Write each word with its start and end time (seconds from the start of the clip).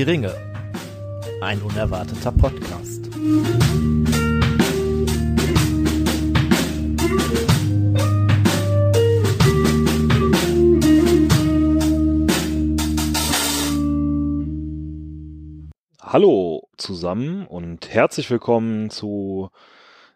Die 0.00 0.04
Ringe. 0.04 0.34
Ein 1.42 1.60
unerwarteter 1.60 2.32
Podcast. 2.32 3.10
Hallo 16.00 16.66
zusammen 16.78 17.46
und 17.46 17.92
herzlich 17.92 18.30
willkommen 18.30 18.88
zu 18.88 19.50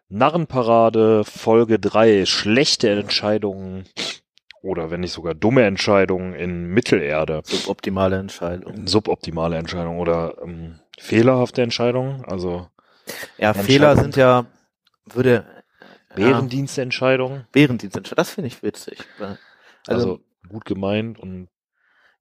Narrenparade 0.09 1.23
Folge 1.25 1.77
3 1.77 2.25
Schlechte 2.25 2.89
Entscheidungen 2.89 3.83
oder 4.65 4.89
wenn 4.89 5.01
nicht 5.01 5.13
sogar 5.13 5.35
dumme 5.35 5.63
Entscheidungen 5.63 6.33
in 6.33 6.65
Mittelerde. 6.65 7.41
Suboptimale 7.45 8.17
Entscheidung. 8.17 8.87
Suboptimale 8.87 9.57
Entscheidungen 9.57 9.99
oder 9.99 10.35
ähm, 10.43 10.79
fehlerhafte 10.97 11.61
Entscheidungen. 11.61 12.25
Also 12.25 12.67
Ja, 13.37 13.53
Fehler 13.53 13.95
sind 13.95 14.15
ja, 14.15 14.45
würde, 15.05 15.45
Bärendienstentscheidungen. 16.15 17.45
Bärendienstentscheidung, 17.51 18.15
das 18.17 18.31
finde 18.31 18.47
ich 18.47 18.63
witzig. 18.63 18.97
Also, 19.19 19.37
Also, 19.87 20.19
gut 20.49 20.65
gemeint 20.65 21.19
und 21.19 21.47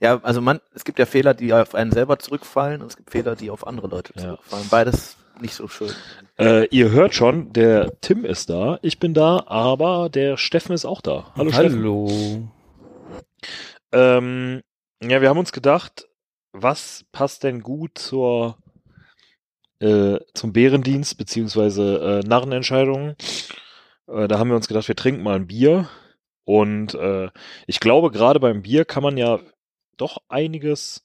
ja, 0.00 0.20
also 0.22 0.42
man, 0.42 0.60
es 0.74 0.84
gibt 0.84 0.98
ja 0.98 1.06
Fehler, 1.06 1.32
die 1.32 1.54
auf 1.54 1.74
einen 1.74 1.92
selber 1.92 2.18
zurückfallen 2.18 2.82
und 2.82 2.88
es 2.88 2.96
gibt 2.96 3.10
Fehler, 3.10 3.36
die 3.36 3.50
auf 3.50 3.66
andere 3.66 3.86
Leute 3.88 4.12
Ja. 4.16 4.22
zurückfallen. 4.22 4.68
Beides 4.68 5.16
nicht 5.40 5.54
so 5.54 5.68
schön. 5.68 5.90
äh, 6.38 6.66
ihr 6.68 6.90
hört 6.90 7.14
schon, 7.14 7.52
der 7.52 8.00
Tim 8.00 8.24
ist 8.24 8.50
da, 8.50 8.78
ich 8.82 8.98
bin 8.98 9.14
da, 9.14 9.44
aber 9.46 10.08
der 10.08 10.36
Steffen 10.36 10.72
ist 10.72 10.84
auch 10.84 11.00
da. 11.00 11.32
Hallo, 11.36 11.50
Steffen. 11.50 11.78
Hallo. 11.78 12.48
Ähm, 13.92 14.62
ja, 15.02 15.20
wir 15.20 15.28
haben 15.28 15.38
uns 15.38 15.52
gedacht, 15.52 16.08
was 16.52 17.04
passt 17.12 17.44
denn 17.44 17.60
gut 17.60 17.98
zur 17.98 18.58
äh, 19.80 20.18
zum 20.34 20.52
Bärendienst 20.52 21.18
beziehungsweise 21.18 22.22
äh, 22.22 22.26
Narrenentscheidungen? 22.26 23.16
Äh, 24.06 24.28
da 24.28 24.38
haben 24.38 24.48
wir 24.48 24.56
uns 24.56 24.68
gedacht, 24.68 24.88
wir 24.88 24.96
trinken 24.96 25.22
mal 25.22 25.36
ein 25.36 25.46
Bier 25.46 25.88
und 26.44 26.94
äh, 26.94 27.28
ich 27.66 27.80
glaube, 27.80 28.10
gerade 28.10 28.40
beim 28.40 28.62
Bier 28.62 28.84
kann 28.84 29.02
man 29.02 29.16
ja 29.16 29.40
doch 29.96 30.18
einiges 30.28 31.04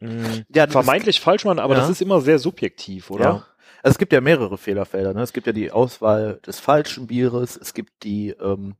mh, 0.00 0.44
Ja, 0.54 0.66
vermeintlich 0.66 1.20
falsch 1.20 1.44
machen, 1.44 1.58
aber 1.58 1.74
Ja. 1.74 1.80
das 1.80 1.90
ist 1.90 2.02
immer 2.02 2.20
sehr 2.20 2.38
subjektiv, 2.38 3.10
oder? 3.10 3.24
Ja. 3.24 3.46
Also 3.82 3.94
es 3.94 3.98
gibt 3.98 4.12
ja 4.12 4.20
mehrere 4.20 4.58
Fehlerfelder. 4.58 5.14
Ne? 5.14 5.22
Es 5.22 5.32
gibt 5.32 5.46
ja 5.46 5.52
die 5.54 5.70
Auswahl 5.72 6.38
des 6.46 6.60
falschen 6.60 7.06
Bieres, 7.06 7.56
es 7.56 7.72
gibt 7.72 8.02
die 8.04 8.30
ähm, 8.30 8.74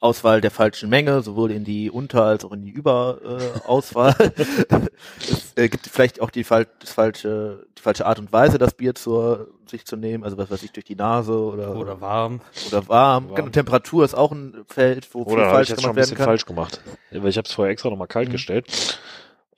Auswahl 0.00 0.40
der 0.40 0.50
falschen 0.50 0.88
Menge, 0.88 1.20
sowohl 1.22 1.50
in 1.52 1.62
die 1.64 1.90
Unter- 1.90 2.24
als 2.24 2.44
auch 2.44 2.52
in 2.52 2.62
die 2.62 2.70
Überauswahl. 2.70 3.38
Äh, 3.64 3.68
Auswahl. 3.68 4.14
es 5.20 5.52
äh, 5.56 5.68
gibt 5.68 5.86
vielleicht 5.86 6.20
auch 6.20 6.30
die, 6.30 6.42
fal 6.44 6.66
das 6.80 6.92
falsche, 6.92 7.66
die 7.76 7.82
falsche 7.82 8.06
Art 8.06 8.18
und 8.18 8.32
Weise, 8.32 8.58
das 8.58 8.74
Bier 8.74 8.94
zur, 8.94 9.48
sich 9.68 9.84
zu 9.84 9.96
nehmen, 9.96 10.24
also 10.24 10.36
was 10.38 10.50
weiß 10.50 10.62
ich, 10.62 10.72
durch 10.72 10.86
die 10.86 10.96
Nase 10.96 11.32
oder, 11.38 11.76
Oder 11.76 12.00
warm. 12.00 12.40
oder 12.68 12.88
warm. 12.88 13.26
Warm. 13.28 13.34
Genau, 13.36 13.48
Temperatur 13.50 14.04
ist 14.04 14.14
auch 14.14 14.32
ein 14.32 14.64
Feld, 14.68 15.06
wo 15.14 15.24
viel 15.24 15.34
Oder 15.34 15.42
habe 15.42 15.50
ich 15.50 15.54
falsch 15.56 15.68
jetzt 15.70 15.82
schon 15.82 15.90
gemacht 15.90 15.92
ein 15.92 15.96
werden 15.96 16.02
bisschen 16.10 16.16
kann. 16.16 16.24
falsch 16.26 16.46
gemacht? 16.46 16.80
Weil 17.12 17.28
ich 17.28 17.36
habe 17.36 17.46
es 17.46 17.52
vorher 17.54 17.72
extra 17.72 17.90
nochmal 17.90 18.08
kalt 18.08 18.28
Mhm. 18.28 18.32
gestellt. 18.32 18.98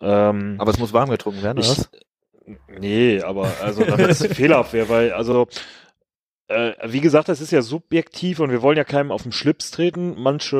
Ähm, 0.01 0.56
Aber 0.59 0.70
es 0.70 0.79
muss 0.79 0.93
warm 0.93 1.11
getrunken 1.11 1.43
werden, 1.43 1.59
oder 1.59 1.77
Ich, 2.47 2.56
nee, 2.79 3.23
aber 3.23 3.51
also 3.62 3.84
damit 3.84 4.09
es 4.09 4.27
fehlerhaft 4.34 4.73
wäre, 4.73 4.89
weil 4.89 5.12
also 5.12 5.47
äh, 6.48 6.73
wie 6.84 7.00
gesagt, 7.00 7.28
das 7.28 7.41
ist 7.41 7.53
ja 7.53 7.62
subjektiv 7.62 8.41
und 8.41 8.50
wir 8.50 8.62
wollen 8.62 8.77
ja 8.77 8.84
keinem 8.84 9.12
auf 9.12 9.22
den 9.22 9.33
Schlips 9.33 9.71
treten. 9.71 10.15
Manche 10.21 10.56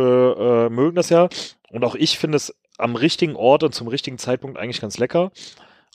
äh, 0.69 0.73
mögen 0.73 0.97
das 0.97 1.09
ja 1.09 1.29
und 1.71 1.85
auch 1.85 1.95
ich 1.95 2.19
finde 2.19 2.37
es 2.37 2.55
am 2.79 2.97
richtigen 2.97 3.37
Ort 3.37 3.63
und 3.63 3.75
zum 3.75 3.89
richtigen 3.89 4.19
Zeitpunkt 4.19 4.59
eigentlich 4.59 4.81
ganz 4.81 4.99
lecker. 4.99 5.33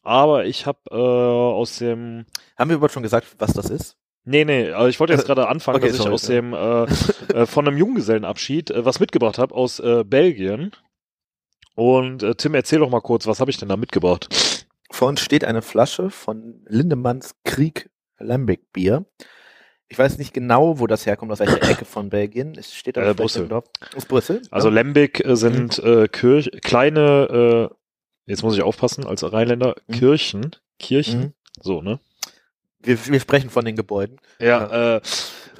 Aber 0.03 0.45
ich 0.45 0.66
habe 0.66 0.79
äh, 0.91 0.95
aus 0.95 1.77
dem 1.77 2.25
Haben 2.57 2.69
wir 2.69 2.75
überhaupt 2.75 2.94
schon 2.94 3.03
gesagt, 3.03 3.27
was 3.39 3.53
das 3.53 3.69
ist? 3.69 3.97
Nee, 4.23 4.44
nee, 4.44 4.72
also 4.72 4.88
ich 4.88 5.00
wollte 5.00 5.13
jetzt 5.13 5.25
gerade 5.25 5.47
anfangen, 5.47 5.77
Okay, 5.77 5.88
dass 5.88 5.95
ich 5.95 6.01
sorry, 6.01 6.13
aus 6.13 6.27
ja. 6.27 6.35
dem 6.35 6.53
äh, 6.53 6.83
äh, 7.41 7.45
von 7.45 7.67
einem 7.67 7.77
Junggesellenabschied 7.77 8.72
äh, 8.72 8.85
was 8.85 9.00
mitgebracht 9.00 9.38
habe 9.38 9.53
aus 9.53 9.79
äh, 9.79 10.03
Belgien. 10.03 10.72
Und 11.75 12.24
äh, 12.24 12.36
Tim, 12.36 12.56
erzähl 12.56 12.80
doch 12.80 12.90
mal 12.90 13.02
kurz, 13.02 13.28
was 13.28 13.40
habe 13.40 13.52
ich 13.52 13.58
denn 13.58 13.69
da 13.69 13.78
mitgebracht? 13.78 14.66
Vor 14.91 15.09
uns 15.09 15.19
steht 15.22 15.44
eine 15.44 15.62
Flasche 15.62 16.09
von 16.09 16.62
Lindemanns 16.68 17.36
Krieg 17.44 17.90
Lambic 18.18 18.72
Bier. 18.72 19.06
Ich 19.88 20.00
weiß 20.00 20.18
nicht 20.18 20.34
genau, 20.34 20.80
wo 20.80 20.88
das 20.88 21.06
herkommt, 21.06 21.31
aus 21.31 21.40
welcher 21.40 21.62
Ecke 21.69 21.86
von 21.86 22.09
Belgien. 22.09 22.56
Es 22.58 22.74
steht 22.74 22.97
aber 22.97 23.09
Äh, 23.09 23.13
Brüssel. 23.13 23.47
Aus 23.96 24.06
Brüssel? 24.06 24.41
Also 24.50 24.69
ja. 24.69 24.74
Lembeck 24.75 25.24
äh, 25.25 25.36
sind 25.36 25.78
äh, 25.80 26.08
Kirch 26.08 26.50
kleine, 26.63 27.69
äh, 27.72 27.75
jetzt 28.25 28.42
muss 28.42 28.56
ich 28.56 28.63
aufpassen 28.63 29.06
als 29.06 29.30
Rheinländer, 29.31 29.75
Mhm. 29.88 29.94
Kirchen, 29.94 30.52
Kirchen, 30.80 31.19
Mhm. 31.19 31.34
so, 31.62 31.81
ne? 31.81 32.00
wir, 32.81 32.97
wir 33.07 33.19
sprechen 33.19 33.50
von 33.50 33.66
den 33.66 33.75
Gebäuden. 33.75 34.18
Ja, 34.40 34.96
äh, 34.96 35.02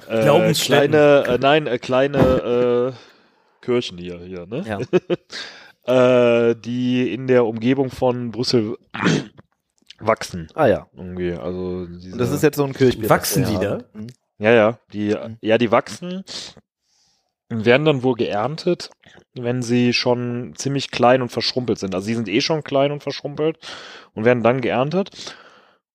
äh, 0.08 0.22
Glaubensstätten. 0.22 0.90
kleine, 0.92 1.24
äh, 1.26 1.38
nein, 1.38 1.66
äh, 1.66 1.78
kleine 1.78 2.94
äh, 2.94 3.64
Kirchen 3.64 3.98
hier, 3.98 4.18
hier, 4.20 4.46
ne? 4.46 4.64
Ja. 4.66 4.78
Äh, 5.86 6.56
die 6.56 7.12
in 7.12 7.26
der 7.26 7.44
Umgebung 7.46 7.90
von 7.90 8.30
Brüssel 8.32 8.76
wachsen. 10.00 10.48
Ah 10.54 10.66
ja. 10.66 10.86
Irgendwie, 10.96 11.32
also 11.32 11.86
diese, 11.86 12.12
Und 12.12 12.18
das 12.18 12.32
ist 12.32 12.42
jetzt 12.42 12.56
so 12.56 12.64
ein 12.64 12.72
Kirchbier. 12.72 13.08
Wachsen 13.08 13.42
das 13.42 13.50
die 13.50 13.66
haben. 13.66 13.84
Mhm. 13.92 14.06
Ja, 14.38 14.50
ja, 14.52 14.78
die, 14.92 15.14
Mhm. 15.14 15.38
ja, 15.40 15.58
die 15.58 15.70
wachsen, 15.70 16.24
werden 17.48 17.84
dann 17.84 18.02
wohl 18.02 18.14
geerntet, 18.14 18.90
wenn 19.34 19.62
sie 19.62 19.92
schon 19.92 20.54
ziemlich 20.56 20.90
klein 20.90 21.22
und 21.22 21.30
verschrumpelt 21.30 21.78
sind. 21.78 21.94
Also 21.94 22.06
sie 22.06 22.14
sind 22.14 22.28
eh 22.28 22.40
schon 22.40 22.64
klein 22.64 22.90
und 22.90 23.02
verschrumpelt 23.02 23.58
und 24.14 24.24
werden 24.24 24.42
dann 24.42 24.60
geerntet. 24.60 25.36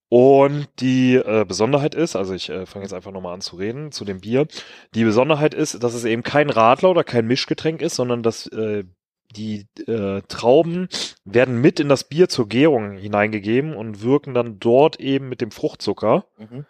Und 0.08 0.68
die 0.80 1.14
äh, 1.14 1.44
Besonderheit 1.46 1.94
ist, 1.94 2.16
also 2.16 2.34
ich 2.34 2.50
äh, 2.50 2.66
fange 2.66 2.84
jetzt 2.84 2.92
einfach 2.92 3.12
nochmal 3.12 3.32
an 3.34 3.40
zu 3.40 3.56
reden 3.56 3.92
zu 3.92 4.04
dem 4.04 4.20
Bier. 4.20 4.46
Die 4.94 5.04
Besonderheit 5.04 5.54
ist, 5.54 5.82
dass 5.82 5.94
es 5.94 6.04
eben 6.04 6.22
kein 6.22 6.50
Radler 6.50 6.90
oder 6.90 7.04
kein 7.04 7.26
Mischgetränk 7.26 7.80
ist, 7.80 7.94
sondern 7.96 8.22
dass 8.22 8.46
äh, 8.48 8.84
die 9.32 9.66
äh, 9.86 10.20
Trauben 10.28 10.88
werden 11.24 11.60
mit 11.60 11.80
in 11.80 11.88
das 11.88 12.04
Bier 12.04 12.28
zur 12.28 12.48
Gärung 12.48 12.96
hineingegeben 12.96 13.74
und 13.74 14.02
wirken 14.02 14.34
dann 14.34 14.58
dort 14.60 15.00
eben 15.00 15.28
mit 15.28 15.40
dem 15.40 15.50
Fruchtzucker 15.50 16.24
Mhm. 16.38 16.66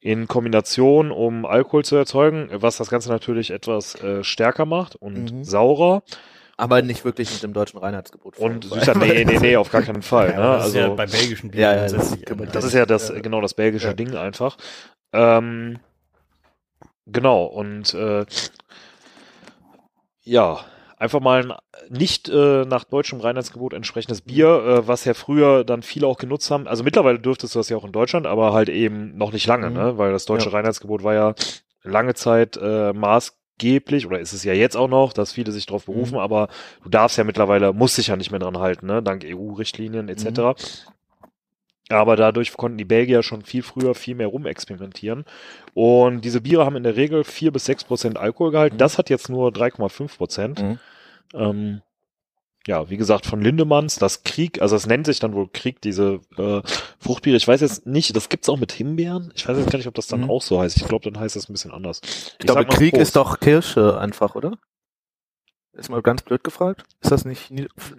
in 0.00 0.28
Kombination, 0.28 1.10
um 1.10 1.44
Alkohol 1.44 1.84
zu 1.84 1.96
erzeugen, 1.96 2.48
was 2.52 2.76
das 2.76 2.88
Ganze 2.90 3.08
natürlich 3.10 3.50
etwas 3.50 3.94
äh, 4.02 4.22
stärker 4.24 4.64
macht 4.66 4.96
und 4.96 5.32
Mhm. 5.32 5.44
saurer 5.44 6.02
Aber 6.56 6.82
nicht 6.82 7.04
wirklich 7.04 7.32
mit 7.32 7.42
dem 7.42 7.52
deutschen 7.54 7.78
Reinheitsgebot. 7.78 8.36
und 8.38 8.64
süßer. 8.64 8.94
Nee, 8.98 9.24
nee, 9.24 9.38
nee, 9.40 9.56
auf 9.56 9.70
gar 9.70 9.82
keinen 9.82 10.02
Fall. 10.02 10.30
Ja, 10.32 10.36
ne? 10.36 10.58
das 10.58 10.68
ist 10.68 10.74
ja 10.74 10.82
Also 10.84 10.96
bei 10.96 11.06
belgischen 11.06 11.50
Bieren 11.50 11.62
Ja, 11.62 11.74
ja, 11.86 11.88
das 11.88 12.16
das 12.52 12.64
ist 12.64 12.74
ja 12.74 12.84
das 12.86 13.08
Ja. 13.08 13.20
genau 13.20 13.40
das 13.40 13.54
belgische 13.54 13.88
Ja. 13.88 13.94
Ding 13.94 14.14
einfach. 14.14 14.56
Ähm, 15.12 15.78
genau 17.06 17.44
und 17.46 17.94
äh, 17.94 18.24
ja. 20.22 20.60
Einfach 21.00 21.20
mal 21.20 21.42
ein 21.50 21.52
nicht 21.88 22.28
äh, 22.28 22.64
nach 22.66 22.84
deutschem 22.84 23.20
Reinheitsgebot 23.20 23.72
entsprechendes 23.72 24.20
Bier, 24.20 24.48
äh, 24.48 24.86
was 24.86 25.06
ja 25.06 25.14
früher 25.14 25.64
dann 25.64 25.82
viele 25.82 26.06
auch 26.06 26.18
genutzt 26.18 26.50
haben. 26.50 26.68
Also 26.68 26.84
mittlerweile 26.84 27.18
dürftest 27.18 27.54
du 27.54 27.58
das 27.58 27.70
ja 27.70 27.76
auch 27.78 27.84
in 27.86 27.92
Deutschland, 27.92 28.26
aber 28.26 28.52
halt 28.52 28.68
eben 28.68 29.16
noch 29.16 29.32
nicht 29.32 29.46
lange, 29.46 29.70
Mhm. 29.70 29.76
ne? 29.76 29.98
Weil 29.98 30.12
das 30.12 30.26
deutsche 30.26 30.50
Ja. 30.50 30.56
Reinheitsgebot 30.56 31.02
war 31.02 31.14
ja 31.14 31.34
lange 31.82 32.12
Zeit 32.12 32.58
äh, 32.62 32.92
maßgeblich, 32.92 34.06
oder 34.06 34.20
ist 34.20 34.34
es 34.34 34.44
ja 34.44 34.52
jetzt 34.52 34.76
auch 34.76 34.88
noch, 34.88 35.14
dass 35.14 35.32
viele 35.32 35.52
sich 35.52 35.64
darauf 35.64 35.86
berufen, 35.86 36.14
Mhm. 36.16 36.20
aber 36.20 36.48
du 36.84 36.90
darfst 36.90 37.16
ja 37.16 37.24
mittlerweile, 37.24 37.72
musst 37.72 37.96
dich 37.96 38.08
ja 38.08 38.16
nicht 38.16 38.30
mehr 38.30 38.40
dran 38.40 38.58
halten, 38.58 38.86
ne? 38.86 39.02
Dank 39.02 39.24
EU-Richtlinien 39.24 40.10
etc. 40.10 40.26
Mhm. 40.26 40.54
Aber 41.90 42.16
dadurch 42.16 42.56
konnten 42.56 42.78
die 42.78 42.84
Belgier 42.84 43.22
schon 43.22 43.42
viel 43.42 43.62
früher 43.62 43.94
viel 43.94 44.14
mehr 44.14 44.28
rumexperimentieren. 44.28 45.24
Und 45.74 46.24
diese 46.24 46.40
Biere 46.40 46.64
haben 46.64 46.76
in 46.76 46.84
der 46.84 46.96
Regel 46.96 47.24
vier 47.24 47.52
bis 47.52 47.64
sechs 47.64 47.84
Prozent 47.84 48.16
Alkoholgehalt. 48.16 48.74
Mhm. 48.74 48.78
Das 48.78 48.96
hat 48.96 49.10
jetzt 49.10 49.28
nur 49.28 49.50
3,5 49.50 50.16
Prozent. 50.16 50.62
Mhm. 50.62 50.78
Ähm, 51.34 51.82
ja, 52.66 52.90
wie 52.90 52.96
gesagt, 52.98 53.24
von 53.26 53.40
Lindemanns, 53.40 53.96
das 53.96 54.22
Krieg, 54.22 54.60
also 54.60 54.76
es 54.76 54.86
nennt 54.86 55.06
sich 55.06 55.18
dann 55.18 55.32
wohl 55.34 55.48
Krieg, 55.50 55.80
diese 55.80 56.20
äh, 56.36 56.60
Fruchtbiere. 56.98 57.36
Ich 57.36 57.48
weiß 57.48 57.60
jetzt 57.62 57.86
nicht, 57.86 58.14
das 58.14 58.28
gibt's 58.28 58.48
auch 58.48 58.58
mit 58.58 58.70
Himbeeren. 58.70 59.32
Ich 59.34 59.48
weiß 59.48 59.56
jetzt 59.56 59.70
gar 59.70 59.78
nicht, 59.78 59.88
ob 59.88 59.94
das 59.94 60.06
dann 60.06 60.22
Mhm. 60.22 60.30
auch 60.30 60.42
so 60.42 60.60
heißt. 60.60 60.76
Ich 60.76 60.86
glaube, 60.86 61.10
dann 61.10 61.18
heißt 61.20 61.34
das 61.36 61.48
ein 61.48 61.52
bisschen 61.54 61.72
anders. 61.72 62.00
Ich 62.38 62.38
glaube, 62.46 62.60
sag 62.60 62.68
mal 62.68 62.76
Krieg 62.76 62.92
Prost. 62.92 63.02
ist 63.02 63.16
doch 63.16 63.40
Kirsche 63.40 63.98
einfach, 63.98 64.34
oder? 64.34 64.58
Ist 65.72 65.88
mal 65.88 66.02
ganz 66.02 66.22
blöd 66.22 66.44
gefragt. 66.44 66.84
Ist 67.00 67.10
das 67.10 67.24
nicht 67.24 67.50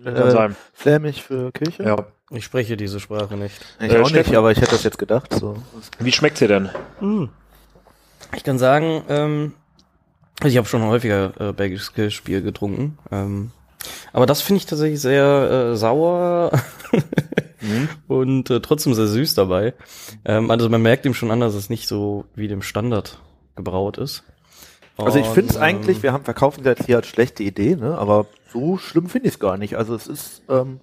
äh, 0.05 0.49
flämisch 0.73 1.21
für 1.21 1.51
Kirche? 1.51 1.83
Ja, 1.83 2.05
ich 2.31 2.43
spreche 2.45 2.77
diese 2.77 2.99
Sprache 2.99 3.35
nicht. 3.35 3.55
Ich 3.79 3.91
Äh, 3.91 3.95
auch 3.95 3.99
nicht, 3.99 4.09
Steffen. 4.09 4.35
aber 4.35 4.51
ich 4.51 4.57
hätte 4.59 4.71
das 4.71 4.83
jetzt 4.83 4.97
gedacht. 4.97 5.33
So. 5.33 5.57
Wie 5.99 6.11
schmeckt's 6.11 6.39
dir 6.39 6.47
denn? 6.47 6.69
Hm. 6.99 7.29
Ich 8.35 8.43
kann 8.43 8.57
sagen, 8.59 9.03
ähm, 9.09 9.53
also 10.39 10.51
ich 10.51 10.57
habe 10.57 10.67
schon 10.67 10.83
häufiger 10.83 11.33
äh, 11.39 11.53
belgisches 11.53 11.93
Kirschbier 11.93 12.41
getrunken. 12.41 12.97
Ähm, 13.11 13.51
aber 14.13 14.25
das 14.25 14.41
finde 14.41 14.57
ich 14.57 14.65
tatsächlich 14.65 15.01
sehr 15.01 15.71
äh, 15.71 15.75
sauer 15.75 16.51
Mhm. 17.61 17.89
und 18.07 18.49
äh, 18.49 18.59
trotzdem 18.59 18.93
sehr 18.95 19.05
süß 19.07 19.35
dabei. 19.35 19.73
Ähm, 20.25 20.49
also 20.49 20.67
man 20.69 20.81
merkt 20.81 21.05
ihm 21.05 21.13
schon 21.13 21.29
an, 21.31 21.39
dass 21.41 21.53
es 21.53 21.69
nicht 21.69 21.87
so 21.87 22.25
wie 22.35 22.47
dem 22.47 22.61
Standard 22.63 23.19
gebraut 23.55 23.97
ist. 23.99 24.23
Also 24.97 25.19
ich 25.19 25.27
finde 25.27 25.51
es 25.51 25.57
Und, 25.57 25.61
eigentlich, 25.61 25.97
ähm, 25.97 26.03
wir 26.03 26.13
haben 26.13 26.23
verkaufen 26.23 26.63
das 26.63 26.77
hier 26.85 26.97
als 26.97 27.07
schlechte 27.07 27.43
Idee, 27.43 27.75
ne? 27.75 27.97
aber 27.97 28.25
so 28.51 28.77
schlimm 28.77 29.07
finde 29.09 29.27
ich 29.27 29.35
es 29.35 29.39
gar 29.39 29.57
nicht. 29.57 29.75
Also 29.77 29.95
es 29.95 30.07
ist, 30.07 30.41
ähm, 30.49 30.79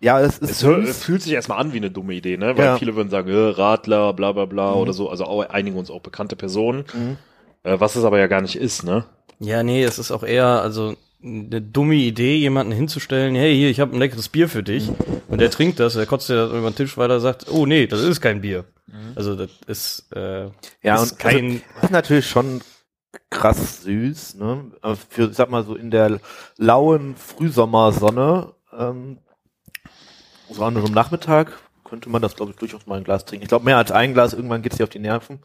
ja, 0.00 0.20
es 0.20 0.38
ist 0.38 0.62
Es, 0.62 0.62
es 0.62 1.04
fühlt 1.04 1.22
sich 1.22 1.32
erstmal 1.32 1.58
an 1.58 1.72
wie 1.72 1.78
eine 1.78 1.90
dumme 1.90 2.14
Idee, 2.14 2.36
ne? 2.36 2.56
Weil 2.56 2.64
Ja. 2.66 2.78
viele 2.78 2.94
würden 2.96 3.10
sagen, 3.10 3.28
äh, 3.30 3.34
Radler, 3.50 4.12
bla 4.12 4.32
bla 4.32 4.44
bla 4.44 4.72
Mhm. 4.74 4.80
oder 4.80 4.92
so, 4.92 5.08
also 5.10 5.24
auch, 5.24 5.42
einigen 5.48 5.76
uns 5.76 5.90
auch 5.90 6.00
bekannte 6.00 6.36
Personen, 6.36 6.84
Mhm. 6.94 7.16
äh, 7.64 7.78
was 7.80 7.96
es 7.96 8.04
aber 8.04 8.18
ja 8.18 8.26
gar 8.26 8.40
nicht 8.40 8.56
ist, 8.56 8.84
ne? 8.84 9.04
Ja, 9.40 9.62
nee, 9.62 9.82
es 9.84 9.98
ist 9.98 10.10
auch 10.10 10.22
eher, 10.22 10.46
also 10.62 10.96
eine 11.22 11.60
dumme 11.60 11.96
Idee, 11.96 12.36
jemanden 12.36 12.72
hinzustellen, 12.72 13.34
hey, 13.34 13.54
hier, 13.56 13.70
ich 13.70 13.80
habe 13.80 13.94
ein 13.94 13.98
leckeres 13.98 14.28
Bier 14.28 14.48
für 14.48 14.62
dich. 14.62 14.88
Und 15.28 15.40
der 15.40 15.50
trinkt 15.50 15.80
das, 15.80 15.94
der 15.94 16.06
kotzt 16.06 16.28
dir 16.28 16.36
das 16.36 16.50
über 16.50 16.70
den 16.70 16.76
Tisch 16.76 16.96
weiter 16.96 17.16
und 17.16 17.20
sagt, 17.20 17.46
oh 17.50 17.66
nee, 17.66 17.86
das 17.88 18.02
ist 18.02 18.20
kein 18.20 18.40
Bier. 18.40 18.64
Also 19.16 19.34
das 19.34 19.50
ist, 19.66 20.06
äh, 20.14 20.48
Ja, 20.82 21.02
ist 21.02 21.12
und 21.12 21.18
kein, 21.18 21.34
also, 21.50 21.60
das 21.74 21.84
ist 21.84 21.90
natürlich 21.90 22.26
schon 22.28 22.60
krass 23.30 23.82
süß, 23.82 24.36
ne? 24.36 24.70
Aber 24.80 24.96
für, 24.96 25.32
sag 25.32 25.50
mal 25.50 25.64
so, 25.64 25.74
in 25.74 25.90
der 25.90 26.20
lauen 26.56 27.16
Frühsommersonne, 27.16 28.52
ähm, 28.78 29.18
so 30.50 30.64
an 30.64 30.76
einem 30.76 30.92
Nachmittag, 30.92 31.58
könnte 31.84 32.08
man 32.10 32.22
das, 32.22 32.36
glaube 32.36 32.52
ich, 32.52 32.56
durchaus 32.58 32.86
mal 32.86 32.96
ein 32.98 33.04
Glas 33.04 33.24
trinken. 33.24 33.42
Ich 33.44 33.48
glaube, 33.48 33.64
mehr 33.64 33.76
als 33.78 33.90
ein 33.92 34.12
Glas, 34.14 34.32
irgendwann 34.34 34.62
geht's 34.62 34.76
dir 34.76 34.84
auf 34.84 34.90
die 34.90 34.98
Nerven. 34.98 35.40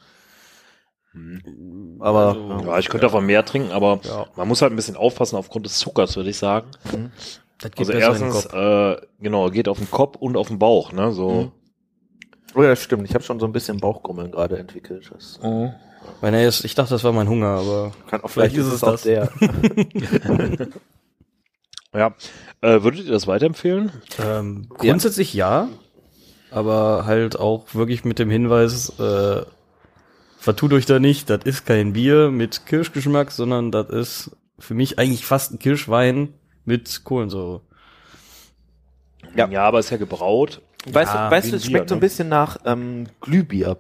Aber, 1.99 2.29
Also, 2.29 2.65
Ja, 2.65 2.79
ich 2.79 2.89
könnte 2.89 3.05
davon 3.05 3.25
mehr 3.25 3.45
trinken, 3.45 3.71
aber 3.71 3.99
Ja. 4.03 4.25
man 4.35 4.47
muss 4.47 4.61
halt 4.61 4.73
ein 4.73 4.75
bisschen 4.75 4.95
aufpassen 4.95 5.35
aufgrund 5.35 5.65
des 5.65 5.77
Zuckers, 5.77 6.15
würde 6.15 6.31
ich 6.31 6.37
sagen. 6.37 6.71
das 7.59 7.71
geht 7.71 7.79
Also 7.79 7.93
erstens, 7.93 8.43
Kopf. 8.49 8.53
äh, 8.53 8.97
genau, 9.19 9.49
geht 9.51 9.67
auf 9.67 9.77
den 9.77 9.91
Kopf 9.91 10.15
und 10.17 10.35
auf 10.35 10.47
den 10.47 10.57
Bauch, 10.59 10.91
ne? 10.91 11.11
So. 11.13 11.29
Mhm. 11.29 11.51
Oh 12.55 12.61
ja, 12.63 12.69
das 12.69 12.81
stimmt. 12.83 13.07
Ich 13.07 13.13
habe 13.15 13.23
schon 13.23 13.39
so 13.39 13.45
ein 13.45 13.51
bisschen 13.51 13.77
Bauchgrummeln 13.79 14.31
gerade 14.31 14.57
entwickelt. 14.57 15.09
Das 15.13 15.39
nee, 15.41 16.43
es- 16.45 16.63
ich 16.63 16.75
dachte, 16.75 16.91
das 16.93 17.03
war 17.03 17.13
mein 17.13 17.29
Hunger, 17.29 17.47
aber 17.59 17.91
kann 18.07 18.21
auch 18.21 18.29
vielleicht, 18.29 18.53
Vielleicht 18.55 18.67
ist 18.67 18.73
es 18.73 18.83
auch 18.83 18.93
es 18.95 19.03
der. 19.03 19.29
Ja. 21.93 22.13
Äh, 22.61 22.81
würdet 22.83 23.05
ihr 23.05 23.11
das 23.11 23.27
weiterempfehlen? 23.27 23.91
ähm, 24.19 24.67
grundsätzlich 24.69 25.33
ja. 25.33 25.67
aber 26.51 27.05
halt 27.05 27.39
auch 27.39 27.73
wirklich 27.73 28.03
mit 28.03 28.19
dem 28.19 28.29
Hinweis, 28.29 28.97
äh, 28.99 29.43
vertut 30.39 30.73
euch 30.73 30.85
da 30.85 30.99
nicht, 30.99 31.29
das 31.29 31.43
ist 31.43 31.65
kein 31.65 31.93
Bier 31.93 32.31
mit 32.31 32.65
Kirschgeschmack, 32.65 33.31
sondern 33.31 33.71
das 33.71 33.89
ist 33.89 34.31
für 34.59 34.73
mich 34.73 34.99
eigentlich 34.99 35.25
fast 35.25 35.53
ein 35.53 35.59
Kirschwein 35.59 36.33
mit 36.65 37.03
Kohlensäure. 37.03 37.61
Ja. 39.35 39.47
ja 39.49 39.63
aber 39.63 39.79
ist 39.79 39.89
ja 39.89 39.97
gebraut. 39.97 40.61
Weißt 40.85 41.13
Ja, 41.13 41.29
du, 41.29 41.35
weißt 41.35 41.53
es 41.53 41.65
schmeckt 41.65 41.85
Bier, 41.85 41.89
so 41.89 41.95
ein 41.95 41.99
ne? 41.99 42.01
bisschen 42.01 42.29
nach 42.29 42.57
ähm, 42.65 43.07
Glühbier. 43.21 43.77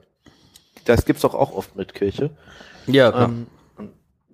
Das 0.85 1.05
gibt's 1.05 1.21
doch 1.21 1.33
auch 1.33 1.51
oft 1.53 1.75
mit 1.75 1.93
Kirche. 1.93 2.31
Ja, 2.87 3.11
klar. 3.11 3.29
Ähm, 3.29 3.47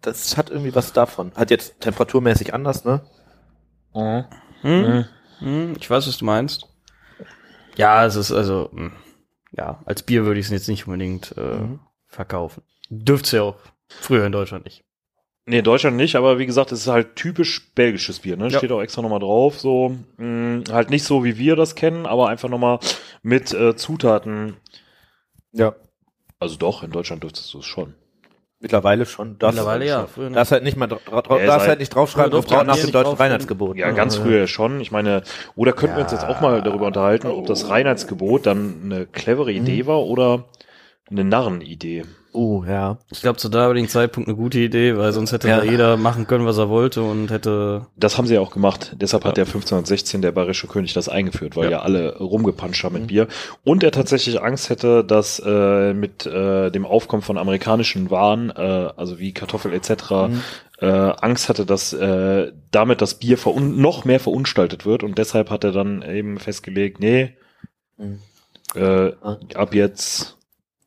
das 0.02 0.38
hat 0.38 0.50
irgendwie 0.50 0.74
was 0.76 0.94
davon. 0.94 1.32
Hat 1.36 1.52
jetzt 1.52 1.80
temperaturmäßig 1.82 2.54
anders, 2.54 2.86
ne? 2.86 3.02
Mhm. 3.94 4.26
Hm? 4.62 5.06
Hm, 5.40 5.76
ich 5.80 5.90
weiß, 5.90 6.08
was 6.08 6.18
du 6.18 6.26
meinst. 6.26 6.68
Ja, 7.76 8.06
es 8.06 8.16
ist 8.16 8.32
also, 8.32 8.70
hm, 8.74 8.92
ja, 9.52 9.82
als 9.86 10.04
Bier 10.04 10.26
würde 10.26 10.40
ich 10.40 10.48
es 10.48 10.52
jetzt 10.52 10.68
nicht 10.68 10.86
unbedingt 10.88 11.34
äh, 11.38 11.58
Mhm. 11.60 11.80
verkaufen. 12.08 12.64
Dürft's 12.90 13.32
ja 13.32 13.44
auch 13.44 13.56
früher 13.88 14.26
in 14.26 14.32
Deutschland 14.32 14.66
nicht. 14.66 14.84
Nee, 15.46 15.60
in 15.60 15.64
Deutschland 15.64 15.96
nicht, 15.98 16.16
aber 16.16 16.38
wie 16.38 16.46
gesagt, 16.46 16.72
es 16.72 16.82
ist 16.82 16.88
halt 16.88 17.16
typisch 17.16 17.72
belgisches 17.74 18.20
Bier, 18.20 18.38
ne? 18.38 18.50
Ja. 18.50 18.58
Steht 18.60 18.72
auch 18.72 18.82
extra 18.82 19.02
nochmal 19.02 19.20
drauf, 19.20 19.60
so, 19.60 19.96
mh, 20.18 20.66
halt 20.72 20.90
nicht 20.92 21.04
so, 21.06 21.24
wie 21.24 21.38
wir 21.38 21.56
das 21.56 21.74
kennen, 21.76 22.06
aber 22.06 22.30
einfach 22.30 22.50
nochmal 22.50 22.80
mit 23.24 23.52
äh, 23.54 23.76
Zutaten. 23.76 24.58
Ja. 25.52 25.74
Also 26.38 26.58
doch, 26.58 26.84
in 26.84 26.92
Deutschland 26.92 27.24
dürftest 27.24 27.52
du 27.54 27.60
es 27.60 27.66
schon. 27.66 27.96
Mittlerweile 28.62 29.06
schon. 29.06 29.38
Das 29.40 29.56
Mittlerweile 29.56 29.86
ja. 29.86 30.06
Früher 30.08 30.32
Da 30.32 30.42
ist 30.42 30.52
halt 30.52 30.64
nicht 30.64 30.76
mal 30.76 30.88
dra 30.88 31.00
dra 31.22 31.42
Ja, 31.42 31.56
ist 31.56 31.68
halt 31.68 31.80
nicht 31.80 31.96
draufschreiben, 31.96 32.42
brauchen 32.42 32.68
nach 32.68 32.76
dem 32.78 32.92
deutschen 32.92 33.16
Reinheitsgebot. 33.16 33.78
Ja, 33.78 33.92
ganz 33.92 34.16
Also, 34.16 34.26
früher 34.26 34.48
schon. 34.48 34.82
Ich 34.82 34.92
meine, 34.92 35.24
oder 35.56 35.72
könnten 35.72 35.96
wir 35.96 36.04
uns 36.04 36.12
jetzt 36.12 36.26
auch 36.26 36.42
mal 36.42 36.62
darüber 36.62 36.88
unterhalten, 36.88 37.28
ob 37.28 37.46
das 37.46 37.70
Reinheitsgebot 37.70 38.46
dann 38.46 38.82
eine 38.84 39.06
clevere 39.06 39.54
Idee 39.54 39.86
war 39.86 40.04
oder 40.04 40.44
eine 41.10 41.24
Narrenidee. 41.24 42.04
Oh, 42.32 42.64
ja. 42.64 42.98
Ich 43.12 43.22
glaube, 43.22 43.38
zu 43.38 43.50
damaligen 43.50 43.88
Zeitpunkt 43.88 44.28
eine 44.30 44.38
gute 44.38 44.60
Idee, 44.60 44.96
weil 44.98 45.12
sonst 45.14 45.32
hätte 45.32 45.48
Ja. 45.48 45.58
da 45.58 45.64
jeder 45.64 45.98
machen 45.98 46.28
können, 46.28 46.46
was 46.46 46.58
er 46.60 46.70
wollte 46.70 47.02
und 47.02 47.32
hätte. 47.32 47.88
Das 47.98 48.18
haben 48.18 48.28
sie 48.28 48.36
ja 48.36 48.40
auch 48.42 48.52
gemacht. 48.52 48.96
Deshalb 49.02 49.26
hat 49.26 49.38
der 49.38 49.46
1516 49.46 50.22
der 50.22 50.32
bayerische 50.32 50.68
König 50.68 50.94
das 50.94 51.10
eingeführt, 51.10 51.56
weil 51.56 51.72
ja, 51.72 51.80
alle 51.82 52.18
rumgepanscht 52.20 52.84
haben 52.84 52.94
mit 52.94 53.04
Mhm. 53.04 53.08
Bier. 53.08 53.28
Und 53.64 53.84
er 53.84 53.92
tatsächlich 53.92 54.42
Angst 54.42 54.70
hätte, 54.70 55.04
dass 55.04 55.42
äh, 55.44 55.94
mit 55.96 56.28
äh, 56.28 56.70
dem 56.70 56.86
Aufkommen 56.86 57.24
von 57.24 57.38
amerikanischen 57.40 58.12
Waren, 58.12 58.52
äh, 58.52 58.90
also 58.96 59.18
wie 59.18 59.34
Kartoffel 59.34 59.74
etc., 59.74 60.12
Mhm. 60.30 60.42
äh, 60.82 60.86
Angst 60.88 61.50
hatte, 61.50 61.66
dass 61.66 61.94
äh, 61.94 62.52
damit 62.72 63.02
das 63.02 63.16
Bier 63.16 63.38
verun 63.40 63.82
noch 63.82 64.06
mehr 64.06 64.20
verunstaltet 64.20 64.86
wird. 64.86 65.02
Und 65.04 65.18
deshalb 65.18 65.50
hat 65.50 65.64
er 65.64 65.72
dann 65.72 66.04
eben 66.04 66.38
festgelegt, 66.38 67.00
nee, 67.00 67.34
Mhm. 67.98 68.20
äh, 68.76 69.12
Ah. 69.24 69.38
ab 69.56 69.74
jetzt 69.74 70.36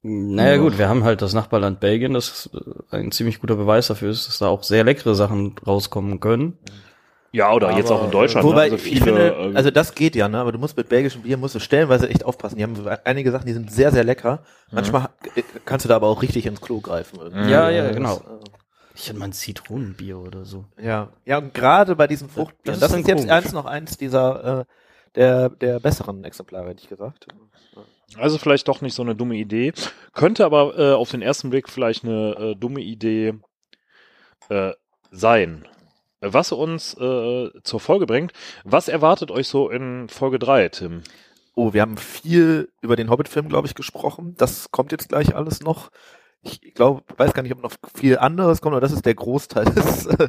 Naja 0.03 0.53
Ja. 0.55 0.57
gut, 0.59 0.79
wir 0.79 0.89
haben 0.89 1.05
halt 1.05 1.23
das 1.23 1.33
Nachbarland 1.33 1.79
Belgien, 1.81 2.15
das 2.15 2.51
äh, 2.91 2.97
ein 2.97 3.13
ziemlich 3.13 3.41
guter 3.41 3.55
Beweis 3.57 3.87
dafür 3.87 4.11
ist, 4.11 4.27
dass 4.29 4.39
da 4.39 4.49
auch 4.49 4.63
sehr 4.65 4.85
leckere 4.85 5.15
Sachen 5.15 5.55
rauskommen 5.67 6.19
können. 6.21 6.59
Ja, 7.35 7.51
oder 7.55 7.71
jetzt 7.77 7.91
Aber, 7.91 8.01
auch 8.01 8.05
in 8.05 8.11
Deutschland. 8.11 8.45
Wobei, 8.47 8.67
ne? 8.69 8.73
also 8.75 8.87
ich 8.87 9.01
finde, 9.03 9.29
äh, 9.35 9.55
also 9.57 9.71
das 9.71 9.95
geht 9.95 10.15
ja, 10.17 10.29
ne? 10.29 10.39
aber 10.39 10.53
du 10.53 10.59
musst 10.59 10.77
mit 10.77 10.89
belgischem 10.91 11.23
Bier, 11.23 11.39
musst 11.39 11.55
du 11.55 11.61
stellenweise 11.61 12.09
echt 12.11 12.25
aufpassen. 12.27 12.57
Die 12.57 12.63
haben 12.63 12.77
einige 13.05 13.31
Sachen, 13.31 13.47
die 13.47 13.55
sind 13.55 13.71
sehr, 13.73 13.91
sehr 13.91 14.05
lecker. 14.05 14.43
Manchmal 14.71 15.09
äh, 15.37 15.43
kannst 15.65 15.85
du 15.87 15.89
da 15.89 15.97
aber 15.97 16.09
auch 16.09 16.21
richtig 16.21 16.45
ins 16.47 16.61
Klo 16.61 16.81
greifen. 16.81 17.19
Irgendwie. 17.21 17.51
Ja, 17.51 17.71
ja, 17.71 17.85
Das, 17.87 17.97
genau. 17.97 18.17
äh, 18.17 18.21
Ich 18.95 19.09
hätte 19.09 19.19
mal 19.19 19.27
ein 19.27 19.33
Zitronenbier 19.33 20.19
oder 20.19 20.45
so. 20.45 20.67
Ja, 20.79 21.09
ja, 21.25 21.39
und 21.39 21.55
gerade 21.55 21.97
bei 21.97 22.07
diesen 22.07 22.29
Fruchtbieren. 22.29 22.79
Das 22.81 22.91
Das, 22.91 23.01
ist 23.01 23.09
jetzt 23.09 23.21
komisch. 23.21 23.33
eins 23.33 23.53
noch 23.53 23.65
eins 23.65 23.97
dieser 23.97 24.61
äh, 24.61 24.65
der 25.15 25.49
der 25.49 25.81
besseren 25.81 26.25
Exemplare, 26.25 26.69
hätte 26.69 26.83
ich 26.83 26.89
gesagt. 26.91 27.29
Also 28.19 28.39
vielleicht 28.39 28.69
doch 28.69 28.81
nicht 28.81 28.95
so 28.95 29.03
eine 29.03 29.15
dumme 29.15 29.37
Idee. 29.37 29.73
Könnte 30.13 30.45
aber 30.45 30.79
äh, 30.79 30.93
auf 30.95 31.11
den 31.11 31.23
ersten 31.23 31.51
Blick 31.51 31.69
vielleicht 31.69 32.05
eine 32.05 32.35
äh, 32.37 32.55
dumme 32.55 32.81
Idee 32.81 33.35
äh, 34.49 34.73
sein. 35.11 35.67
Was 36.21 36.53
uns 36.53 36.95
äh, 36.95 37.51
zur 37.65 37.81
Folge 37.81 38.07
bringt. 38.07 38.33
Was 38.65 38.89
erwartet 38.89 39.31
euch 39.31 39.49
so 39.49 39.69
in 39.71 40.09
Folge 40.09 40.39
3, 40.39 40.69
Tim? 40.69 41.03
Oh, 41.55 41.73
wir 41.73 41.83
haben 41.83 41.97
viel 41.97 42.71
über 42.81 42.97
den 42.97 43.11
Hobbit-Film, 43.11 43.49
glaube 43.49 43.67
ich, 43.67 43.75
gesprochen. 43.75 44.35
Das 44.39 44.71
kommt 44.71 44.93
jetzt 44.93 45.09
gleich 45.09 45.35
alles 45.35 45.61
noch. 45.61 45.91
Ich 46.45 46.75
glaube, 46.75 47.03
weiß 47.17 47.35
gar 47.35 47.43
nicht, 47.45 47.53
ob 47.53 47.63
noch 47.63 47.73
viel 47.95 48.19
anderes 48.19 48.61
kommt, 48.61 48.73
aber 48.73 48.81
das 48.81 48.93
ist 48.93 49.07
der 49.07 49.15
Großteil 49.15 49.65
des, 49.77 50.07
äh, 50.07 50.29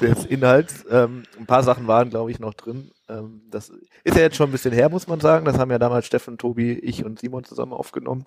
des 0.00 0.24
Inhalts. 0.24 0.84
Ähm, 0.90 1.24
ein 1.38 1.46
paar 1.46 1.62
Sachen 1.62 1.86
waren, 1.86 2.08
glaube 2.10 2.30
ich, 2.30 2.38
noch 2.40 2.54
drin. 2.54 2.90
Ähm, 3.08 3.42
das 3.50 3.70
ist 4.04 4.16
ja 4.16 4.22
jetzt 4.22 4.36
schon 4.36 4.48
ein 4.48 4.52
bisschen 4.52 4.72
her, 4.72 4.88
muss 4.88 5.06
man 5.06 5.20
sagen. 5.20 5.44
Das 5.44 5.58
haben 5.58 5.70
ja 5.70 5.78
damals 5.78 6.06
Steffen, 6.06 6.38
Tobi, 6.38 6.72
ich 6.72 7.04
und 7.04 7.18
Simon 7.18 7.44
zusammen 7.44 7.72
aufgenommen. 7.74 8.24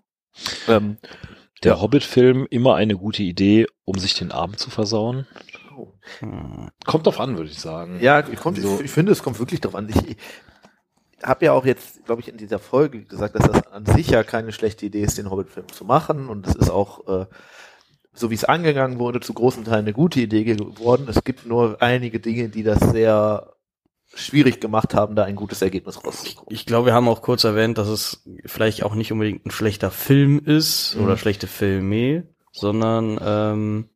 Ähm, 0.67 0.97
Der 1.63 1.73
Ja. 1.73 1.81
Hobbit-Film 1.81 2.45
immer 2.51 2.75
eine 2.75 2.95
gute 2.95 3.23
Idee, 3.23 3.65
um 3.83 3.97
sich 3.97 4.13
den 4.13 4.31
Abend 4.31 4.59
zu 4.59 4.69
versauen? 4.69 5.25
Hm. 6.19 6.69
Kommt 6.85 7.05
drauf 7.07 7.19
an, 7.19 7.37
würde 7.37 7.49
ich 7.49 7.59
sagen. 7.59 7.97
Ja, 7.99 8.27
ich, 8.27 8.39
kommt, 8.39 8.59
So. 8.59 8.75
ich, 8.75 8.85
ich 8.85 8.91
finde, 8.91 9.11
es 9.11 9.23
kommt 9.23 9.39
wirklich 9.39 9.61
drauf 9.61 9.75
an. 9.75 9.89
Ich 9.89 10.17
habe 11.23 11.45
ja 11.45 11.53
auch 11.53 11.65
jetzt, 11.65 12.05
glaube 12.05 12.21
ich, 12.21 12.27
in 12.27 12.37
dieser 12.37 12.59
Folge 12.59 13.03
gesagt, 13.03 13.35
dass 13.35 13.49
das 13.49 13.67
an 13.71 13.85
sich 13.85 14.09
ja 14.09 14.23
keine 14.23 14.51
schlechte 14.51 14.85
Idee 14.85 15.01
ist, 15.01 15.17
den 15.17 15.29
Hobbit-Film 15.29 15.67
zu 15.71 15.85
machen. 15.85 16.29
Und 16.29 16.47
es 16.47 16.55
ist 16.55 16.69
auch, 16.69 17.07
äh, 17.07 17.25
so 18.13 18.29
wie 18.29 18.35
es 18.35 18.43
angegangen 18.43 18.99
wurde, 18.99 19.19
zu 19.19 19.33
großen 19.33 19.63
Teilen 19.63 19.85
eine 19.85 19.93
gute 19.93 20.19
Idee 20.19 20.43
geworden. 20.43 21.07
Es 21.09 21.23
gibt 21.23 21.45
nur 21.45 21.77
einige 21.81 22.19
Dinge, 22.19 22.49
die 22.49 22.63
das 22.63 22.79
sehr 22.79 23.53
schwierig 24.15 24.59
gemacht 24.61 24.93
haben, 24.93 25.15
da 25.15 25.23
ein 25.25 25.35
gutes 25.35 25.61
Ergebnis 25.61 26.03
rauszukommen. 26.03 26.47
Ich 26.53 26.65
glaube, 26.65 26.87
wir 26.87 26.93
haben 26.93 27.07
auch 27.09 27.21
kurz 27.21 27.43
erwähnt, 27.43 27.77
dass 27.77 27.87
es 27.89 28.23
vielleicht 28.45 28.83
auch 28.83 28.95
nicht 28.95 29.11
unbedingt 29.11 29.45
ein 29.45 29.51
schlechter 29.51 29.91
Film 29.91 30.39
ist 30.39 30.95
Mhm. 30.95 31.03
oder 31.03 31.17
schlechte 31.17 31.45
Filme, 31.47 32.23
sondern 32.53 33.19
ähm, 33.21 33.89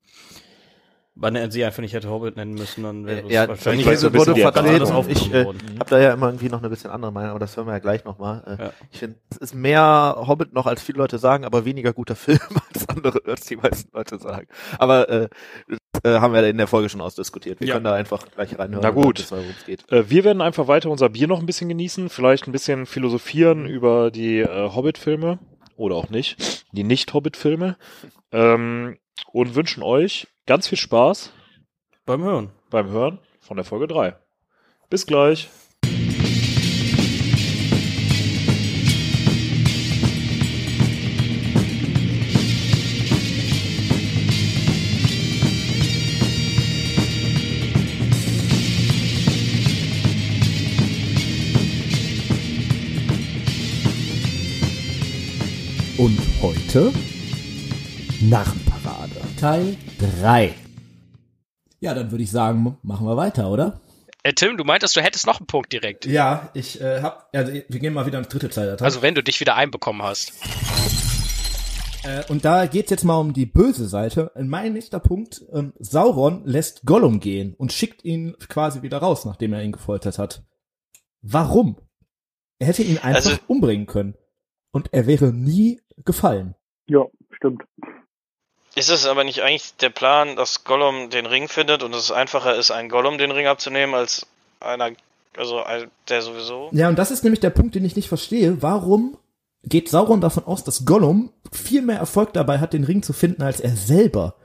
man 1.21 1.51
sie 1.51 1.63
einfach 1.63 1.81
nicht 1.81 1.93
hätte 1.93 2.09
Hobbit 2.09 2.35
nennen 2.35 2.53
müssen, 2.53 2.83
dann 2.83 3.05
wäre 3.05 3.25
es 3.25 3.31
Ja, 3.31 3.47
wahrscheinlich 3.47 3.85
ich 3.85 3.91
weiß, 3.91 4.01
so 4.01 4.07
ein 4.07 4.13
bisschen 4.13 4.35
wurde 4.35 4.41
vertreten. 4.41 5.09
Ich 5.09 5.33
äh, 5.33 5.45
habe 5.45 5.89
da 5.89 5.99
ja 5.99 6.13
immer 6.13 6.27
irgendwie 6.27 6.49
noch 6.49 6.59
eine 6.59 6.69
bisschen 6.69 6.91
andere 6.91 7.11
Meinung, 7.11 7.31
aber 7.31 7.39
das 7.39 7.55
hören 7.55 7.67
wir 7.67 7.73
ja 7.73 7.79
gleich 7.79 8.03
nochmal. 8.05 8.43
Äh, 8.59 8.63
Ja. 8.63 8.73
Ich 8.91 8.99
finde, 8.99 9.17
es 9.29 9.37
ist 9.37 9.53
mehr 9.55 10.15
Hobbit 10.27 10.53
noch, 10.53 10.65
als 10.65 10.81
viele 10.81 10.97
Leute 10.97 11.17
sagen, 11.17 11.45
aber 11.45 11.63
weniger 11.65 11.93
guter 11.93 12.15
Film 12.17 12.39
als 12.73 12.89
andere, 12.89 13.21
als 13.25 13.41
die 13.45 13.55
meisten 13.55 13.89
Leute 13.95 14.17
sagen. 14.19 14.47
Aber 14.77 15.09
äh, 15.09 15.29
das 15.67 15.79
äh, 16.03 16.19
haben 16.19 16.33
wir 16.33 16.47
in 16.47 16.57
der 16.57 16.67
Folge 16.67 16.89
schon 16.89 17.01
ausdiskutiert. 17.01 17.59
Wir 17.59 17.67
Ja. 17.67 17.73
können 17.75 17.85
da 17.85 17.93
einfach 17.93 18.25
gleich 18.33 18.57
reinhören. 18.57 18.81
Na 18.83 18.89
gut. 18.89 19.25
geht. 19.65 19.91
Äh, 19.91 20.09
wir 20.09 20.23
werden 20.23 20.41
einfach 20.41 20.67
weiter 20.67 20.89
unser 20.89 21.09
Bier 21.09 21.27
noch 21.27 21.39
ein 21.39 21.45
bisschen 21.45 21.69
genießen, 21.69 22.09
vielleicht 22.09 22.47
ein 22.47 22.51
bisschen 22.51 22.85
philosophieren 22.85 23.65
über 23.65 24.11
die 24.11 24.39
äh, 24.39 24.69
Hobbit-Filme 24.73 25.39
oder 25.75 25.95
auch 25.95 26.09
nicht, 26.09 26.65
die 26.71 26.83
Nicht-Hobbit-Filme 26.83 27.75
ähm, 28.31 28.97
und 29.33 29.55
wünschen 29.55 29.83
euch 29.83 30.27
ganz 30.51 30.67
viel 30.67 30.77
Spaß 30.77 31.31
beim 32.05 32.23
Hören. 32.23 32.49
Beim 32.69 32.89
Hören 32.89 33.19
von 33.39 33.55
der 33.55 33.63
Folge 33.63 33.87
3. 33.87 34.17
Bis 34.89 35.05
gleich. 35.07 35.47
Und 55.97 56.19
heute 56.41 56.91
Narren. 58.19 58.70
Teil 59.41 59.75
3. 60.21 60.53
Ja, 61.79 61.95
dann 61.95 62.11
würde 62.11 62.23
ich 62.23 62.29
sagen, 62.29 62.77
machen 62.83 63.07
wir 63.07 63.17
weiter, 63.17 63.49
oder? 63.49 63.81
Äh, 64.21 64.33
Tim, 64.33 64.55
du 64.55 64.63
meintest, 64.63 64.95
du 64.95 65.01
hättest 65.01 65.25
noch 65.25 65.39
einen 65.39 65.47
Punkt 65.47 65.73
direkt. 65.73 66.05
Ja, 66.05 66.51
ich 66.53 66.79
äh, 66.79 67.01
hab, 67.01 67.27
also 67.33 67.51
wir 67.51 67.79
gehen 67.79 67.91
mal 67.95 68.05
wieder 68.05 68.19
ins 68.19 68.27
dritte 68.27 68.51
Zeitalter. 68.51 68.85
Also 68.85 69.01
wenn 69.01 69.15
du 69.15 69.23
dich 69.23 69.39
wieder 69.39 69.55
einbekommen 69.55 70.03
hast. 70.03 70.33
Äh, 72.03 72.23
und 72.29 72.45
da 72.45 72.67
geht's 72.67 72.91
jetzt 72.91 73.03
mal 73.03 73.17
um 73.17 73.33
die 73.33 73.47
böse 73.47 73.87
Seite. 73.87 74.31
Mein 74.39 74.73
nächster 74.73 74.99
Punkt, 74.99 75.41
ähm, 75.51 75.73
Sauron 75.79 76.45
lässt 76.45 76.85
Gollum 76.85 77.19
gehen 77.19 77.55
und 77.55 77.73
schickt 77.73 78.05
ihn 78.05 78.35
quasi 78.47 78.83
wieder 78.83 78.99
raus, 78.99 79.25
nachdem 79.25 79.53
er 79.53 79.63
ihn 79.63 79.71
gefoltert 79.71 80.19
hat. 80.19 80.43
Warum? 81.23 81.77
Er 82.59 82.67
hätte 82.67 82.83
ihn 82.83 82.99
einfach 82.99 83.31
Also- 83.31 83.37
umbringen 83.47 83.87
können. 83.87 84.13
Und 84.71 84.93
er 84.93 85.07
wäre 85.07 85.33
nie 85.33 85.81
gefallen. 86.05 86.53
Ja, 86.87 87.05
stimmt. 87.35 87.63
Ist 88.75 88.89
es 88.89 89.05
aber 89.05 89.23
nicht 89.23 89.41
eigentlich 89.41 89.75
der 89.77 89.89
Plan, 89.89 90.35
dass 90.37 90.63
Gollum 90.63 91.09
den 91.09 91.25
Ring 91.25 91.47
findet 91.49 91.83
und 91.83 91.93
es 91.93 92.11
einfacher 92.11 92.55
ist, 92.55 92.71
einen 92.71 92.89
Gollum 92.89 93.17
den 93.17 93.31
Ring 93.31 93.47
abzunehmen, 93.47 93.93
als 93.95 94.25
einer, 94.61 94.91
also 95.37 95.61
der 96.07 96.21
sowieso? 96.21 96.69
Ja, 96.71 96.87
und 96.87 96.97
das 96.97 97.11
ist 97.11 97.23
nämlich 97.23 97.41
der 97.41 97.49
Punkt, 97.49 97.75
den 97.75 97.83
ich 97.83 97.95
nicht 97.97 98.07
verstehe. 98.07 98.61
Warum 98.61 99.17
geht 99.63 99.89
Sauron 99.89 100.21
davon 100.21 100.45
aus, 100.45 100.63
dass 100.63 100.85
Gollum 100.85 101.31
viel 101.51 101.81
mehr 101.81 101.97
Erfolg 101.97 102.31
dabei 102.33 102.59
hat, 102.59 102.71
den 102.73 102.85
Ring 102.85 103.03
zu 103.03 103.11
finden, 103.13 103.43
als 103.43 103.59
er 103.59 103.75
selber? 103.75 104.35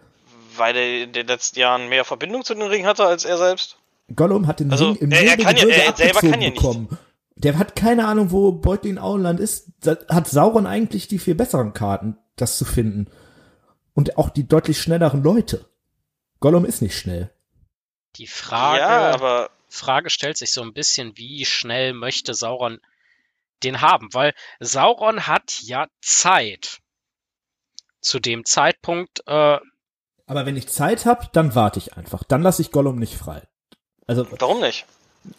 Weil 0.56 0.76
er 0.76 1.02
in 1.04 1.12
den 1.12 1.26
letzten 1.26 1.61
Jahren 1.61 1.88
mehr 1.88 2.04
Verbindung 2.04 2.45
zu 2.45 2.54
dem 2.54 2.62
Ring 2.66 2.85
hatte 2.87 3.04
als 3.04 3.25
er 3.25 3.38
selbst? 3.38 3.76
Gollum 4.14 4.47
hat 4.49 4.59
den 4.61 4.73
Also, 4.73 4.87
Ring 4.90 4.97
im 4.97 5.12
er- 5.12 5.23
er 5.25 5.37
kann 5.37 5.56
ja- 5.56 5.66
er 5.68 5.95
selber 5.97 6.21
kann 6.21 6.30
ja 6.33 6.37
nicht. 6.50 6.56
bekommen. 6.56 6.88
Der 7.37 7.59
hat 7.59 7.76
keine 7.76 8.06
Ahnung, 8.09 8.30
wo 8.33 8.50
Beutlin 8.52 8.99
Auenland 8.99 9.38
ist. 9.40 9.66
Da 9.83 9.97
hat 10.09 10.26
Sauron 10.26 10.66
eigentlich 10.66 11.06
die 11.06 11.18
viel 11.18 11.35
besseren 11.35 11.75
Karten, 11.75 12.16
das 12.37 12.56
zu 12.59 12.64
finden. 12.64 13.06
Und 13.97 14.19
auch 14.19 14.31
die 14.31 14.47
deutlich 14.47 14.81
schnelleren 14.81 15.23
Leute. 15.23 15.65
Gollum 16.41 16.65
ist 16.67 16.83
nicht 16.83 16.97
schnell. 16.97 17.33
Die 18.17 18.26
Frage, 18.26 18.79
Ja, 18.81 19.11
aber 19.12 19.50
Frage 19.69 20.11
stellt 20.11 20.37
sich 20.37 20.53
so 20.53 20.62
ein 20.62 20.73
bisschen, 20.75 21.17
wie 21.17 21.45
schnell 21.45 21.93
möchte 21.95 22.35
Sauron 22.35 22.79
den 23.65 23.81
haben? 23.81 24.12
Weil 24.12 24.35
Sauron 24.61 25.26
hat 25.26 25.61
ja 25.62 25.88
Zeit. 26.03 26.81
Zu 28.00 28.21
dem 28.21 28.45
Zeitpunkt, 28.45 29.23
äh, 29.26 29.59
Aber 30.26 30.45
wenn 30.47 30.57
ich 30.57 30.69
Zeit 30.69 31.07
habe, 31.07 31.29
dann 31.33 31.55
warte 31.55 31.79
ich 31.79 31.97
einfach. 31.97 32.23
Dann 32.23 32.43
lasse 32.43 32.62
ich 32.62 32.71
Gollum 32.71 32.99
nicht 32.99 33.15
frei. 33.17 33.43
Also, 34.07 34.26
warum 34.38 34.61
nicht? 34.61 34.87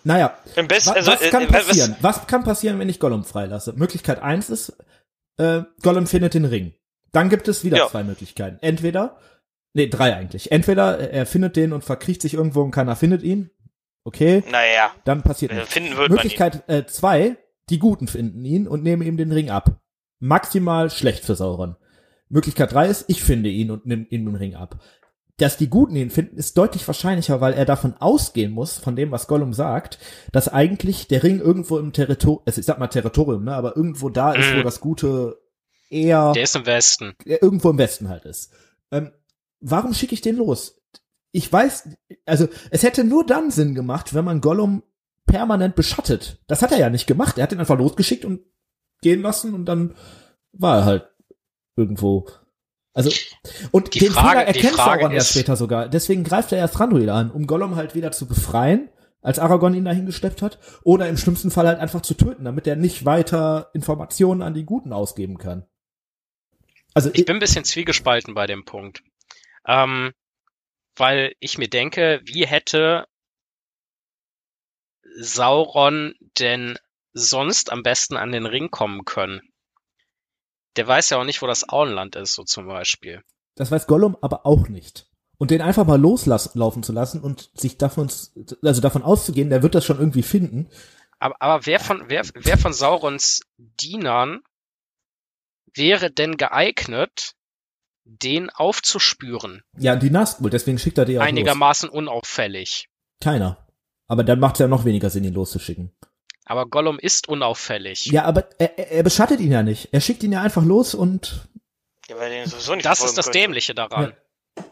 naja, 0.04 0.38
Im 0.58 0.68
besten, 0.68 0.90
Wa- 0.90 0.94
also, 0.96 1.12
was 1.12 1.22
äh, 1.22 1.30
kann 1.30 1.44
äh, 1.44 1.54
was- 1.54 1.68
passieren? 1.68 1.96
Was 2.02 2.28
kann 2.28 2.44
passieren, 2.44 2.80
wenn 2.80 2.90
ich 2.90 3.00
Gollum 3.00 3.24
freilasse? 3.24 3.74
Möglichkeit 3.74 4.20
eins 4.20 4.50
ist, 4.50 4.76
äh, 5.38 5.62
Gollum 5.84 6.08
findet 6.08 6.34
den 6.34 6.44
Ring. 6.46 6.74
Dann 7.12 7.30
gibt 7.30 7.48
es 7.48 7.64
wieder 7.64 7.78
Ja. 7.78 7.88
zwei 7.88 8.04
Möglichkeiten. 8.04 8.58
Entweder, 8.62 9.18
nee, 9.74 9.88
drei 9.88 10.16
eigentlich. 10.16 10.52
Entweder 10.52 11.00
äh, 11.00 11.12
er 11.20 11.26
findet 11.26 11.56
den 11.56 11.74
und 11.74 11.84
verkriecht 11.84 12.22
sich 12.22 12.34
irgendwo 12.34 12.62
und 12.62 12.72
keiner 12.72 12.96
findet 12.96 13.24
ihn. 13.24 13.50
Okay, 14.04 14.44
Naja, 14.52 14.92
dann 15.04 15.22
passiert 15.24 15.52
nichts. 15.54 15.70
finden 15.74 15.90
wird 15.90 16.00
man 16.00 16.06
ihn. 16.08 16.14
Möglichkeit 16.14 16.64
äh, 16.70 16.86
zwei, 16.86 17.38
die 17.70 17.80
Guten 17.80 18.08
finden 18.08 18.46
ihn 18.46 18.68
und 18.68 18.84
nehmen 18.84 19.02
ihm 19.02 19.18
den 19.18 19.32
Ring 19.34 19.50
ab. 19.50 19.82
Maximal 20.20 20.90
schlecht 20.90 21.26
für 21.26 21.36
Sauron. 21.36 21.76
Möglichkeit 22.30 22.74
drei 22.74 22.88
ist, 22.88 23.06
ich 23.08 23.24
finde 23.24 23.50
ihn 23.50 23.70
und 23.72 23.86
nehme 23.86 24.06
ihm 24.10 24.26
den 24.26 24.36
Ring 24.36 24.56
ab. 24.56 24.80
Dass 25.38 25.56
die 25.58 25.70
Guten 25.70 25.96
ihn 25.96 26.10
finden, 26.10 26.38
ist 26.38 26.58
deutlich 26.58 26.88
wahrscheinlicher, 26.88 27.42
weil 27.42 27.54
er 27.54 27.66
davon 27.66 27.94
ausgehen 28.00 28.52
muss, 28.52 28.78
von 28.80 28.96
dem, 28.96 29.12
was 29.12 29.28
Gollum 29.28 29.54
sagt, 29.54 30.00
dass 30.32 30.50
eigentlich 30.50 31.08
der 31.08 31.22
Ring 31.24 31.40
irgendwo 31.40 31.78
im 31.78 31.94
Territorium, 31.94 32.42
also 32.46 32.60
ich 32.60 32.66
sag 32.66 32.80
mal 32.80 32.88
Territorium, 32.88 33.44
ne, 33.44 33.54
aber 33.54 33.76
irgendwo 33.78 34.10
da 34.10 34.34
ist, 34.34 34.52
wo 34.54 34.58
Mhm. 34.60 34.64
das 34.64 34.80
Gute 34.80 35.38
eher 35.90 36.34
der 36.34 36.44
ist 36.44 36.56
im 36.56 36.66
Westen. 36.66 37.16
irgendwo 37.26 37.70
im 37.70 37.78
Westen 37.78 38.10
halt 38.10 38.26
ist. 38.26 38.52
Ähm, 38.92 39.12
warum 39.60 39.94
schicke 39.94 40.14
ich 40.14 40.22
den 40.22 40.38
los? 40.38 40.82
Ich 41.32 41.52
weiß, 41.52 41.90
also 42.26 42.48
es 42.72 42.84
hätte 42.84 43.04
nur 43.04 43.26
dann 43.26 43.52
Sinn 43.52 43.76
gemacht, 43.76 44.14
wenn 44.14 44.26
man 44.26 44.42
Gollum 44.42 44.84
permanent 45.26 45.76
beschattet. 45.76 46.40
Das 46.48 46.62
hat 46.62 46.72
er 46.72 46.80
ja 46.80 46.90
nicht 46.90 47.06
gemacht. 47.06 47.38
Er 47.38 47.44
hat 47.44 47.52
ihn 47.52 47.60
einfach 47.60 47.78
losgeschickt 47.78 48.24
und 48.26 48.42
gehen 49.02 49.22
lassen 49.22 49.54
und 49.54 49.66
dann 49.66 49.94
war 50.54 50.78
er 50.80 50.86
halt 50.86 51.10
irgendwo. 51.76 52.28
Also 52.94 53.12
und 53.72 53.94
Die 53.94 54.00
den 54.00 54.12
Frage- 54.12 54.40
Fehler 54.40 54.48
erkennt 54.48 54.78
Sauron 54.78 55.12
ja 55.12 55.22
später 55.22 55.56
sogar. 55.56 55.90
Deswegen 55.90 56.24
greift 56.24 56.52
er 56.52 56.58
erst 56.58 56.80
Randuil 56.80 57.10
an, 57.10 57.30
um 57.30 57.46
Gollum 57.46 57.76
halt 57.76 57.94
wieder 57.94 58.12
zu 58.12 58.26
befreien, 58.26 58.90
als 59.22 59.38
Aragorn 59.38 59.76
ihn 59.76 59.86
dahin 59.86 60.06
geschleppt 60.08 60.42
hat, 60.42 60.58
oder 60.84 61.08
im 61.10 61.18
schlimmsten 61.18 61.52
Fall 61.52 61.68
halt 61.68 61.80
einfach 61.80 62.02
zu 62.02 62.16
töten, 62.16 62.46
damit 62.46 62.66
er 62.66 62.76
nicht 62.76 63.06
weiter 63.06 63.70
Informationen 63.74 64.42
an 64.42 64.54
die 64.56 64.66
Guten 64.66 64.94
ausgeben 64.94 65.38
kann. 65.38 65.66
Also 66.98 67.12
Ich 67.14 67.26
bin 67.26 67.36
ein 67.36 67.40
bisschen 67.40 67.64
zwiegespalten 67.64 68.34
bei 68.34 68.48
dem 68.48 68.66
Punkt. 68.66 69.04
Ähm, 69.68 70.14
weil 70.96 71.36
ich 71.40 71.60
mir 71.60 71.70
denke, 71.70 72.22
wie 72.24 72.48
hätte 72.48 73.06
Sauron 75.20 76.16
denn 76.40 76.80
sonst 77.14 77.72
am 77.72 77.84
besten 77.84 78.18
an 78.18 78.32
den 78.32 78.48
Ring 78.48 78.72
kommen 78.72 79.06
können? 79.06 79.42
Der 80.76 80.88
weiß 80.88 81.12
ja 81.12 81.20
auch 81.20 81.24
nicht, 81.24 81.44
wo 81.44 81.46
das 81.46 81.70
Auenland 81.70 82.16
ist, 82.16 82.34
so 82.34 82.44
zum 82.44 82.66
Beispiel. 82.66 83.22
Das 83.54 83.70
weiß 83.70 83.86
Gollum 83.86 84.18
aber 84.24 84.48
auch 84.48 84.68
nicht. 84.68 85.06
Und 85.38 85.52
den 85.52 85.62
einfach 85.62 85.86
mal 85.86 86.02
loslaufen 86.02 86.82
zu 86.82 86.94
lassen 86.94 87.22
und 87.22 87.52
sich 87.54 87.78
davon, 87.78 88.12
also 88.64 88.82
davon 88.82 89.04
auszugehen, 89.04 89.52
der 89.52 89.62
wird 89.62 89.76
das 89.76 89.86
schon 89.86 90.00
irgendwie 90.00 90.24
finden. 90.24 90.68
Aber, 91.20 91.36
aber 91.40 91.68
wer 91.68 91.80
von, 91.80 92.06
wer, 92.08 92.24
wer 92.34 92.58
von 92.58 92.74
Saurons 92.74 93.44
Dienern 93.58 94.42
wäre 95.78 96.12
denn 96.12 96.38
geeignet, 96.38 97.34
den 98.04 98.50
aufzuspüren? 98.50 99.64
Ja, 99.78 99.96
die 99.96 100.10
Nazgul, 100.10 100.50
deswegen 100.50 100.80
schickt 100.80 100.98
er 100.98 101.06
die 101.06 101.18
auch 101.18 101.22
los. 101.22 101.28
Einigermaßen 101.30 101.90
unauffällig. 101.90 102.90
Keiner. 103.22 103.68
Aber 104.08 104.24
dann 104.24 104.40
macht 104.40 104.56
es 104.56 104.60
ja 104.60 104.68
noch 104.68 104.86
weniger 104.86 105.10
Sinn, 105.10 105.24
ihn 105.26 105.34
loszuschicken. 105.34 105.92
Aber 106.46 106.66
Gollum 106.66 106.98
ist 106.98 107.28
unauffällig. 107.28 108.06
Ja, 108.06 108.24
aber 108.24 108.48
er, 108.58 108.78
er 108.92 109.04
beschattet 109.04 109.42
ihn 109.42 109.52
ja 109.52 109.64
nicht. 109.64 109.90
Er 109.92 110.00
schickt 110.00 110.24
ihn 110.24 110.32
ja 110.32 110.42
einfach 110.42 110.64
los 110.64 110.96
und 110.96 111.50
Ja, 112.08 112.16
weil 112.18 112.32
er 112.32 112.44
den 112.44 112.50
sowieso 112.50 112.74
nicht 112.76 112.86
Das 112.86 113.04
ist 113.04 113.18
das 113.18 113.26
könnte. 113.26 113.40
Dämliche 113.40 113.76
daran. 113.76 114.14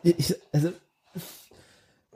ich, 0.04 0.34
also, 0.54 0.72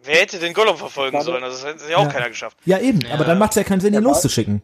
Wer 0.01 0.15
hätte 0.15 0.39
den 0.39 0.53
Gollum 0.53 0.77
verfolgen 0.77 1.21
sollen? 1.21 1.43
Also, 1.43 1.57
das 1.61 1.73
hätte 1.81 1.91
ja 1.91 1.97
auch 1.97 2.03
Ja. 2.05 2.09
keiner 2.09 2.29
geschafft. 2.29 2.57
ja 2.63 2.79
eben, 2.79 3.01
Ja. 3.01 3.15
aber 3.15 3.25
dann 3.25 3.37
macht 3.37 3.49
es 3.51 3.55
ja 3.57 3.63
keinen 3.65 3.81
Sinn, 3.81 3.93
ihn 3.93 4.01
loszuschicken. 4.01 4.61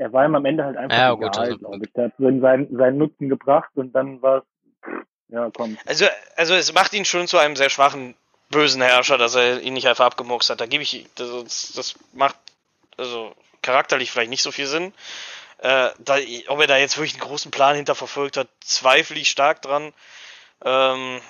Er 0.00 0.10
war 0.14 0.24
ihm 0.24 0.34
am 0.34 0.46
Ende 0.46 0.64
halt 0.64 0.78
einfach 0.78 0.96
Ja, 0.96 1.12
gut, 1.12 1.26
egal, 1.26 1.40
also- 1.40 1.58
glaube 1.58 1.84
ich. 1.84 1.92
Der 1.92 2.04
hat 2.06 2.12
so 2.18 2.26
in 2.26 2.40
seinen, 2.40 2.74
seinen 2.74 2.96
Nutzen 2.96 3.28
gebracht 3.28 3.68
und 3.74 3.92
dann 3.92 4.22
war 4.22 4.38
es, 4.38 4.44
ja, 5.28 5.50
komm. 5.54 5.76
Also, 5.84 6.06
also 6.36 6.54
es 6.54 6.72
macht 6.72 6.94
ihn 6.94 7.04
schon 7.04 7.28
zu 7.28 7.36
einem 7.36 7.54
sehr 7.54 7.68
schwachen, 7.68 8.14
bösen 8.48 8.80
Herrscher, 8.80 9.18
dass 9.18 9.34
er 9.34 9.60
ihn 9.60 9.74
nicht 9.74 9.86
einfach 9.86 10.06
abgemurkst 10.06 10.48
hat. 10.48 10.62
Da 10.62 10.64
gebe 10.64 10.82
ich, 10.82 11.06
das, 11.16 11.72
das 11.76 11.96
macht 12.14 12.36
also 12.96 13.34
charakterlich 13.60 14.10
vielleicht 14.10 14.30
nicht 14.30 14.42
so 14.42 14.50
viel 14.50 14.66
Sinn. 14.66 14.94
Äh, 15.58 15.90
da, 15.98 16.16
ob 16.48 16.60
er 16.60 16.66
da 16.66 16.78
jetzt 16.78 16.96
wirklich 16.96 17.12
einen 17.12 17.28
großen 17.28 17.50
Plan 17.50 17.76
hinter 17.76 17.94
verfolgt 17.94 18.38
hat, 18.38 18.48
zweifle 18.60 19.18
ich 19.18 19.28
stark 19.28 19.60
dran. 19.60 19.92
Ähm, 20.64 21.20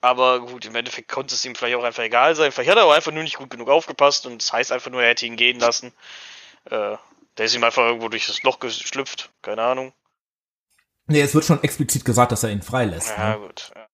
aber 0.00 0.38
gut, 0.46 0.64
im 0.64 0.76
Endeffekt 0.76 1.08
konnte 1.08 1.34
es 1.34 1.44
ihm 1.44 1.56
vielleicht 1.56 1.76
auch 1.76 1.82
einfach 1.82 2.04
egal 2.04 2.36
sein. 2.36 2.52
Vielleicht 2.52 2.70
hat 2.70 2.78
er 2.78 2.84
auch 2.84 2.94
einfach 2.94 3.10
nur 3.10 3.24
nicht 3.24 3.36
gut 3.36 3.50
genug 3.50 3.68
aufgepasst 3.68 4.26
und 4.26 4.40
das 4.40 4.52
heißt 4.52 4.70
einfach 4.70 4.92
nur, 4.92 5.02
er 5.02 5.08
hätte 5.08 5.26
ihn 5.26 5.36
gehen 5.36 5.58
lassen. 5.58 5.92
Äh, 6.70 6.96
der 7.38 7.46
ist 7.46 7.54
ihm 7.54 7.64
einfach 7.64 7.84
irgendwo 7.86 8.08
durch 8.08 8.26
das 8.26 8.42
Loch 8.42 8.58
geschlüpft. 8.58 9.30
Keine 9.42 9.62
Ahnung. 9.62 9.92
Nee, 11.06 11.20
es 11.22 11.34
wird 11.34 11.44
schon 11.46 11.62
explizit 11.62 12.04
gesagt, 12.04 12.32
dass 12.32 12.44
er 12.44 12.50
ihn 12.50 12.62
freilässt. 12.62 13.08
Ja, 13.16 13.36
Ne? 13.36 13.46
gut. 13.46 13.70
Ja. 13.74 13.86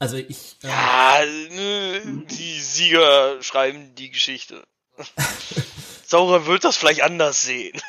Also 0.00 0.16
ich. 0.16 0.56
äh, 0.62 0.68
Ja, 0.68 1.20
nö, 1.50 2.00
die 2.26 2.60
Sieger 2.60 3.42
schreiben 3.42 3.94
die 3.94 4.10
Geschichte. 4.10 4.64
Sauron 6.06 6.46
wird 6.46 6.64
das 6.64 6.76
vielleicht 6.76 7.02
anders 7.02 7.42
sehen. 7.42 7.80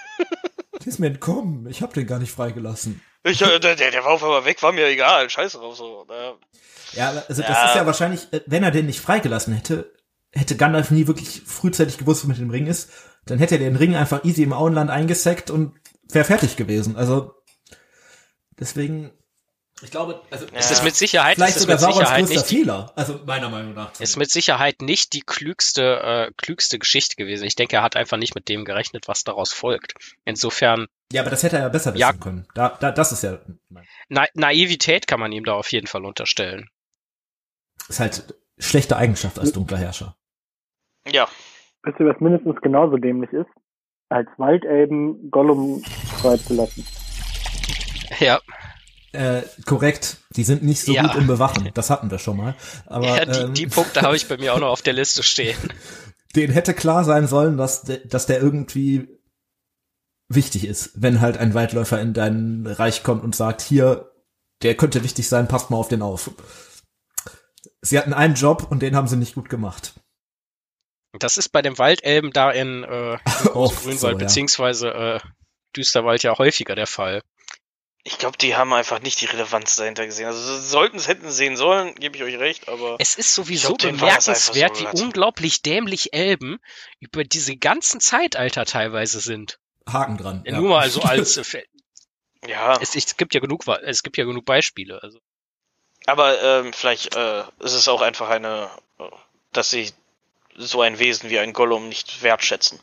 Der 0.79 0.85
ist 0.87 0.99
mir 0.99 1.07
entkommen. 1.07 1.67
Ich 1.69 1.81
hab 1.81 1.93
den 1.93 2.07
gar 2.07 2.19
nicht 2.19 2.31
freigelassen. 2.31 3.01
Ich, 3.23 3.41
äh, 3.41 3.59
der, 3.59 3.75
der 3.75 4.03
war 4.03 4.11
auf 4.11 4.23
einmal 4.23 4.45
weg, 4.45 4.61
war 4.63 4.71
mir 4.71 4.87
egal. 4.87 5.29
Scheiße 5.29 5.57
drauf 5.57 5.75
so. 5.77 6.05
Ja, 6.93 7.09
aber 7.09 7.25
also 7.29 7.41
das 7.41 7.51
Ja. 7.51 7.65
ist 7.67 7.75
ja 7.75 7.85
wahrscheinlich, 7.85 8.31
äh, 8.33 8.41
wenn 8.45 8.63
er 8.63 8.71
den 8.71 8.85
nicht 8.87 8.99
freigelassen 9.01 9.53
hätte, 9.53 9.93
hätte 10.31 10.55
Gandalf 10.57 10.91
nie 10.91 11.07
wirklich 11.07 11.41
frühzeitig 11.45 11.97
gewusst, 11.97 12.21
was 12.23 12.27
mit 12.29 12.37
dem 12.39 12.49
Ring 12.49 12.67
ist, 12.67 12.89
dann 13.29 13.39
hätte 13.39 13.55
er 13.55 13.59
den 13.59 13.75
Ring 13.75 13.95
einfach 13.95 14.23
easy 14.25 14.43
im 14.43 14.53
Auenland 14.53 14.89
eingesackt 14.89 15.49
und 15.49 15.73
wäre 16.11 16.25
fertig 16.25 16.55
gewesen. 16.55 16.95
Also 16.95 17.33
deswegen, 18.59 19.11
ich 19.81 19.91
glaube, 19.91 20.21
also 20.31 20.45
Es 20.53 20.69
Ja. 20.69 20.75
ist 20.75 20.83
mit 20.83 20.95
Sicherheit, 20.95 21.35
vielleicht 21.35 21.55
es 21.55 21.63
ist 21.63 21.69
sogar 21.69 21.79
mit 21.87 21.95
Sicherheit 21.95 22.29
nicht 22.29 22.49
die, 22.49 22.55
Fehler. 22.55 22.91
Also 22.95 23.19
meiner 23.25 23.49
Meinung 23.49 23.73
nach. 23.73 23.97
ist 23.99 24.17
mit 24.17 24.29
Sicherheit 24.31 24.81
nicht 24.81 25.13
die 25.13 25.21
klügste, 25.21 25.99
äh, 26.01 26.31
klügste 26.37 26.79
Geschichte 26.79 27.15
gewesen. 27.15 27.45
Ich 27.45 27.55
denke, 27.55 27.77
er 27.77 27.83
hat 27.83 27.95
einfach 27.95 28.17
nicht 28.17 28.35
mit 28.35 28.49
dem 28.49 28.65
gerechnet, 28.65 29.07
was 29.07 29.23
daraus 29.23 29.53
folgt. 29.53 29.93
Insofern, 30.25 30.87
ja, 31.11 31.21
aber 31.21 31.29
das 31.31 31.43
hätte 31.43 31.57
er 31.57 31.63
ja 31.63 31.69
besser 31.69 31.93
wissen 31.93 32.01
Ja. 32.01 32.13
können. 32.13 32.47
Da, 32.55 32.69
da, 32.79 32.91
das 32.91 33.11
ist 33.11 33.23
ja 33.23 33.39
Na 34.09 34.25
Naivität 34.33 35.07
kann 35.07 35.19
man 35.19 35.31
ihm 35.31 35.45
da 35.45 35.53
auf 35.53 35.71
jeden 35.71 35.87
Fall 35.87 36.05
unterstellen. 36.05 36.69
ist 37.87 37.99
halt 37.99 38.35
schlechte 38.57 38.97
Eigenschaft 38.97 39.39
als 39.39 39.53
dunkler 39.53 39.77
Herrscher. 39.77 40.17
Ja. 41.09 41.29
Wisst 41.83 41.99
ihr, 41.99 42.05
was 42.07 42.19
mindestens 42.19 42.59
genauso 42.61 42.97
dämlich 42.97 43.31
ist? 43.31 43.49
Als 44.09 44.27
Waldelben 44.37 45.29
Gollum 45.31 45.83
freizulassen. 46.21 46.85
Ja, 48.19 48.39
Äh, 49.11 49.41
korrekt, 49.65 50.17
die 50.35 50.43
sind 50.43 50.61
nicht 50.61 50.81
so 50.81 50.93
Ja. 50.93 51.01
gut 51.01 51.15
im 51.15 51.25
Bewachen. 51.25 51.71
Das 51.73 51.89
hatten 51.89 52.11
wir 52.11 52.19
schon 52.19 52.37
mal. 52.37 52.55
Aber 52.85 53.07
ja 53.07 53.25
die, 53.25 53.39
ähm, 53.39 53.53
die 53.55 53.65
Punkte 53.65 54.01
habe 54.01 54.15
ich 54.15 54.27
bei 54.27 54.37
mir 54.37 54.53
auch 54.53 54.59
noch 54.59 54.69
auf 54.69 54.83
der 54.83 54.93
Liste 54.93 55.23
stehen. 55.23 55.57
denen 56.35 56.53
hätte 56.53 56.75
klar 56.75 57.03
sein 57.03 57.25
sollen, 57.25 57.57
dass, 57.57 57.81
de, 57.81 58.05
dass 58.07 58.27
der 58.27 58.39
irgendwie 58.39 59.07
wichtig 60.27 60.67
ist, 60.67 60.91
wenn 61.01 61.21
halt 61.21 61.39
ein 61.39 61.55
Waldläufer 61.55 61.99
in 61.99 62.13
dein 62.13 62.67
Reich 62.67 63.01
kommt 63.01 63.23
und 63.23 63.35
sagt, 63.35 63.61
hier, 63.61 64.11
der 64.61 64.75
könnte 64.75 65.03
wichtig 65.03 65.27
sein, 65.27 65.47
passt 65.47 65.71
mal 65.71 65.77
auf 65.77 65.87
den 65.87 66.03
auf. 66.03 66.29
Sie 67.81 67.97
hatten 67.97 68.13
einen 68.13 68.35
Job 68.35 68.67
und 68.69 68.83
den 68.83 68.95
haben 68.95 69.07
sie 69.07 69.17
nicht 69.17 69.33
gut 69.33 69.49
gemacht. 69.49 69.93
Das 71.13 71.37
ist 71.37 71.49
bei 71.49 71.61
dem 71.61 71.77
Waldelben 71.77 72.31
da 72.31 72.51
in 72.51 72.83
äh, 72.83 73.17
Oh, 73.53 73.69
Grünwald 73.83 73.99
so, 73.99 74.09
ja. 74.09 74.15
beziehungsweise 74.15 74.89
äh, 74.89 75.19
Düsterwald 75.75 76.23
ja 76.23 76.37
häufiger 76.37 76.75
der 76.75 76.87
Fall. 76.87 77.23
Ich 78.03 78.17
glaube, 78.17 78.37
die 78.37 78.55
haben 78.55 78.71
einfach 78.73 79.01
nicht 79.01 79.19
die 79.21 79.25
Relevanz 79.25 79.75
dahinter 79.75 80.05
gesehen. 80.05 80.27
Also 80.27 80.39
sie 80.39 80.67
sollten 80.67 80.97
es 80.97 81.07
hätten 81.07 81.29
sehen 81.31 81.57
sollen, 81.57 81.95
gebe 81.95 82.15
ich 82.17 82.23
euch 82.23 82.39
recht, 82.39 82.69
aber 82.69 82.95
Es 82.97 83.15
ist 83.15 83.35
sowieso 83.35 83.75
glaub, 83.75 83.91
bemerkenswert, 83.91 84.77
so 84.77 84.83
wie 84.83 85.01
unglaublich 85.01 85.61
dämlich 85.61 86.13
Elben 86.13 86.59
über 86.99 87.23
diese 87.23 87.57
ganzen 87.57 87.99
Zeitalter 87.99 88.65
teilweise 88.65 89.19
sind. 89.19 89.59
Haken 89.87 90.17
dran. 90.17 90.43
ja. 90.45 90.59
Nur 90.59 90.69
mal 90.69 90.89
so 90.89 91.01
als 91.01 91.37
äh, 91.53 91.63
ja. 92.47 92.79
es, 92.81 92.95
es 92.95 93.17
gibt 93.17 93.33
ja 93.33 93.41
genug 93.41 93.65
es 93.83 94.01
gibt 94.01 94.17
ja 94.17 94.23
genug 94.23 94.45
Beispiele. 94.45 95.03
Also 95.03 95.19
Aber 96.05 96.41
ähm, 96.41 96.71
vielleicht 96.73 97.15
äh, 97.15 97.41
ist 97.59 97.73
es 97.73 97.87
auch 97.89 98.01
einfach 98.01 98.29
eine, 98.29 98.69
äh, 98.99 99.09
dass 99.51 99.71
sie 99.71 99.91
so 100.61 100.81
ein 100.81 100.99
Wesen 100.99 101.29
wie 101.29 101.39
ein 101.39 101.53
Gollum 101.53 101.87
nicht 101.89 102.21
wertschätzen. 102.21 102.79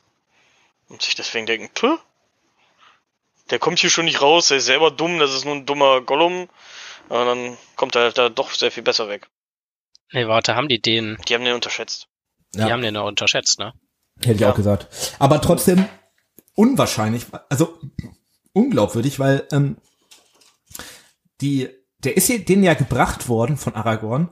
Und 0.89 1.03
sich 1.03 1.15
deswegen 1.15 1.47
denken, 1.47 1.71
Tö, 1.75 1.97
der 3.51 3.59
kommt 3.59 3.79
hier 3.79 3.91
schon 3.91 4.07
nicht 4.07 4.23
raus, 4.23 4.49
der 4.49 4.57
ist 4.59 4.67
selber 4.67 4.91
dumm, 4.91 5.19
das 5.19 5.33
ist 5.35 5.45
nur 5.45 5.55
ein 5.55 5.67
dummer 5.67 6.01
Gollum. 6.01 6.49
Und 7.09 7.27
dann 7.27 7.57
kommt 7.77 7.95
er 7.95 8.03
halt 8.03 8.19
da 8.19 8.29
doch 8.29 8.51
sehr 8.51 8.73
viel 8.73 8.83
besser 8.83 9.09
weg. 9.09 9.29
nee, 10.13 10.27
warte, 10.27 10.55
haben 10.57 10.69
die 10.69 10.81
den, 10.81 11.17
Die 11.29 11.35
haben 11.35 11.45
den 11.45 11.55
unterschätzt. 11.55 12.09
die 12.55 12.61
Ja. 12.61 12.71
haben 12.71 12.83
den 12.83 12.95
noch 12.95 13.07
unterschätzt, 13.07 13.59
ne? 13.59 13.73
Hätte 14.21 14.33
ich 14.35 14.41
Ja. 14.41 14.51
auch 14.53 14.57
gesagt. 14.57 14.87
Aber 15.19 15.41
trotzdem 15.43 15.87
unwahrscheinlich, 16.55 17.27
also 17.51 17.79
unglaubwürdig, 18.53 19.19
weil 19.19 19.47
ähm, 19.53 19.77
die, 21.41 21.69
der 21.99 22.17
ist 22.17 22.27
hier 22.29 22.45
denen 22.45 22.63
ja 22.65 22.75
gebracht 22.75 23.29
worden 23.29 23.57
von 23.59 23.75
Aragorn. 23.75 24.31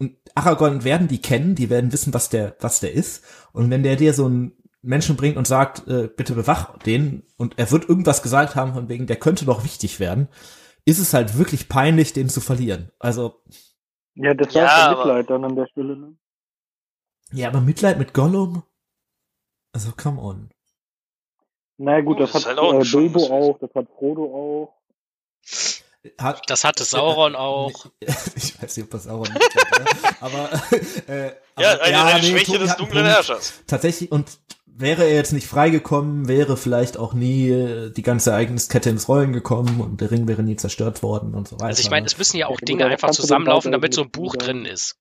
Und 0.00 0.16
Aragorn 0.34 0.82
werden 0.82 1.06
die 1.08 1.20
kennen, 1.20 1.54
die 1.54 1.70
werden 1.70 1.92
wissen, 1.92 2.12
was 2.14 2.28
der, 2.30 2.56
was 2.60 2.80
der 2.80 2.92
ist. 2.92 3.22
Und 3.52 3.70
wenn 3.70 3.82
der 3.82 3.96
dir 3.96 4.14
so 4.14 4.24
einen 4.26 4.52
Menschen 4.82 5.14
bringt 5.16 5.36
und 5.36 5.46
sagt, 5.46 5.86
äh, 5.88 6.08
bitte 6.08 6.34
bewach 6.34 6.78
den, 6.78 7.22
und 7.36 7.58
er 7.58 7.70
wird 7.70 7.88
irgendwas 7.88 8.22
gesagt 8.22 8.56
haben 8.56 8.72
von 8.72 8.88
wegen, 8.88 9.06
der 9.06 9.16
könnte 9.16 9.44
doch 9.44 9.62
wichtig 9.62 10.00
werden, 10.00 10.28
ist 10.86 10.98
es 10.98 11.12
halt 11.12 11.36
wirklich 11.36 11.68
peinlich, 11.68 12.14
den 12.14 12.30
zu 12.30 12.40
verlieren. 12.40 12.90
Also, 12.98 13.42
Ja, 14.14 14.32
das 14.34 14.54
Ja, 14.54 14.62
war 14.62 14.68
ja, 14.68 14.88
aber- 14.88 14.98
Mitleid 15.04 15.30
dann 15.30 15.44
an 15.44 15.54
der 15.56 15.66
Stelle. 15.66 15.96
Ne? 15.96 16.16
ja, 17.32 17.48
aber 17.48 17.60
Mitleid 17.60 17.98
mit 17.98 18.14
Gollum? 18.14 18.62
Also, 19.72 19.92
come 19.92 20.20
on. 20.20 20.50
Naja 21.76 22.00
gut, 22.00 22.16
Oh, 22.16 22.20
das, 22.20 22.32
das 22.32 22.42
hat 22.46 22.48
halt 22.48 22.58
auch 22.58 22.74
äh, 22.74 22.90
Bilbo 22.90 23.26
auch, 23.30 23.58
das 23.58 23.70
hat 23.74 23.86
Frodo 23.98 24.24
auch. 24.24 25.79
Hat, 26.18 26.42
Das 26.48 26.64
hatte 26.64 26.84
Sauron 26.84 27.34
auch. 27.36 27.86
Ich 28.36 28.62
weiß 28.62 28.76
nicht, 28.76 28.84
ob 28.86 28.90
das 28.90 29.04
Sauron 29.04 29.32
nicht 29.32 29.54
hat, 29.56 29.78
ne? 29.80 30.16
aber 30.20 30.50
äh, 31.08 31.26
Ja, 31.58 31.72
aber- 31.72 31.82
eine, 31.82 32.04
eine 32.04 32.20
nee, 32.20 32.30
Schwäche 32.30 32.52
Tobi 32.52 32.58
des 32.58 32.76
dunklen. 32.76 33.04
Herrschers. 33.06 33.52
Tatsächlich, 33.66 34.10
und 34.10 34.28
wäre 34.66 35.04
er 35.04 35.14
jetzt 35.14 35.32
nicht 35.32 35.46
freigekommen, 35.46 36.26
wäre 36.26 36.56
vielleicht 36.56 36.96
auch 36.96 37.12
nie 37.12 37.50
äh, 37.50 37.90
die 37.90 38.02
ganze 38.02 38.30
Ereigniskette 38.30 38.88
ins 38.88 39.08
Rollen 39.08 39.34
gekommen 39.34 39.80
und 39.82 40.00
der 40.00 40.10
Ring 40.10 40.26
wäre 40.26 40.42
nie 40.42 40.56
zerstört 40.56 41.02
worden 41.02 41.34
und 41.34 41.48
so 41.48 41.56
weiter. 41.56 41.66
Also 41.66 41.82
ich 41.82 41.90
meine, 41.90 42.06
es 42.06 42.16
müssen 42.16 42.38
ja 42.38 42.46
auch 42.46 42.60
Ja, 42.60 42.64
Dinge 42.64 42.86
einfach 42.86 43.10
zusammenlaufen, 43.10 43.72
damit 43.72 43.92
so 43.92 44.00
ein 44.02 44.10
Buch 44.10 44.36
drin 44.36 44.64
ist. 44.64 44.96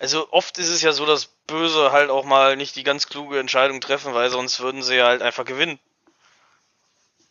Also 0.00 0.26
oft 0.32 0.58
ist 0.58 0.70
es 0.70 0.82
ja 0.82 0.90
so, 0.92 1.06
dass 1.06 1.26
Böse 1.46 1.92
halt 1.92 2.10
auch 2.10 2.24
mal 2.24 2.56
nicht 2.56 2.74
die 2.74 2.82
ganz 2.82 3.06
kluge 3.06 3.38
Entscheidung 3.38 3.80
treffen, 3.80 4.12
weil 4.14 4.30
sonst 4.30 4.58
würden 4.60 4.82
sie 4.82 4.96
ja 4.96 5.06
halt 5.06 5.22
einfach 5.22 5.44
gewinnen. 5.44 5.78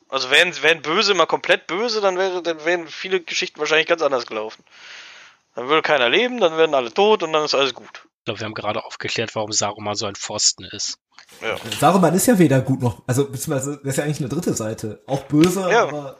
Also 0.10 0.30
wären, 0.32 0.60
wären 0.64 0.82
Böse 0.82 1.14
mal 1.14 1.28
komplett 1.28 1.68
böse, 1.68 2.02
dann 2.02 2.18
wäre, 2.18 2.42
dann 2.42 2.66
wären 2.66 2.88
viele 2.88 3.22
Geschichten 3.22 3.60
wahrscheinlich 3.60 3.88
ganz 3.88 4.02
anders 4.02 4.26
gelaufen. 4.26 4.64
Dann 5.56 5.68
würde 5.68 5.82
keiner 5.84 6.10
leben, 6.10 6.40
dann 6.40 6.58
werden 6.58 6.74
alle 6.74 6.94
tot 6.94 7.24
und 7.24 7.32
dann 7.34 7.46
ist 7.46 7.54
alles 7.54 7.74
gut. 7.74 8.06
Ich 8.20 8.26
glaube, 8.26 8.40
wir 8.40 8.46
haben 8.46 8.54
gerade 8.54 8.84
aufgeklärt, 8.84 9.36
warum 9.36 9.52
Saruman 9.52 9.96
so 9.96 10.06
ein 10.08 10.16
Pfosten 10.16 10.64
ist. 10.66 10.98
Ja. 11.42 11.58
Saruman 11.80 12.14
ist 12.16 12.26
ja 12.28 12.40
weder 12.40 12.62
gut 12.62 12.82
noch, 12.82 13.02
also 13.08 13.26
beziehungsweise 13.30 13.78
das 13.78 13.84
ist 13.94 13.98
ja 13.98 14.04
eigentlich 14.04 14.20
eine 14.20 14.30
dritte 14.30 14.54
Seite. 14.54 15.02
Auch 15.06 15.24
böse, 15.24 15.70
Ja. 15.70 15.84
aber 15.84 16.18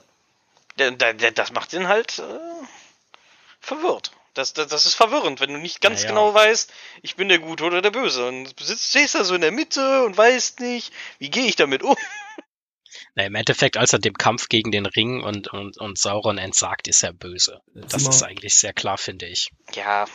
das 1.36 1.52
macht 1.52 1.74
ihn 1.74 1.88
halt 1.88 2.20
äh, 2.20 2.66
verwirrt. 3.60 4.12
Das, 4.36 4.54
das, 4.54 4.68
das 4.68 4.86
ist 4.86 4.94
verwirrend, 4.94 5.42
wenn 5.42 5.52
du 5.52 5.58
nicht 5.60 5.82
ganz 5.82 6.02
Naja. 6.04 6.10
genau 6.12 6.34
weißt, 6.34 6.72
ich 7.02 7.16
bin 7.16 7.28
der 7.28 7.40
Gute 7.40 7.64
oder 7.64 7.82
der 7.82 7.92
Böse. 7.92 8.28
Und 8.28 8.58
du 8.60 8.64
sitzt, 8.64 8.90
stehst 8.90 9.16
da 9.16 9.24
so 9.24 9.36
in 9.36 9.42
der 9.42 9.52
Mitte 9.52 10.04
und 10.06 10.16
weißt 10.16 10.60
nicht, 10.60 10.94
wie 11.18 11.30
gehe 11.30 11.46
ich 11.48 11.56
damit 11.56 11.84
um. 11.84 11.98
Na, 13.16 13.26
im 13.26 13.36
Endeffekt, 13.36 13.78
als 13.78 13.94
er 13.94 14.00
dem 14.00 14.16
Kampf 14.16 14.50
gegen 14.50 14.72
den 14.72 14.86
Ring 14.86 15.22
und, 15.22 15.48
und, 15.48 15.78
und 15.78 15.98
Sauron 15.98 16.38
entsagt, 16.38 16.88
ist 16.88 17.04
er 17.04 17.14
böse. 17.14 17.62
Das 17.74 18.08
ist 18.08 18.24
eigentlich 18.24 18.56
sehr 18.56 18.74
klar, 18.74 18.98
finde 18.98 19.28
ich. 19.28 19.52
Ja, 19.74 20.06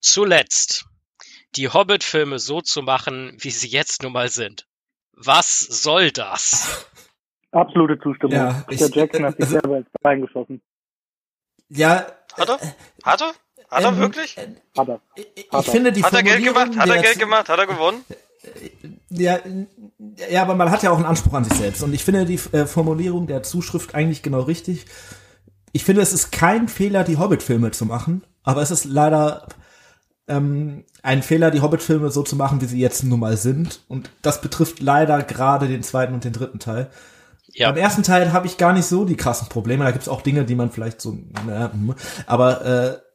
Zuletzt, 0.00 0.86
die 1.54 1.68
Hobbit-Filme 1.68 2.38
so 2.38 2.60
zu 2.60 2.82
machen, 2.82 3.36
wie 3.38 3.50
sie 3.50 3.68
jetzt 3.68 4.02
nun 4.02 4.12
mal 4.12 4.28
sind. 4.28 4.66
Was 5.12 5.60
soll 5.60 6.10
das? 6.10 6.86
Absolute 7.52 8.00
Zustimmung. 8.02 8.36
Ja, 8.36 8.64
Peter 8.66 8.90
Jackson 8.90 9.24
hat 9.24 9.36
sich 9.36 9.46
selber 9.48 9.78
ins 9.78 9.88
Bein 10.02 10.22
geschossen. 10.22 10.60
ja, 11.68 12.06
hat 13.04 13.20
er? 13.22 13.34
Hat 13.72 13.84
er? 13.84 13.90
Er 13.90 13.92
ähm, 13.94 13.98
wirklich? 14.00 14.36
äh, 14.36 14.48
Hat 14.76 14.88
er. 14.88 15.00
Ich, 15.14 15.26
ich 15.34 15.52
Hat 15.52 15.64
finde 15.64 15.92
die 15.92 16.04
Hat 16.04 16.12
er 16.12 16.22
Geld 16.22 16.44
Formulierung 16.44 16.70
gemacht? 16.70 16.78
Hat 16.78 16.96
er 16.96 17.02
Geld 17.02 17.18
gemacht? 17.18 17.48
Hat 17.48 17.58
er 17.58 17.66
gewonnen? 17.66 18.04
Ja, 19.08 19.38
ja, 20.30 20.42
aber 20.42 20.54
man 20.54 20.70
hat 20.70 20.82
ja 20.82 20.90
auch 20.90 20.96
einen 20.96 21.06
Anspruch 21.06 21.32
an 21.32 21.44
sich 21.44 21.54
selbst. 21.54 21.82
Und 21.82 21.94
ich 21.94 22.04
finde 22.04 22.26
die 22.26 22.40
äh, 22.52 22.66
Formulierung 22.66 23.26
der 23.26 23.42
Zuschrift 23.42 23.94
eigentlich 23.94 24.22
genau 24.22 24.40
richtig. 24.40 24.86
Ich 25.72 25.84
finde, 25.84 26.02
es 26.02 26.12
ist 26.12 26.32
kein 26.32 26.68
Fehler, 26.68 27.04
die 27.04 27.16
Hobbit-Filme 27.16 27.70
zu 27.70 27.86
machen, 27.86 28.24
aber 28.42 28.60
es 28.60 28.70
ist 28.70 28.84
leider 28.84 29.46
ähm, 30.28 30.84
ein 31.02 31.22
Fehler, 31.22 31.50
die 31.50 31.60
Hobbit-Filme 31.60 32.10
so 32.10 32.22
zu 32.22 32.36
machen, 32.36 32.60
wie 32.60 32.66
sie 32.66 32.80
jetzt 32.80 33.04
nun 33.04 33.20
mal 33.20 33.36
sind. 33.36 33.80
Und 33.88 34.10
das 34.22 34.40
betrifft 34.40 34.80
leider 34.80 35.22
gerade 35.22 35.68
den 35.68 35.82
zweiten 35.82 36.12
und 36.12 36.24
den 36.24 36.32
dritten 36.32 36.58
Teil. 36.58 36.90
Ja, 37.54 37.70
Beim 37.70 37.82
ersten 37.82 38.02
Teil 38.02 38.32
habe 38.32 38.46
ich 38.46 38.56
gar 38.56 38.72
nicht 38.72 38.86
so 38.86 39.04
die 39.04 39.16
krassen 39.16 39.48
Probleme. 39.48 39.84
Da 39.84 39.90
gibt's 39.90 40.08
auch 40.08 40.22
Dinge, 40.22 40.44
die 40.44 40.54
man 40.54 40.70
vielleicht 40.70 41.00
so, 41.00 41.12
hm. 41.12 41.94
aber 42.26 42.64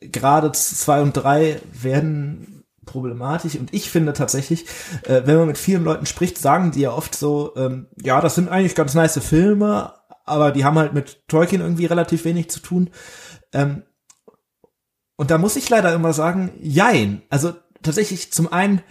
äh, 0.01 0.07
gerade 0.07 0.51
zwei 0.51 1.01
und 1.01 1.13
drei 1.13 1.59
werden 1.73 2.65
problematisch. 2.85 3.55
Und 3.55 3.73
ich 3.73 3.91
finde 3.91 4.13
tatsächlich, 4.13 4.65
äh, 5.03 5.21
wenn 5.25 5.37
man 5.37 5.47
mit 5.47 5.57
vielen 5.57 5.83
Leuten 5.83 6.07
spricht, 6.07 6.39
sagen 6.39 6.71
die 6.71 6.81
ja 6.81 6.91
oft 6.91 7.13
so, 7.13 7.53
ähm, 7.55 7.87
ja, 8.01 8.21
das 8.21 8.35
sind 8.35 8.49
eigentlich 8.49 8.75
ganz 8.75 8.95
nice 8.95 9.19
Filme, 9.19 9.93
aber 10.25 10.51
die 10.51 10.65
haben 10.65 10.77
halt 10.79 10.93
mit 10.93 11.27
Tolkien 11.27 11.61
irgendwie 11.61 11.85
relativ 11.85 12.25
wenig 12.25 12.49
zu 12.49 12.59
tun. 12.59 12.89
Ähm, 13.53 13.83
und 15.15 15.31
da 15.31 15.37
muss 15.37 15.55
ich 15.55 15.69
leider 15.69 15.93
immer 15.93 16.13
sagen, 16.13 16.51
jein. 16.59 17.21
Also 17.29 17.53
tatsächlich 17.83 18.31
zum 18.33 18.51
einen, 18.51 18.81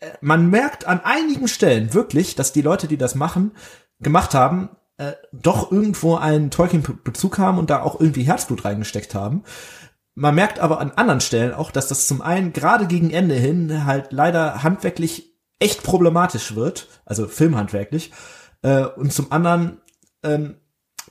äh, 0.00 0.10
man 0.20 0.50
merkt 0.50 0.86
an 0.86 1.00
einigen 1.04 1.48
Stellen 1.48 1.94
wirklich, 1.94 2.34
dass 2.34 2.52
die 2.52 2.62
Leute, 2.62 2.88
die 2.88 2.96
das 2.98 3.14
machen, 3.14 3.52
gemacht 4.02 4.34
haben, 4.34 4.70
äh, 4.98 5.12
doch 5.32 5.72
irgendwo 5.72 6.16
einen 6.16 6.50
Tolkien-Bezug 6.50 7.38
haben 7.38 7.58
und 7.58 7.70
da 7.70 7.82
auch 7.82 8.00
irgendwie 8.00 8.24
Herzblut 8.24 8.64
reingesteckt 8.64 9.14
haben. 9.14 9.42
Man 10.14 10.34
merkt 10.34 10.60
aber 10.60 10.80
an 10.80 10.92
anderen 10.92 11.20
Stellen 11.20 11.54
auch, 11.54 11.70
dass 11.70 11.88
das 11.88 12.06
zum 12.06 12.20
einen 12.20 12.52
gerade 12.52 12.86
gegen 12.86 13.10
Ende 13.10 13.34
hin 13.34 13.86
halt 13.86 14.12
leider 14.12 14.62
handwerklich 14.62 15.32
echt 15.58 15.82
problematisch 15.82 16.54
wird, 16.54 16.88
also 17.06 17.26
filmhandwerklich, 17.26 18.12
äh, 18.62 18.84
und 18.84 19.12
zum 19.12 19.32
anderen, 19.32 19.80
ähm, 20.22 20.56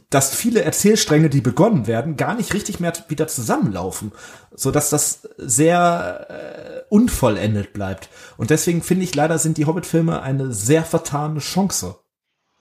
dass 0.09 0.35
viele 0.35 0.61
Erzählstränge, 0.61 1.29
die 1.29 1.41
begonnen 1.41 1.87
werden, 1.87 2.17
gar 2.17 2.35
nicht 2.35 2.53
richtig 2.53 2.79
mehr 2.79 2.93
wieder 3.07 3.27
zusammenlaufen, 3.27 4.11
so 4.53 4.69
dass 4.71 4.89
das 4.89 5.29
sehr 5.37 6.27
äh, 6.29 6.81
unvollendet 6.89 7.73
bleibt. 7.73 8.09
Und 8.37 8.49
deswegen 8.49 8.83
finde 8.83 9.05
ich 9.05 9.15
leider 9.15 9.37
sind 9.37 9.57
die 9.57 9.65
Hobbit-Filme 9.65 10.21
eine 10.21 10.51
sehr 10.51 10.83
vertane 10.83 11.39
Chance. 11.39 11.95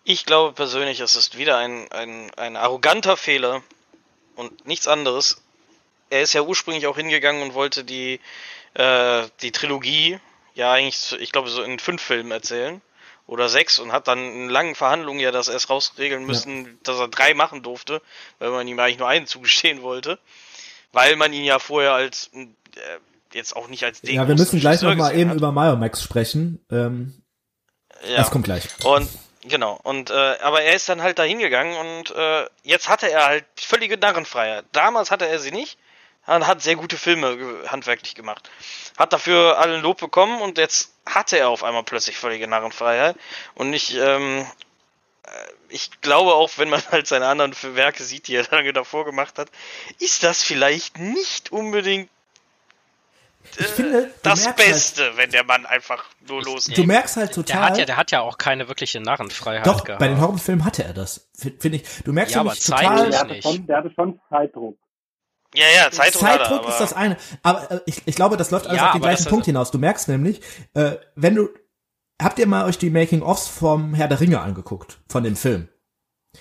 Ich 0.04 0.24
glaube 0.26 0.54
persönlich, 0.54 1.00
es 1.00 1.14
ist 1.14 1.36
wieder 1.36 1.58
ein, 1.58 1.90
ein, 1.92 2.30
ein 2.36 2.56
arroganter 2.56 3.16
Fehler 3.16 3.62
und 4.36 4.66
nichts 4.66 4.88
anderes. 4.88 5.42
Er 6.08 6.22
ist 6.22 6.32
ja 6.32 6.42
ursprünglich 6.42 6.86
auch 6.86 6.96
hingegangen 6.96 7.42
und 7.42 7.54
wollte 7.54 7.84
die, 7.84 8.20
äh, 8.74 9.22
die 9.42 9.52
Trilogie, 9.52 10.18
ja 10.54 10.72
eigentlich, 10.72 11.16
ich 11.20 11.32
glaube, 11.32 11.50
so 11.50 11.62
in 11.62 11.78
fünf 11.78 12.02
Filmen 12.02 12.30
erzählen. 12.30 12.80
Oder 13.26 13.48
sechs 13.48 13.78
und 13.78 13.92
hat 13.92 14.08
dann 14.08 14.18
in 14.18 14.48
langen 14.48 14.74
Verhandlungen 14.74 15.20
ja 15.20 15.30
das 15.30 15.46
erst 15.46 15.70
rausregeln 15.70 16.26
müssen, 16.26 16.80
dass 16.82 16.98
er 16.98 17.06
drei 17.06 17.32
machen 17.32 17.62
durfte, 17.62 18.02
weil 18.40 18.50
man 18.50 18.66
ihm 18.66 18.76
eigentlich 18.80 18.98
nur 18.98 19.06
einen 19.06 19.26
zugestehen 19.28 19.82
wollte. 19.82 20.18
Weil 20.92 21.14
man 21.14 21.32
ihn 21.32 21.44
ja 21.44 21.60
vorher 21.60 21.92
als 21.92 22.30
äh, 22.34 22.48
jetzt 23.32 23.54
auch 23.54 23.68
nicht 23.68 23.84
als 23.84 24.00
den 24.00 24.16
Ja, 24.16 24.26
wir 24.26 24.34
müssen 24.34 24.58
gleich 24.58 24.82
Regisseur 24.82 24.90
noch 24.90 24.96
mal 24.96 25.08
gesehen 25.10 25.20
eben 25.20 25.30
hat. 25.30 25.36
über 25.36 25.52
Myomax 25.52 26.02
sprechen. 26.02 26.64
Ähm, 26.72 27.22
Ja. 28.08 28.16
Das 28.16 28.32
kommt 28.32 28.46
gleich. 28.46 28.64
Und 28.82 29.08
genau, 29.42 29.78
und 29.82 30.10
äh, 30.10 30.38
aber 30.40 30.62
er 30.62 30.74
ist 30.74 30.88
dann 30.88 31.02
halt 31.02 31.18
da 31.18 31.22
hingegangen 31.22 31.76
und 31.76 32.10
äh, 32.14 32.46
jetzt 32.62 32.88
hatte 32.88 33.10
er 33.10 33.26
halt 33.26 33.44
völlige 33.56 33.96
Narrenfreiheit. 33.96 34.64
Damals 34.72 35.10
hatte 35.10 35.26
er 35.26 35.38
sie 35.38 35.50
nicht, 35.52 35.78
und 36.26 36.46
hat 36.46 36.62
sehr 36.62 36.76
gute 36.76 36.96
Filme 36.96 37.64
handwerklich 37.68 38.14
gemacht. 38.14 38.50
Hat 38.98 39.12
dafür 39.12 39.58
allen 39.58 39.82
Lob 39.82 39.98
bekommen 39.98 40.40
und 40.40 40.58
jetzt 40.58 40.92
hatte 41.06 41.38
er 41.38 41.48
auf 41.48 41.64
einmal 41.64 41.82
plötzlich 41.82 42.16
völlige 42.18 42.46
Narrenfreiheit. 42.46 43.16
Und 43.54 43.72
ich, 43.72 43.96
ähm, 43.96 44.46
äh, 45.24 45.30
ich 45.68 45.90
glaube 46.00 46.34
auch, 46.34 46.50
wenn 46.56 46.68
man 46.68 46.82
halt 46.90 47.06
seine 47.06 47.26
anderen 47.26 47.54
Werke 47.74 48.04
sieht, 48.04 48.28
die 48.28 48.36
er 48.36 48.48
lange 48.50 48.72
davor 48.72 49.04
gemacht 49.04 49.38
hat, 49.38 49.48
ist 49.98 50.22
das 50.22 50.42
vielleicht 50.42 50.98
nicht 50.98 51.52
unbedingt 51.52 52.10
Ich 53.58 53.66
finde, 53.66 54.02
du 54.02 54.08
das 54.22 54.46
halt- 54.46 54.56
Beste, 54.56 55.12
wenn 55.16 55.30
der 55.30 55.44
Mann 55.44 55.66
einfach 55.66 56.04
nur 56.28 56.42
los. 56.42 56.66
Du 56.66 56.84
merkst 56.84 57.16
halt 57.16 57.30
Der 57.30 57.34
total. 57.34 57.62
hat 57.62 57.78
ja, 57.78 57.84
der 57.84 57.96
hat 57.96 58.10
ja 58.10 58.20
auch 58.20 58.38
keine 58.38 58.68
wirkliche 58.68 59.00
Narrenfreiheit 59.00 59.66
doch, 59.66 59.84
gehabt. 59.84 59.98
bei 59.98 60.08
den 60.08 60.20
Horrorfilmen 60.20 60.64
hatte 60.64 60.84
er 60.84 60.92
das. 60.92 61.28
Finde 61.36 61.78
ich. 61.78 61.84
Du 62.04 62.12
merkst 62.12 62.34
Ja, 62.34 62.44
zeitlich 62.44 62.64
total. 62.64 63.10
Der 63.10 63.18
hatte, 63.20 63.32
nicht. 63.32 63.42
schon, 63.42 63.66
der 63.66 63.76
hatte 63.78 63.90
schon 63.94 64.20
Zeitdruck. 64.28 64.78
Ja, 65.54 65.64
ja, 65.76 65.90
Zeitdruck, 65.90 66.20
Zeitdruck 66.22 66.68
ist 66.68 66.78
das 66.78 66.92
eine. 66.92 67.16
Aber 67.42 67.70
äh, 67.72 67.80
ich, 67.86 68.02
ich 68.06 68.14
glaube, 68.14 68.36
das 68.36 68.52
läuft 68.52 68.68
alles 68.68 68.80
Ja, 68.80 68.86
auf 68.88 68.92
den 68.92 69.02
gleichen 69.02 69.26
Punkt 69.26 69.46
hinaus. 69.46 69.70
Du 69.72 69.78
merkst 69.78 70.08
nämlich, 70.08 70.40
äh, 70.74 70.92
wenn 71.16 71.34
du. 71.34 71.48
Habt 72.22 72.38
ihr 72.38 72.46
mal 72.46 72.66
euch 72.66 72.76
die 72.78 72.90
Making-ofs 72.90 73.48
vom 73.48 73.94
Herr 73.94 74.06
der 74.06 74.20
Ringe 74.20 74.40
angeguckt? 74.40 74.98
Von 75.08 75.24
dem 75.24 75.36
Film? 75.36 75.68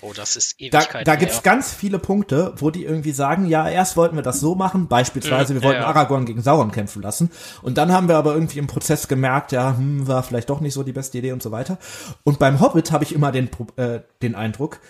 Oh, 0.02 0.12
das 0.14 0.36
ist 0.36 0.56
Da, 0.60 0.64
Ewigkeit. 0.78 1.06
da 1.06 1.16
gibt's 1.16 1.42
ganz 1.42 1.72
viele 1.72 1.98
Punkte, 1.98 2.52
wo 2.56 2.70
die 2.70 2.84
irgendwie 2.84 3.12
sagen, 3.12 3.46
ja, 3.46 3.68
erst 3.68 3.96
wollten 3.96 4.16
wir 4.16 4.22
das 4.22 4.40
so 4.40 4.54
machen, 4.54 4.88
beispielsweise, 4.88 5.52
Mhm, 5.52 5.58
wir 5.58 5.62
wollten 5.64 5.80
ja, 5.80 5.86
ja. 5.86 5.88
Aragorn 5.88 6.26
gegen 6.26 6.42
Sauron 6.42 6.72
kämpfen 6.72 7.02
lassen. 7.02 7.30
Und 7.62 7.78
dann 7.78 7.92
haben 7.92 8.08
wir 8.08 8.16
aber 8.16 8.34
irgendwie 8.34 8.58
im 8.58 8.66
Prozess 8.66 9.08
gemerkt, 9.08 9.52
ja, 9.52 9.76
hm, 9.76 10.06
war 10.06 10.22
vielleicht 10.22 10.50
doch 10.50 10.60
nicht 10.60 10.74
so 10.74 10.82
die 10.82 10.92
beste 10.92 11.18
Idee 11.18 11.32
und 11.32 11.42
so 11.42 11.50
weiter. 11.50 11.78
Und 12.24 12.38
beim 12.38 12.60
Hobbit 12.60 12.92
habe 12.92 13.04
ich 13.04 13.14
immer 13.14 13.32
den, 13.32 13.50
äh, 13.76 14.00
den 14.22 14.34
Eindruck, 14.34 14.80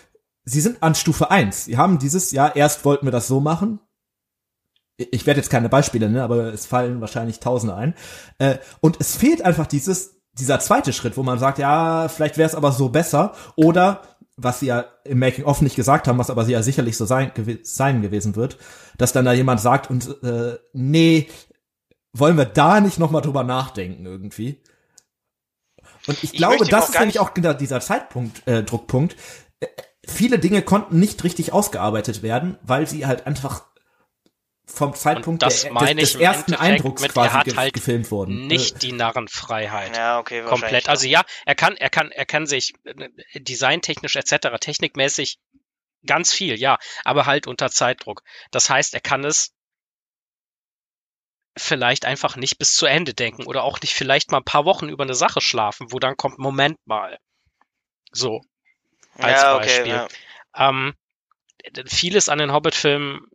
sie 0.44 0.60
sind 0.60 0.82
an 0.82 0.94
Stufe 0.94 1.30
eins. 1.30 1.64
Sie 1.66 1.76
haben 1.76 1.98
dieses, 1.98 2.32
ja, 2.32 2.48
erst 2.48 2.84
wollten 2.84 3.06
wir 3.06 3.12
das 3.12 3.26
so 3.28 3.40
machen. 3.40 3.80
Ich 4.96 5.26
werde 5.26 5.40
jetzt 5.40 5.50
keine 5.50 5.70
Beispiele, 5.70 6.10
ne, 6.10 6.22
aber 6.22 6.52
es 6.52 6.66
fallen 6.66 7.00
wahrscheinlich 7.00 7.40
Tausende 7.40 7.74
ein. 7.74 7.94
Äh, 8.38 8.58
und 8.80 8.98
es 9.00 9.16
fehlt 9.16 9.42
einfach 9.42 9.66
dieses, 9.66 10.20
dieser 10.34 10.60
zweite 10.60 10.92
Schritt, 10.92 11.16
wo 11.16 11.22
man 11.22 11.38
sagt, 11.38 11.58
ja, 11.58 12.08
vielleicht 12.08 12.36
wäre 12.36 12.48
es 12.48 12.54
aber 12.54 12.72
so 12.72 12.90
besser. 12.90 13.32
Oder, 13.56 14.02
was 14.36 14.60
sie 14.60 14.66
ja 14.66 14.86
im 15.04 15.18
Making-of 15.18 15.60
nicht 15.62 15.76
gesagt 15.76 16.08
haben, 16.08 16.18
was 16.18 16.30
aber 16.30 16.44
sie 16.44 16.52
ja 16.52 16.62
sicherlich 16.62 16.96
so 16.96 17.04
sein, 17.04 17.32
gew 17.34 17.58
sein 17.62 18.02
gewesen 18.02 18.36
wird, 18.36 18.58
dass 18.96 19.12
dann 19.12 19.24
da 19.24 19.32
jemand 19.32 19.60
sagt 19.60 19.90
und, 19.90 20.22
äh, 20.22 20.58
nee, 20.72 21.28
wollen 22.12 22.36
wir 22.36 22.46
da 22.46 22.80
nicht 22.80 22.98
nochmal 22.98 23.22
drüber 23.22 23.44
nachdenken 23.44 24.06
irgendwie? 24.06 24.62
Und 26.06 26.22
ich 26.22 26.24
Ich 26.24 26.32
glaube, 26.32 26.64
das 26.66 26.88
ist 26.88 26.98
nämlich 26.98 27.20
auch 27.20 27.34
genau 27.34 27.52
dieser 27.52 27.80
Zeitpunkt, 27.80 28.46
äh, 28.46 28.62
Druckpunkt. 28.62 29.16
Äh, 29.60 29.66
viele 30.06 30.38
Dinge 30.38 30.62
konnten 30.62 30.98
nicht 30.98 31.22
richtig 31.24 31.52
ausgearbeitet 31.52 32.22
werden, 32.22 32.58
weil 32.62 32.86
sie 32.86 33.06
halt 33.06 33.26
einfach 33.26 33.69
vom 34.70 34.94
Zeitpunkt 34.94 35.42
das 35.42 35.62
der, 35.62 35.72
meine 35.72 36.00
des, 36.00 36.10
ich 36.10 36.12
des 36.14 36.22
ersten 36.22 36.52
Endeffekt 36.52 36.72
Eindrucks 36.74 37.02
mit, 37.02 37.12
quasi 37.12 37.28
er 37.28 37.32
hat 37.32 37.44
ge 37.44 37.56
halt 37.56 37.74
gefilmt 37.74 38.10
wurden. 38.10 38.46
nicht 38.46 38.82
die 38.82 38.92
Narrenfreiheit. 38.92 39.96
Ja, 39.96 40.18
okay, 40.18 40.42
komplett. 40.42 40.88
Also 40.88 41.06
ja, 41.06 41.24
er 41.46 41.54
kann, 41.54 41.76
er 41.76 41.90
kann, 41.90 42.10
er 42.10 42.26
kann 42.26 42.46
sich 42.46 42.74
äh, 42.84 43.08
designtechnisch 43.40 44.16
etc., 44.16 44.48
technikmäßig 44.60 45.38
ganz 46.06 46.32
viel, 46.32 46.58
ja, 46.58 46.78
aber 47.04 47.26
halt 47.26 47.46
unter 47.46 47.70
Zeitdruck. 47.70 48.22
Das 48.50 48.70
heißt, 48.70 48.94
er 48.94 49.00
kann 49.00 49.24
es 49.24 49.52
vielleicht 51.56 52.04
einfach 52.04 52.36
nicht 52.36 52.58
bis 52.58 52.74
zu 52.74 52.86
Ende 52.86 53.12
denken 53.12 53.46
oder 53.46 53.64
auch 53.64 53.80
nicht 53.80 53.94
vielleicht 53.94 54.30
mal 54.30 54.38
ein 54.38 54.44
paar 54.44 54.64
Wochen 54.64 54.88
über 54.88 55.04
eine 55.04 55.14
Sache 55.14 55.40
schlafen, 55.40 55.92
wo 55.92 55.98
dann 55.98 56.16
kommt, 56.16 56.38
Moment 56.38 56.78
mal. 56.86 57.18
So, 58.12 58.40
als 59.14 59.42
ja, 59.42 59.56
okay, 59.56 59.66
Beispiel. 59.66 59.92
ja. 59.92 60.08
Ähm, 60.56 60.94
vieles 61.86 62.28
an 62.28 62.38
den 62.38 62.52
Hobbit-Filmen 62.52 63.26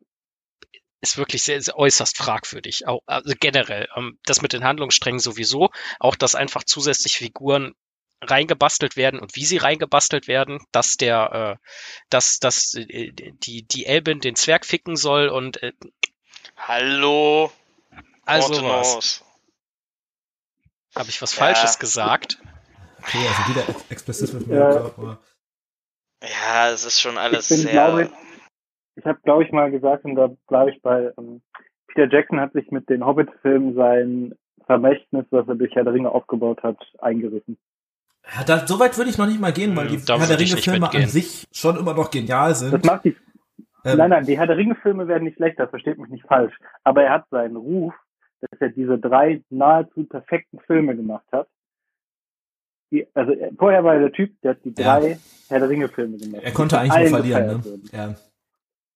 ist 1.09 1.17
wirklich 1.17 1.43
sehr, 1.43 1.61
sehr 1.61 1.77
äußerst 1.77 2.17
fragwürdig. 2.17 2.87
Auch, 2.87 3.01
also 3.05 3.33
generell. 3.39 3.87
Ähm, 3.95 4.19
das 4.25 4.41
mit 4.41 4.53
den 4.53 4.63
Handlungssträngen 4.63 5.19
sowieso. 5.19 5.69
Auch, 5.99 6.15
dass 6.15 6.35
einfach 6.35 6.63
zusätzlich 6.63 7.17
Figuren 7.17 7.73
reingebastelt 8.21 8.95
werden 8.95 9.19
und 9.19 9.35
wie 9.35 9.45
sie 9.45 9.57
reingebastelt 9.57 10.27
werden, 10.27 10.59
dass 10.71 10.97
der, 10.97 11.59
äh, 11.61 11.67
dass, 12.09 12.39
dass 12.39 12.73
äh, 12.73 13.11
die, 13.13 13.63
die 13.67 13.85
Elbin 13.85 14.19
den 14.19 14.35
Zwerg 14.35 14.65
ficken 14.65 14.95
soll 14.95 15.27
und 15.29 15.61
äh, 15.61 15.73
Hallo, 16.57 17.51
also 18.25 18.63
was. 18.63 19.23
Habe 20.95 21.09
ich 21.09 21.21
was 21.21 21.33
Ja. 21.33 21.39
Falsches 21.39 21.77
gesagt? 21.77 22.39
Okay, 23.01 23.27
also 23.27 23.49
wieder 23.49 23.75
ex 23.89 24.47
mir. 24.47 24.55
Ja. 24.55 25.19
Ja, 26.23 26.69
es 26.69 26.85
ist 26.85 26.99
schon 27.01 27.17
alles 27.17 27.51
ich 27.51 27.57
bin, 27.57 27.63
sehr. 27.65 27.71
glaube 27.73 28.11
ich, 28.95 29.05
habe, 29.05 29.19
glaube 29.23 29.43
ich, 29.43 29.51
mal 29.51 29.71
gesagt, 29.71 30.05
und 30.05 30.15
da 30.15 30.31
bleibe 30.47 30.71
ich 30.71 30.81
bei, 30.81 31.11
ähm, 31.17 31.41
Peter 31.87 32.11
Jackson 32.11 32.39
hat 32.39 32.53
sich 32.53 32.71
mit 32.71 32.89
den 32.89 33.05
Hobbit-Filmen 33.05 33.75
sein 33.75 34.33
Vermächtnis, 34.65 35.25
was 35.31 35.47
er 35.47 35.55
durch 35.55 35.73
Herr 35.75 35.83
der 35.83 35.93
Ringe 35.93 36.09
aufgebaut 36.11 36.63
hat, 36.63 36.77
eingerissen. 36.99 37.57
Ja, 38.35 38.43
da, 38.43 38.65
so 38.65 38.79
weit 38.79 38.97
würde 38.97 39.11
ich 39.11 39.17
noch 39.19 39.27
nicht 39.27 39.39
mal 39.39 39.53
gehen, 39.53 39.75
weil 39.75 39.87
Hm, 39.89 39.97
die 39.99 40.05
da 40.05 40.17
Herr 40.17 40.27
der 40.27 40.39
Ringe-Filme 40.39 40.89
an 40.91 41.05
sich 41.07 41.45
schon 41.51 41.77
immer 41.77 41.93
noch 41.93 42.09
genial 42.09 42.49
Das 42.49 42.59
sind. 42.59 42.83
macht 42.85 43.05
die, 43.05 43.15
Ähm, 43.85 43.97
nein, 43.99 44.09
nein, 44.09 44.25
die 44.25 44.35
Herr 44.37 44.47
der 44.47 44.57
Ringe-Filme 44.57 45.07
werden 45.07 45.25
nicht 45.25 45.35
schlechter, 45.37 45.67
versteht 45.67 45.99
mich 45.99 46.09
nicht 46.09 46.25
falsch. 46.25 46.55
Aber 46.83 47.03
er 47.03 47.11
hat 47.13 47.25
seinen 47.29 47.55
Ruf, 47.55 47.93
dass 48.41 48.59
er 48.59 48.69
diese 48.69 48.97
drei 48.97 49.43
nahezu 49.51 50.05
perfekten 50.05 50.59
Filme 50.61 50.95
gemacht 50.95 51.25
hat. 51.31 51.47
Die, 52.91 53.05
also 53.13 53.31
er, 53.33 53.51
vorher 53.57 53.83
war 53.83 53.93
er 53.93 53.99
der 54.01 54.11
Typ, 54.11 54.31
der 54.41 54.51
hat 54.51 54.57
die 54.65 54.73
Ja. 54.77 54.99
drei 54.99 55.19
Herr 55.49 55.59
der 55.59 55.69
Ringe-Filme 55.69 56.17
gemacht. 56.17 56.41
Er 56.43 56.51
konnte 56.51 56.75
die 56.77 56.81
eigentlich 56.81 57.11
nur 57.11 57.19
verlieren, 57.19 57.47
ne? 57.47 57.63
Ja. 57.93 58.15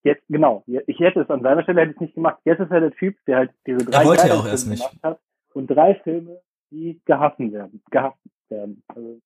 Jetzt, 0.03 0.23
genau. 0.29 0.63
Ich 0.88 0.99
hätte 0.99 1.21
es 1.21 1.29
an 1.29 1.41
seiner 1.41 1.63
Stelle 1.63 1.81
hätte 1.81 1.91
ich 1.91 1.97
es 1.97 2.01
nicht 2.01 2.15
gemacht. 2.15 2.39
Jetzt 2.45 2.59
ist 2.59 2.71
er 2.71 2.79
der 2.79 2.91
Typ, 2.91 3.15
der 3.27 3.38
halt 3.38 3.51
diese 3.67 3.85
drei 3.85 4.01
Er 4.01 4.05
wollte 4.05 4.27
ja 4.27 4.33
auch 4.35 4.47
erst 4.47 4.63
Filme 4.63 4.75
nicht. 4.75 4.89
gemacht 4.89 5.03
hat 5.03 5.19
und 5.53 5.67
drei 5.67 5.95
Filme, 6.03 6.39
die 6.71 7.01
gehassen 7.05 7.51
werden, 7.51 7.81
gehasst 7.91 8.17
werden. 8.49 8.83
Also, 8.88 9.19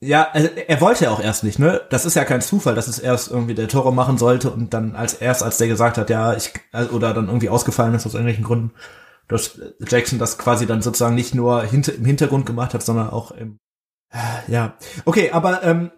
Ja, 0.00 0.28
also 0.32 0.48
er 0.54 0.80
wollte 0.80 1.04
ja 1.04 1.10
auch 1.10 1.20
erst 1.22 1.42
nicht, 1.44 1.58
ne? 1.58 1.80
Das 1.90 2.04
ist 2.04 2.14
ja 2.14 2.24
kein 2.24 2.40
Zufall, 2.40 2.74
dass 2.74 2.88
es 2.88 2.98
erst 2.98 3.30
irgendwie 3.30 3.54
der 3.54 3.68
Toro 3.68 3.90
machen 3.92 4.18
sollte 4.18 4.50
und 4.50 4.74
dann 4.74 4.94
als 4.94 5.14
erst, 5.14 5.42
als 5.42 5.58
der 5.58 5.68
gesagt 5.68 5.98
hat, 5.98 6.10
ja, 6.10 6.34
ich, 6.34 6.52
oder 6.92 7.14
dann 7.14 7.26
irgendwie 7.26 7.48
ausgefallen 7.48 7.94
ist 7.94 8.06
aus 8.06 8.14
irgendwelchen 8.14 8.44
Gründen, 8.44 8.72
dass 9.28 9.60
Jackson 9.88 10.18
das 10.18 10.38
quasi 10.38 10.66
dann 10.66 10.82
sozusagen 10.82 11.14
nicht 11.14 11.34
nur 11.34 11.62
hinter, 11.64 11.94
im 11.94 12.04
Hintergrund 12.04 12.46
gemacht 12.46 12.74
hat, 12.74 12.82
sondern 12.82 13.10
auch 13.10 13.30
im, 13.32 13.58
ja. 14.46 14.74
Okay, 15.04 15.30
aber, 15.30 15.62
ähm, 15.62 15.90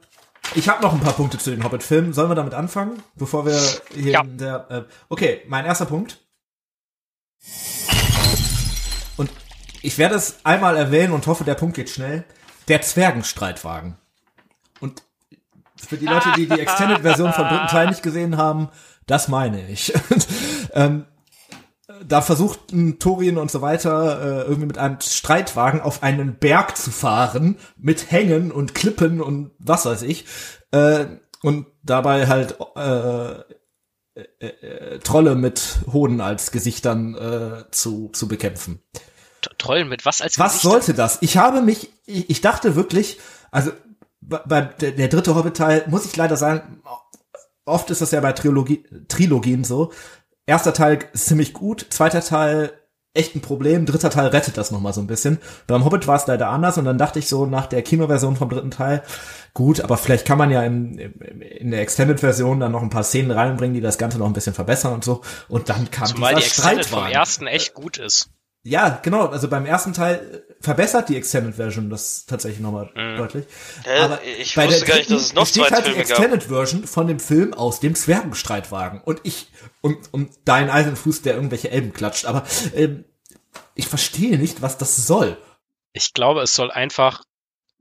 ich 0.55 0.69
habe 0.69 0.83
noch 0.83 0.93
ein 0.93 1.01
paar 1.01 1.13
Punkte 1.15 1.39
zu 1.39 1.51
den 1.51 1.65
Hobbit-Filmen. 1.65 2.13
Sollen 2.13 2.31
wir 2.31 2.35
damit 2.35 2.55
anfangen, 2.55 3.03
bevor 3.17 3.47
wir 3.47 3.59
hier 3.95 4.13
Ja. 4.13 4.21
in 4.23 4.39
der, 4.39 4.71
äh, 4.71 4.83
okay, 5.09 5.43
mein 5.49 5.65
erster 5.65 5.87
Punkt. 5.87 6.21
Und 9.17 9.31
ich 9.83 9.99
werde 9.99 10.15
es 10.15 10.37
einmal 10.45 10.77
erwähnen 10.77 11.13
und 11.13 11.27
hoffe, 11.27 11.45
der 11.45 11.55
Punkt 11.55 11.77
geht 11.77 11.91
schnell. 11.91 12.25
Der 12.69 12.83
Zwergenstreitwagen. 12.83 13.97
Und 14.81 15.03
für 15.77 15.97
die 15.97 16.07
Leute, 16.07 16.31
die 16.37 16.49
die 16.49 16.61
Extended-Version 16.61 17.33
vom 17.33 17.49
dritten 17.49 17.69
Teil 17.69 17.89
nicht 17.89 18.03
gesehen 18.03 18.37
haben, 18.37 18.69
das 19.07 19.29
meine 19.29 19.69
ich. 19.69 19.93
ähm, 20.73 21.05
da 22.07 22.23
versuchten 22.23 22.99
Thorin 22.99 23.37
und 23.37 23.51
so 23.51 23.61
weiter 23.61 24.21
äh, 24.21 24.43
irgendwie 24.43 24.67
mit 24.67 24.79
einem 24.79 25.01
Streitwagen 25.01 25.81
auf 25.81 26.03
einen 26.03 26.37
Berg 26.39 26.77
zu 26.77 26.91
fahren 26.91 27.57
mit 27.77 28.11
Hängen 28.11 28.53
und 28.53 28.75
Klippen 28.75 29.21
und 29.21 29.51
was 29.59 29.85
weiß 29.85 30.03
ich 30.03 30.25
äh, 30.71 31.07
und 31.43 31.67
dabei 31.83 32.27
halt 32.27 32.57
äh, 32.77 33.33
äh, 34.15 34.47
äh, 34.47 34.99
Trolle 35.01 35.35
mit 35.35 35.81
Hoden 35.93 36.21
als 36.21 36.53
Gesichtern 36.53 37.15
äh, 37.17 37.71
zu 37.71 38.09
zu 38.13 38.29
bekämpfen. 38.29 38.81
Trollen 39.59 39.89
mit 39.89 40.07
was 40.07 40.23
als 40.23 40.39
Was 40.39 40.53
Gesichter? 40.53 40.71
sollte 40.71 40.95
das? 40.95 41.19
Ich 41.21 41.37
habe 41.37 41.61
mich, 41.61 41.91
ich, 42.07 42.31
ich 42.31 42.41
dachte 42.41 42.77
wirklich, 42.77 43.19
also 43.51 43.73
bei, 44.21 44.39
bei 44.39 44.61
der, 44.63 44.93
der 44.93 45.09
dritte 45.09 45.35
Hobbit-Teil 45.35 45.85
muss 45.89 46.07
ich 46.07 46.17
leider 46.17 46.37
sagen, 46.39 46.83
oft 47.67 47.91
ist 47.91 48.01
das 48.01 48.11
ja 48.11 48.21
bei 48.21 48.33
Trilogie, 48.33 48.85
Trilogien 49.09 49.65
so. 49.65 49.93
Erster 50.47 50.75
Teil 50.75 50.99
ziemlich 51.15 51.53
gut, 51.53 51.87
zweiter 51.91 52.21
Teil 52.21 52.73
echt 53.15 53.37
ein 53.37 53.41
Problem, 53.41 53.87
dritter 53.87 54.11
Teil 54.11 54.27
rettet 54.27 54.59
das 54.59 54.73
nochmal 54.73 54.93
so 54.93 55.01
ein 55.01 55.07
bisschen. 55.07 55.39
Beim 55.69 55.85
Hobbit 55.85 56.09
war 56.09 56.17
es 56.17 56.27
leider 56.27 56.49
anders 56.49 56.77
und 56.79 56.85
dann 56.85 56.99
dachte 56.99 57.21
ich 57.21 57.29
so 57.29 57.47
nach 57.47 57.67
der 57.67 57.83
Kinoversion 57.83 58.37
vom 58.37 58.51
dritten 58.51 58.73
Teil, 58.73 59.03
gut, 59.55 59.81
aber 59.81 59.97
vielleicht 59.97 60.27
kann 60.27 60.37
man 60.37 60.51
ja 60.51 60.65
im, 60.65 60.99
in 60.99 61.71
der 61.71 61.81
Extended-Version 61.81 62.59
dann 62.59 62.73
noch 62.73 62.83
ein 62.83 62.91
paar 62.91 63.05
Szenen 63.05 63.31
reinbringen, 63.31 63.75
die 63.75 63.81
das 63.81 63.99
Ganze 63.99 64.19
noch 64.19 64.27
ein 64.27 64.33
bisschen 64.33 64.53
verbessern 64.53 64.93
und 64.93 65.05
so. 65.05 65.23
Und 65.49 65.69
dann 65.69 65.91
kam 65.93 66.07
Zumal 66.07 66.35
die 66.35 66.43
dieser 66.43 66.49
Extended 66.49 66.87
vom 66.87 66.99
Streitwagen. 66.99 67.15
ersten 67.15 67.47
echt 67.47 67.75
gut 67.75 67.99
ist. 67.99 68.31
Ja, 68.67 68.99
genau. 69.03 69.27
Also 69.27 69.49
beim 69.49 69.67
ersten 69.67 69.93
Teil 69.93 70.45
äh, 70.49 70.55
verbessert 70.63 71.11
die 71.11 71.17
Extended 71.17 71.55
Version 71.55 71.91
das 71.91 72.25
tatsächlich 72.25 72.61
nochmal 72.61 72.91
Mhm. 72.95 73.19
deutlich. 73.19 73.45
Hä? 73.85 74.19
ich 74.39 74.57
wusste 74.57 74.87
gar 74.87 74.97
nicht, 74.97 75.11
dass 75.11 75.21
es 75.23 75.35
noch 75.35 75.47
steht 75.47 75.67
zwei 75.67 75.77
halt 75.77 75.87
die 75.87 75.91
Filme 75.91 76.05
gab. 76.05 76.11
Extended 76.19 76.43
Version 76.45 76.87
von 76.87 77.07
dem 77.07 77.21
Film 77.21 77.53
aus 77.53 77.81
dem 77.81 77.95
Zwergenstreitwagen. 77.95 79.03
Und 79.03 79.21
ich, 79.25 79.49
und, 79.83 80.13
und 80.15 80.33
dein 80.47 80.71
Eisenfuß, 80.71 81.21
der 81.23 81.35
irgendwelche 81.35 81.71
Elben 81.71 81.93
klatscht. 81.93 82.25
Aber 82.25 82.47
ähm, 82.75 83.05
ich 83.75 83.87
verstehe 83.87 84.39
nicht, 84.39 84.63
was 84.63 84.79
das 84.79 84.97
soll. 84.97 85.37
Ich 85.93 86.15
glaube, 86.15 86.41
es 86.41 86.55
soll 86.55 86.71
einfach 86.71 87.23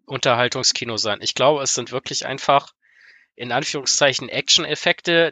Unterhaltungskino 0.05 0.97
sein. 0.97 1.19
Ich 1.21 1.33
glaube, 1.33 1.63
es 1.63 1.73
sind 1.73 1.93
wirklich 1.93 2.25
einfach 2.25 2.73
in 3.35 3.53
Anführungszeichen 3.53 4.27
Action-Effekte, 4.27 5.31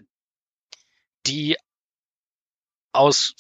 die 1.28 1.58
aus 2.94 3.36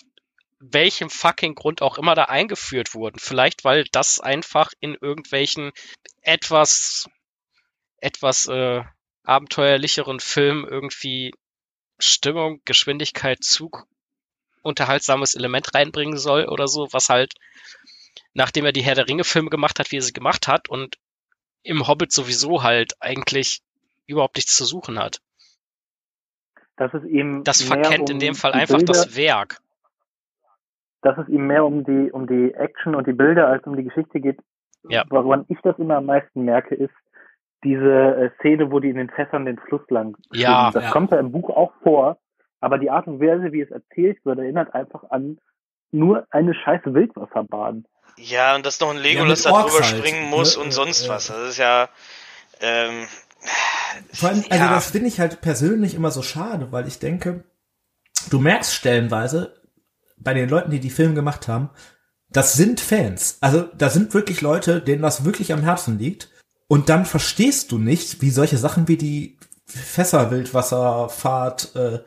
welchem 0.62 1.10
fucking 1.10 1.56
Grund 1.56 1.82
auch 1.82 1.97
immer 1.97 2.15
da 2.15 2.26
eingeführt 2.26 2.93
wurden. 2.93 3.19
Vielleicht, 3.19 3.63
weil 3.63 3.86
das 3.91 4.19
einfach 4.19 4.71
in 4.80 4.95
irgendwelchen 5.00 5.71
etwas, 6.21 7.10
etwas 7.97 8.47
äh, 8.47 8.84
abenteuerlicheren 9.24 10.19
Filmen 10.19 10.67
irgendwie 10.67 11.34
Stimmung, 12.00 12.62
Geschwindigkeit, 12.65 13.43
Zug, 13.43 13.88
unterhaltsames 14.62 15.36
Element 15.36 15.74
reinbringen 15.74 16.17
soll 16.17 16.45
oder 16.45 16.67
so, 16.67 16.88
was 16.91 17.10
halt, 17.10 17.34
nachdem 18.34 18.65
er 18.65 18.71
die 18.71 18.84
Herr 18.84 18.95
der 18.95 19.08
Ringe-Filme 19.08 19.50
gemacht 19.50 19.80
hat, 19.80 19.91
wie 19.91 19.97
er 19.97 20.04
sie 20.04 20.13
gemacht 20.13 20.47
hat 20.47 20.69
und 20.69 20.97
im 21.63 21.88
Hobbit 21.88 22.12
sowieso 22.12 22.63
halt 22.63 22.93
eigentlich 23.02 23.62
überhaupt 24.06 24.36
nichts 24.36 24.56
zu 24.56 24.65
suchen 24.65 25.00
hat. 25.00 25.21
Das 26.76 26.93
ist 26.93 27.06
ihm 27.06 27.43
Das 27.43 27.62
verkennt 27.62 28.10
um 28.10 28.15
in 28.15 28.19
dem 28.19 28.36
Fall 28.36 28.54
einfach 28.54 28.78
Bilder, 28.78 28.93
das 28.93 29.15
Werk. 29.15 29.62
Dass 31.01 31.17
es 31.17 31.27
ihm 31.29 31.47
mehr 31.47 31.65
um 31.65 31.83
die 31.83 32.11
um 32.11 32.27
die 32.27 32.53
Action 32.53 32.95
und 32.95 33.07
die 33.07 33.13
Bilder 33.13 33.47
als 33.47 33.65
um 33.65 33.75
die 33.75 33.83
Geschichte 33.83 34.19
geht. 34.19 34.39
Ja. 34.89 35.03
Woran 35.09 35.45
ich 35.47 35.57
das 35.63 35.77
immer 35.77 35.97
am 35.97 36.05
meisten 36.07 36.43
merke, 36.43 36.75
ist 36.75 36.93
diese 37.63 38.15
äh, 38.15 38.29
Szene, 38.39 38.71
wo 38.71 38.79
die 38.79 38.89
in 38.89 38.97
den 38.97 39.09
Fässern 39.09 39.45
den 39.45 39.59
Fluss 39.59 39.87
lang 39.89 40.15
schwimmen. 40.31 40.41
Ja. 40.41 40.71
Das 40.71 40.83
Ja. 40.85 40.91
kommt 40.91 41.11
ja 41.11 41.19
im 41.19 41.31
Buch 41.31 41.49
auch 41.49 41.73
vor, 41.83 42.17
aber 42.59 42.77
die 42.79 42.89
Art 42.89 43.05
und 43.07 43.19
Weise, 43.19 43.51
wie 43.51 43.61
es 43.61 43.69
erzählt 43.69 44.17
wird, 44.25 44.39
erinnert 44.39 44.73
einfach 44.73 45.03
an 45.11 45.37
nur 45.91 46.25
eine 46.31 46.53
scheiße 46.55 46.93
Wildwasserbahn. 46.93 47.85
Ja, 48.17 48.55
und 48.55 48.65
dass 48.65 48.79
noch 48.79 48.89
ein 48.89 48.97
Legolas 48.97 49.45
mit 49.45 49.53
da 49.53 49.61
drüber 49.61 49.73
halt, 49.73 49.85
springen 49.85 50.23
ne? 50.29 50.35
muss 50.35 50.57
und 50.57 50.67
Äh, 50.67 50.71
sonst 50.71 51.07
was. 51.09 51.27
Das 51.27 51.49
ist 51.49 51.57
ja. 51.57 51.89
Ähm, 52.61 53.05
Vor 54.13 54.29
allem, 54.29 54.43
also 54.49 54.63
ja. 54.65 54.69
das 54.73 54.91
finde 54.91 55.07
ich 55.07 55.19
halt 55.19 55.41
persönlich 55.41 55.95
immer 55.95 56.11
so 56.11 56.21
schade, 56.21 56.71
weil 56.71 56.87
ich 56.87 56.99
denke, 56.99 57.43
du 58.29 58.39
merkst 58.39 58.73
stellenweise 58.73 59.61
bei 60.23 60.34
den 60.34 60.49
Leuten, 60.49 60.71
die 60.71 60.79
die 60.79 60.89
Filme 60.89 61.13
gemacht 61.15 61.47
haben, 61.47 61.69
das 62.29 62.53
sind 62.53 62.79
Fans. 62.79 63.38
Also 63.41 63.63
da 63.77 63.89
sind 63.89 64.13
wirklich 64.13 64.41
Leute, 64.41 64.81
denen 64.81 65.01
das 65.01 65.25
wirklich 65.25 65.51
am 65.53 65.63
Herzen 65.63 65.99
liegt. 65.99 66.29
Und 66.67 66.89
dann 66.89 67.05
verstehst 67.05 67.71
du 67.71 67.77
nicht, 67.77 68.21
wie 68.21 68.29
solche 68.29 68.57
Sachen 68.57 68.88
wie 68.88 68.97
die 68.97 69.38
Fässerwildwasserfahrt, 69.65 71.75
äh, 71.75 71.99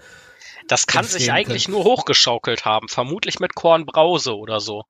Das 0.69 0.87
kann 0.87 1.05
sich 1.05 1.33
eigentlich 1.33 1.65
können. 1.67 1.77
nur 1.77 1.85
hochgeschaukelt 1.85 2.65
haben, 2.65 2.89
vermutlich 2.89 3.41
mit 3.41 3.55
Kornbrause 3.55 4.37
oder 4.37 4.61
so. 4.61 4.85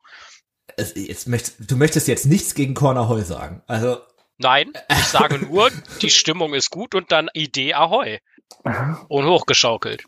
jetzt 0.94 1.28
möcht, 1.28 1.52
du 1.58 1.76
möchtest 1.76 2.08
jetzt 2.08 2.26
nichts 2.26 2.54
gegen 2.54 2.74
Corner 2.74 3.08
Heu 3.08 3.22
sagen. 3.22 3.62
Also 3.66 3.98
Nein, 4.38 4.72
ich 4.90 5.04
sage 5.04 5.38
nur, 5.38 5.70
die 6.02 6.10
Stimmung 6.10 6.54
ist 6.54 6.70
gut 6.70 6.94
und 6.94 7.12
dann 7.12 7.28
Idee 7.34 7.74
Ahoi. 7.74 8.18
Und 9.08 9.26
hochgeschaukelt. 9.26 10.04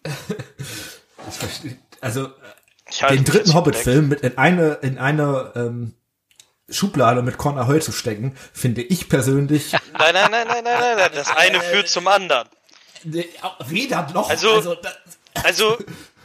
ich 1.28 1.34
verstehe, 1.34 1.78
also 2.00 2.28
den 3.10 3.24
dritten 3.24 3.54
Hobbit-Film 3.54 4.08
mit 4.08 4.20
in 4.20 4.38
eine 4.38 4.74
in 4.82 4.98
eine 4.98 5.52
ähm, 5.56 5.94
Schublade 6.68 7.22
mit 7.22 7.38
Corner 7.38 7.66
Heu 7.66 7.78
zu 7.78 7.92
stecken, 7.92 8.36
finde 8.52 8.82
ich 8.82 9.08
persönlich 9.08 9.72
Nein, 9.72 9.82
nein, 10.14 10.30
nein, 10.30 10.46
nein, 10.48 10.64
nein, 10.64 10.80
nein, 10.80 10.96
nein. 10.96 11.10
Das 11.14 11.30
eine 11.30 11.60
führt 11.60 11.88
zum 11.88 12.08
anderen. 12.08 12.48
Nee, 13.04 13.28
weder 13.66 14.08
noch. 14.12 14.28
Also- 14.30 14.74
da, 14.74 14.90
Also, 15.44 15.78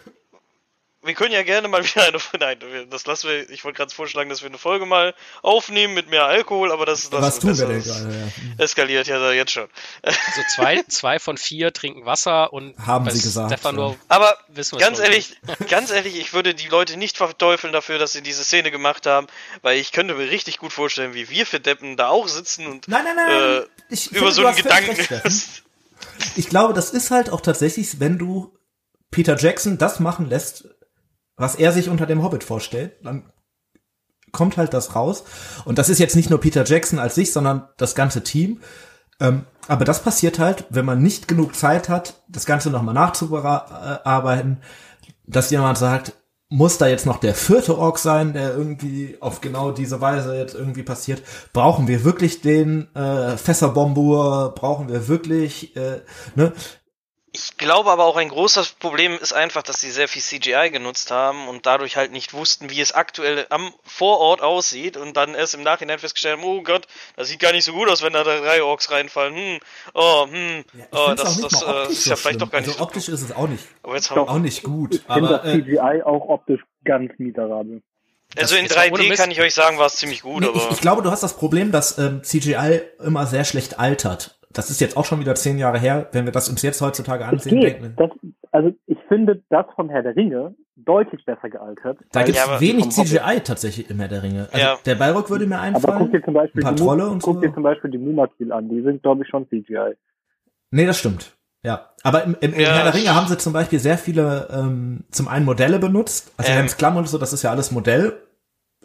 wir 1.03 1.13
können 1.15 1.33
ja 1.33 1.41
gerne 1.43 1.67
mal 1.67 1.83
wieder 1.83 2.07
eine. 2.07 2.19
Nein, 2.39 2.59
das 2.89 3.05
lassen 3.05 3.29
wir. 3.29 3.49
Ich 3.49 3.63
wollte 3.63 3.77
gerade 3.77 3.93
vorschlagen, 3.93 4.29
dass 4.29 4.41
wir 4.41 4.49
eine 4.49 4.57
Folge 4.57 4.85
mal 4.85 5.15
aufnehmen 5.41 5.93
mit 5.93 6.09
mehr 6.09 6.25
Alkohol, 6.25 6.71
aber 6.71 6.85
das, 6.85 7.09
das 7.09 7.21
was 7.21 7.39
tun 7.39 7.57
wir 7.57 7.67
denn 7.67 7.77
Das 7.77 7.87
gerade? 7.87 8.31
Ja. 8.57 8.63
Eskaliert 8.63 9.07
ja 9.07 9.31
jetzt 9.31 9.51
schon. 9.51 9.67
Also 10.03 10.41
zwei, 10.55 10.83
zwei 10.87 11.19
von 11.19 11.37
vier 11.37 11.73
trinken 11.73 12.05
Wasser 12.05 12.53
und 12.53 12.77
Haben 12.77 13.09
sie 13.09 13.21
gesagt, 13.21 13.51
Stefano 13.51 13.97
Aber 14.07 14.37
wissen 14.49 14.77
wir 14.77 14.85
ganz 14.85 14.99
ehrlich, 14.99 15.35
ganz 15.69 15.91
ehrlich, 15.91 16.19
ich 16.19 16.33
würde 16.33 16.53
die 16.53 16.67
Leute 16.67 16.97
nicht 16.97 17.17
verteufeln 17.17 17.73
dafür, 17.73 17.97
dass 17.97 18.13
sie 18.13 18.21
diese 18.21 18.43
Szene 18.43 18.71
gemacht 18.71 19.05
haben, 19.05 19.27
weil 19.61 19.77
ich 19.79 19.91
könnte 19.91 20.13
mir 20.13 20.29
richtig 20.29 20.57
gut 20.57 20.71
vorstellen, 20.73 21.13
wie 21.13 21.29
wir 21.29 21.45
für 21.45 21.59
Deppen 21.59 21.97
da 21.97 22.09
auch 22.09 22.27
sitzen 22.27 22.67
und 22.67 22.87
Nein, 22.87 23.03
nein, 23.03 23.15
nein. 23.15 23.63
Äh, 23.63 23.65
ich 23.89 24.07
über 24.11 24.31
finde, 24.31 24.31
so 24.33 24.45
einen 24.45 24.55
Gedanken. 24.55 24.97
Ich 26.35 26.49
glaube, 26.49 26.73
das 26.73 26.91
ist 26.91 27.11
halt 27.11 27.29
auch 27.29 27.41
tatsächlich, 27.41 27.99
wenn 27.99 28.17
du 28.17 28.55
Peter 29.11 29.37
Jackson 29.37 29.77
das 29.77 29.99
machen 29.99 30.29
lässt, 30.29 30.65
was 31.37 31.55
er 31.55 31.71
sich 31.71 31.89
unter 31.89 32.05
dem 32.05 32.23
Hobbit 32.23 32.43
vorstellt, 32.43 32.93
dann 33.03 33.31
kommt 34.31 34.57
halt 34.57 34.73
das 34.73 34.95
raus. 34.95 35.23
Und 35.65 35.77
das 35.77 35.89
ist 35.89 35.99
jetzt 35.99 36.15
nicht 36.15 36.29
nur 36.29 36.39
Peter 36.39 36.63
Jackson 36.63 36.99
als 36.99 37.15
sich, 37.15 37.33
sondern 37.33 37.67
das 37.77 37.95
ganze 37.95 38.23
Team. 38.23 38.61
Ähm, 39.19 39.45
aber 39.67 39.85
das 39.85 40.01
passiert 40.01 40.39
halt, 40.39 40.65
wenn 40.69 40.85
man 40.85 41.01
nicht 41.01 41.27
genug 41.27 41.55
Zeit 41.55 41.89
hat, 41.89 42.23
das 42.27 42.45
Ganze 42.45 42.69
nochmal 42.71 42.95
nachzuarbeiten, 42.95 44.61
dass 45.25 45.51
jemand 45.51 45.77
sagt, 45.77 46.13
muss 46.49 46.77
da 46.77 46.87
jetzt 46.87 47.05
noch 47.05 47.17
der 47.17 47.33
vierte 47.33 47.77
Ork 47.77 47.97
sein, 47.97 48.33
der 48.33 48.53
irgendwie 48.53 49.17
auf 49.21 49.39
genau 49.39 49.71
diese 49.71 50.01
Weise 50.01 50.35
jetzt 50.35 50.53
irgendwie 50.53 50.83
passiert? 50.83 51.21
Brauchen 51.53 51.87
wir 51.87 52.03
wirklich 52.03 52.41
den 52.41 52.93
äh, 52.93 53.37
Fässerbombur? 53.37 54.53
Brauchen 54.53 54.89
wir 54.89 55.07
wirklich, 55.07 55.75
äh, 55.77 56.01
ne? 56.35 56.51
Ich 57.33 57.55
glaube 57.55 57.89
aber 57.91 58.03
auch 58.05 58.17
ein 58.17 58.27
großes 58.27 58.71
Problem 58.73 59.17
ist 59.17 59.31
einfach, 59.31 59.63
dass 59.63 59.79
sie 59.79 59.89
sehr 59.89 60.09
viel 60.09 60.21
CGI 60.21 60.69
genutzt 60.69 61.11
haben 61.11 61.47
und 61.47 61.65
dadurch 61.65 61.95
halt 61.95 62.11
nicht 62.11 62.33
wussten, 62.33 62.69
wie 62.69 62.81
es 62.81 62.91
aktuell 62.91 63.45
am 63.49 63.73
Vorort 63.83 64.41
aussieht 64.41 64.97
und 64.97 65.15
dann 65.15 65.33
erst 65.33 65.53
im 65.53 65.63
Nachhinein 65.63 65.97
festgestellt 65.99 66.37
haben, 66.39 66.43
oh 66.43 66.61
Gott, 66.61 66.87
das 67.15 67.29
sieht 67.29 67.39
gar 67.39 67.53
nicht 67.53 67.63
so 67.63 67.71
gut 67.71 67.87
aus, 67.89 68.01
wenn 68.01 68.11
da 68.11 68.25
drei 68.25 68.61
Orks 68.61 68.91
reinfallen. 68.91 69.33
Hm, 69.35 69.59
oh, 69.93 70.27
hm, 70.29 70.63
Ja, 70.73 70.85
oh, 70.91 71.13
das, 71.15 71.25
auch 71.25 71.37
nicht 71.37 71.53
das 71.53 71.61
mal 71.61 71.67
äh, 71.67 71.79
optisch 71.83 71.97
ist 71.97 72.03
so 72.03 72.09
ja 72.09 72.15
vielleicht 72.17 72.21
schlimm. 72.23 72.39
doch 72.39 72.51
gar 72.51 72.59
nicht 72.59 72.67
Also 72.67 72.77
so 72.79 72.83
optisch 72.83 73.07
ist 73.07 73.21
es 73.21 73.31
auch 73.31 73.47
nicht, 73.47 73.65
Aber 73.83 73.95
jetzt 73.95 74.11
haben 74.11 74.27
auch 74.27 74.39
nicht 74.39 74.63
gut. 74.63 74.95
Ich 74.95 75.01
finde 75.01 75.13
Aber 75.13 75.37
das 75.37 75.53
äh, 75.53 75.61
CGI 75.61 76.03
auch 76.03 76.27
optisch 76.27 76.61
ganz 76.83 77.13
miserabel. 77.17 77.81
Also 78.35 78.55
in 78.55 78.65
ist 78.65 78.77
auch 78.77 78.91
ohne 78.91 79.03
3D 79.03 79.07
Mist. 79.09 79.21
kann 79.21 79.31
ich 79.31 79.39
euch 79.39 79.53
sagen, 79.53 79.77
war 79.77 79.85
es 79.87 79.95
ziemlich 79.95 80.21
gut, 80.21 80.41
nee, 80.41 80.47
aber 80.47 80.57
ich, 80.57 80.71
ich 80.71 80.81
glaube, 80.81 81.01
du 81.01 81.11
hast 81.11 81.23
das 81.23 81.37
Problem, 81.37 81.71
dass 81.71 81.97
ähm, 81.97 82.23
CGI 82.23 82.81
immer 82.99 83.25
sehr 83.25 83.45
schlecht 83.45 83.79
altert. 83.79 84.37
Das 84.53 84.69
ist 84.69 84.81
jetzt 84.81 84.97
auch 84.97 85.05
schon 85.05 85.19
wieder 85.19 85.35
zehn 85.35 85.57
Jahre 85.57 85.79
her, 85.79 86.07
wenn 86.11 86.25
wir 86.25 86.31
das 86.31 86.49
uns 86.49 86.61
jetzt 86.61 86.81
heutzutage 86.81 87.23
Es 87.23 87.29
ansehen. 87.29 87.59
geht. 87.61 87.81
denken, 87.81 87.93
Das, 87.97 88.09
also 88.51 88.71
ich 88.87 88.97
finde 89.07 89.41
das 89.49 89.65
von 89.75 89.89
Herr 89.89 90.03
der 90.03 90.15
Ringe 90.15 90.55
deutlich 90.75 91.23
besser 91.25 91.49
gealtert. 91.49 91.99
Da 92.11 92.19
weil- 92.19 92.25
gibt's 92.27 92.45
Ja, 92.45 92.59
wenig. 92.59 92.89
CGI 92.89 93.39
tatsächlich 93.43 93.89
im 93.89 93.99
Herr 93.99 94.07
der 94.07 94.23
Ringe. 94.23 94.47
Also 94.51 94.57
Ja. 94.57 94.77
der 94.85 94.95
Balrog 94.95 95.29
würde 95.29 95.45
mir 95.47 95.59
Aber 95.59 95.71
guck 95.73 95.81
dir 95.83 95.93
einfallen. 95.93 96.23
zum 96.25 96.33
Beispiel 96.33 96.61
ein 96.61 96.63
paar 96.63 96.73
die 96.75 96.81
Trolle 96.83 97.07
und 97.09 97.21
guck 97.21 97.35
so. 97.35 97.41
dir 97.41 97.53
zum 97.53 97.63
Beispiel 97.63 97.91
die 97.91 97.97
Mumakil 97.97 98.51
an. 98.51 98.67
Die 98.69 98.81
sind, 98.81 99.01
glaube 99.03 99.23
ich, 99.23 99.29
schon 99.29 99.47
CGI. 99.47 99.93
Nee, 100.71 100.85
das 100.85 100.97
stimmt. 100.97 101.37
Ja, 101.63 101.91
aber 102.03 102.23
im, 102.23 102.35
im, 102.41 102.53
im 102.53 102.59
Ja. 102.59 102.73
Herr 102.73 102.83
der 102.85 102.93
Ringe 102.95 103.13
haben 103.13 103.27
sie 103.27 103.37
zum 103.37 103.53
Beispiel 103.53 103.77
sehr 103.79 103.97
viele, 103.99 104.47
ähm, 104.51 105.03
zum 105.11 105.27
einen 105.27 105.45
Modelle 105.45 105.77
benutzt. 105.77 106.33
Also 106.37 106.51
Ähm. 106.51 106.65
Klamm 106.67 106.97
und 106.97 107.07
so, 107.07 107.17
das 107.19 107.33
ist 107.33 107.43
ja 107.43 107.51
alles 107.51 107.71
Modell. 107.71 108.13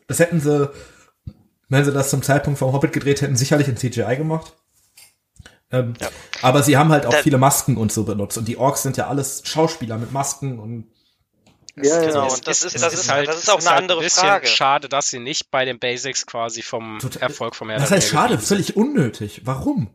Das 0.07 0.19
hätten 0.21 0.39
sie, 0.41 0.69
wenn 1.71 1.85
sie 1.85 1.93
das 1.93 2.11
zum 2.11 2.23
Zeitpunkt 2.23 2.59
vom 2.59 2.73
Hobbit 2.73 2.93
gedreht 2.93 3.23
hätten, 3.23 3.35
sicherlich 3.37 3.69
in 3.69 3.77
CGI 3.77 4.17
gemacht. 4.17 4.55
Ähm, 5.73 5.95
Ja. 6.01 6.09
Aber 6.43 6.63
sie 6.63 6.77
haben 6.77 6.91
halt 6.93 7.07
auch 7.07 7.11
Da- 7.13 7.23
viele 7.23 7.39
Masken 7.39 7.77
und 7.77 7.91
so 7.93 8.05
benutzt. 8.05 8.39
Und 8.39 8.47
die 8.47 8.57
Orks 8.57 8.83
sind 8.83 8.97
ja 8.97 9.09
alles 9.09 9.43
Schauspieler 9.45 9.99
mit 9.99 10.13
Masken 10.13 10.59
und 10.59 10.87
Ja, 11.79 12.01
ja, 12.01 12.07
Genau, 12.09 12.33
und 12.33 12.47
das 12.47 12.63
ist- 12.63 12.83
das 12.83 12.95
ist- 12.95 13.11
halt, 13.11 13.29
das 13.29 13.37
ist 13.43 13.51
auch 13.51 13.59
eine 13.59 13.69
halt 13.69 13.79
andere 13.83 13.99
ein 13.99 14.05
bisschen 14.05 14.23
Frage. 14.27 14.47
schade, 14.47 14.89
dass 14.89 15.11
sie 15.11 15.19
nicht 15.19 15.51
bei 15.51 15.67
den 15.67 15.79
Basics 15.79 16.25
quasi 16.25 16.63
vom 16.63 16.99
Total- 17.01 17.21
Erfolg 17.25 17.55
vom 17.55 17.69
Herr 17.69 17.79
das 17.79 17.91
heißt 17.91 18.09
schade, 18.09 18.39
völlig 18.39 18.77
unnötig. 18.77 19.43
Warum? 19.45 19.91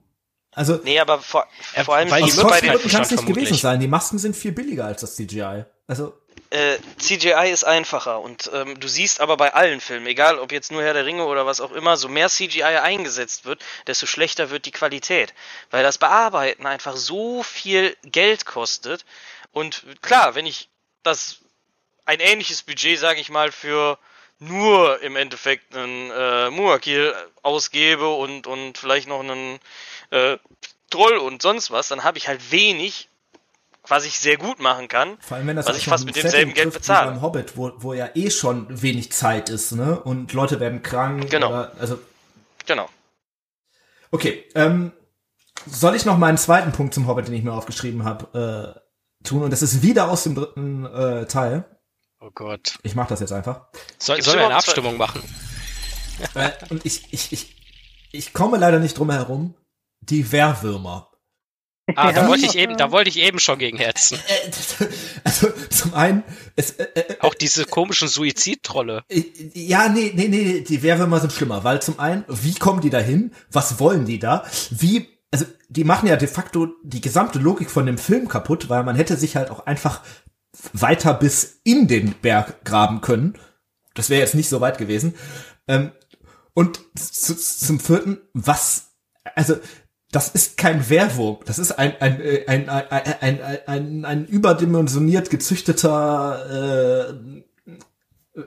Also 0.53 0.79
nee, 0.83 0.99
aber 0.99 1.19
vor, 1.19 1.47
vor 1.85 1.95
allem 1.95 2.11
weil 2.11 2.21
die 2.23 2.31
bei 2.39 2.59
den, 2.61 2.77
kann 2.87 3.01
es 3.01 3.09
nicht 3.11 3.25
gewesen 3.25 3.55
sein. 3.57 3.79
Die 3.79 3.87
Masken 3.87 4.19
sind 4.19 4.35
viel 4.35 4.51
billiger 4.51 4.85
als 4.85 5.01
das 5.01 5.15
CGI. 5.15 5.63
Also 5.87 6.13
äh, 6.51 6.77
CGI 6.99 7.49
ist 7.51 7.63
einfacher 7.63 8.21
und 8.21 8.49
ähm, 8.53 8.79
du 8.79 8.87
siehst 8.87 9.19
aber 9.19 9.37
bei 9.37 9.53
allen 9.53 9.81
Filmen, 9.81 10.05
egal 10.05 10.37
ob 10.37 10.51
jetzt 10.51 10.71
nur 10.71 10.83
Herr 10.83 10.93
der 10.93 11.05
Ringe 11.05 11.25
oder 11.25 11.45
was 11.45 11.61
auch 11.61 11.71
immer, 11.71 11.97
so 11.97 12.07
mehr 12.07 12.29
CGI 12.29 12.63
eingesetzt 12.63 13.45
wird, 13.45 13.63
desto 13.87 14.05
schlechter 14.05 14.49
wird 14.49 14.65
die 14.65 14.71
Qualität, 14.71 15.33
weil 15.69 15.83
das 15.83 15.97
Bearbeiten 15.97 16.65
einfach 16.65 16.95
so 16.95 17.41
viel 17.41 17.95
Geld 18.03 18.45
kostet 18.45 19.05
und 19.51 19.83
klar, 20.01 20.35
wenn 20.35 20.45
ich 20.45 20.69
das 21.03 21.39
ein 22.05 22.19
ähnliches 22.19 22.63
Budget, 22.63 22.99
sage 22.99 23.19
ich 23.19 23.29
mal, 23.29 23.51
für 23.51 23.97
nur 24.39 25.01
im 25.01 25.15
Endeffekt 25.15 25.75
einen 25.75 26.11
äh, 26.11 26.49
Muakil 26.49 27.15
ausgebe 27.43 28.09
und, 28.09 28.47
und 28.47 28.77
vielleicht 28.77 29.07
noch 29.07 29.19
einen 29.19 29.59
äh, 30.09 30.37
Troll 30.89 31.17
und 31.17 31.41
sonst 31.41 31.71
was, 31.71 31.87
dann 31.87 32.03
habe 32.03 32.17
ich 32.17 32.27
halt 32.27 32.51
wenig, 32.51 33.07
was 33.87 34.05
ich 34.05 34.19
sehr 34.19 34.37
gut 34.37 34.59
machen 34.59 34.87
kann. 34.87 35.17
Vor 35.19 35.37
allem, 35.37 35.47
wenn 35.47 35.55
das 35.55 35.67
Was 35.67 35.77
ich 35.77 35.85
fast 35.85 36.05
mit 36.05 36.15
demselben 36.15 36.53
Geld 36.53 36.73
bezahle. 36.73 37.11
Beim 37.11 37.21
Hobbit, 37.21 37.57
wo, 37.57 37.71
wo 37.77 37.93
ja 37.93 38.09
eh 38.13 38.29
schon 38.29 38.81
wenig 38.81 39.11
Zeit 39.11 39.49
ist, 39.49 39.71
ne? 39.71 39.99
Und 39.99 40.33
Leute 40.33 40.59
werden 40.59 40.83
krank. 40.83 41.29
Genau. 41.29 41.49
Oder, 41.49 41.71
also, 41.79 41.99
Genau. 42.65 42.87
okay. 44.11 44.45
Ähm, 44.55 44.91
soll 45.65 45.95
ich 45.95 46.05
noch 46.05 46.17
meinen 46.17 46.37
zweiten 46.37 46.71
Punkt 46.71 46.93
zum 46.93 47.07
Hobbit, 47.07 47.27
den 47.27 47.33
ich 47.33 47.43
mir 47.43 47.53
aufgeschrieben 47.53 48.03
habe, 48.03 48.75
äh, 49.23 49.27
tun? 49.27 49.43
Und 49.43 49.51
das 49.51 49.61
ist 49.61 49.81
wieder 49.81 50.09
aus 50.09 50.23
dem 50.23 50.35
dritten 50.35 50.85
äh, 50.85 51.25
Teil. 51.25 51.65
Oh 52.19 52.29
Gott. 52.33 52.77
Ich 52.83 52.95
mach 52.95 53.07
das 53.07 53.19
jetzt 53.19 53.33
einfach. 53.33 53.67
Soll, 53.97 54.21
sollen 54.21 54.39
wir 54.39 54.45
eine 54.45 54.55
Abstimmung 54.55 54.97
machen? 54.97 55.21
Äh, 56.35 56.51
und 56.69 56.85
ich, 56.85 57.11
ich, 57.11 57.31
ich, 57.33 57.55
ich 58.11 58.33
komme 58.33 58.57
leider 58.57 58.77
nicht 58.77 58.97
drum 58.97 59.09
herum. 59.09 59.55
Die 60.01 60.31
Wehrwürmer. 60.31 61.10
Ah, 61.95 62.11
da 62.11 62.27
wollte 62.27 62.45
ich 62.45 62.55
eben, 62.55 62.77
da 62.77 62.91
wollte 62.91 63.09
ich 63.09 63.17
eben 63.17 63.39
schon 63.39 63.59
gegen 63.59 63.77
hetzen. 63.77 64.17
Äh, 64.27 64.85
also 65.23 65.49
zum 65.69 65.93
einen, 65.93 66.23
es, 66.55 66.71
äh, 66.71 66.83
äh, 66.95 67.15
Auch 67.19 67.33
diese 67.33 67.65
komischen 67.65 68.07
Suizidtrolle. 68.07 69.03
äh, 69.09 69.23
ja, 69.53 69.89
nee, 69.89 70.11
nee, 70.15 70.27
nee, 70.27 70.61
die 70.61 70.83
Wehrwürmer 70.83 71.19
sind 71.19 71.33
schlimmer, 71.33 71.63
weil 71.63 71.81
zum 71.81 71.99
einen, 71.99 72.23
wie 72.27 72.53
kommen 72.53 72.81
die 72.81 72.89
da 72.89 72.99
hin? 72.99 73.33
Was 73.51 73.79
wollen 73.79 74.05
die 74.05 74.19
da? 74.19 74.45
Wie, 74.69 75.07
also 75.31 75.45
die 75.69 75.83
machen 75.83 76.07
ja 76.07 76.15
de 76.15 76.27
facto 76.27 76.69
die 76.83 77.01
gesamte 77.01 77.39
Logik 77.39 77.69
von 77.71 77.85
dem 77.85 77.97
Film 77.97 78.27
kaputt, 78.27 78.69
weil 78.69 78.83
man 78.83 78.95
hätte 78.95 79.17
sich 79.17 79.35
halt 79.35 79.49
auch 79.49 79.65
einfach 79.65 80.01
weiter 80.73 81.13
bis 81.13 81.61
in 81.63 81.87
den 81.87 82.13
Berg 82.21 82.63
graben 82.63 83.01
können. 83.01 83.37
Das 83.93 84.09
wäre 84.09 84.21
jetzt 84.21 84.35
nicht 84.35 84.49
so 84.49 84.61
weit 84.61 84.77
gewesen. 84.77 85.15
Ähm, 85.67 85.91
und 86.53 86.79
zu, 86.95 87.35
zum 87.35 87.79
vierten, 87.79 88.19
was, 88.33 88.91
also 89.35 89.55
das 90.11 90.29
ist 90.29 90.57
kein 90.57 90.89
Wehrwurm, 90.89 91.39
das 91.45 91.57
ist 91.59 91.71
ein 91.71 91.99
ein 92.01 92.21
äh, 92.21 92.43
ein 92.47 92.69
ein 92.69 92.89
ein, 92.91 93.21
ein, 93.21 93.63
ein, 93.67 94.05
ein 94.05 94.25
überdimensioniert 94.25 95.29
gezüchteter 95.29 97.11
äh, 97.15 97.41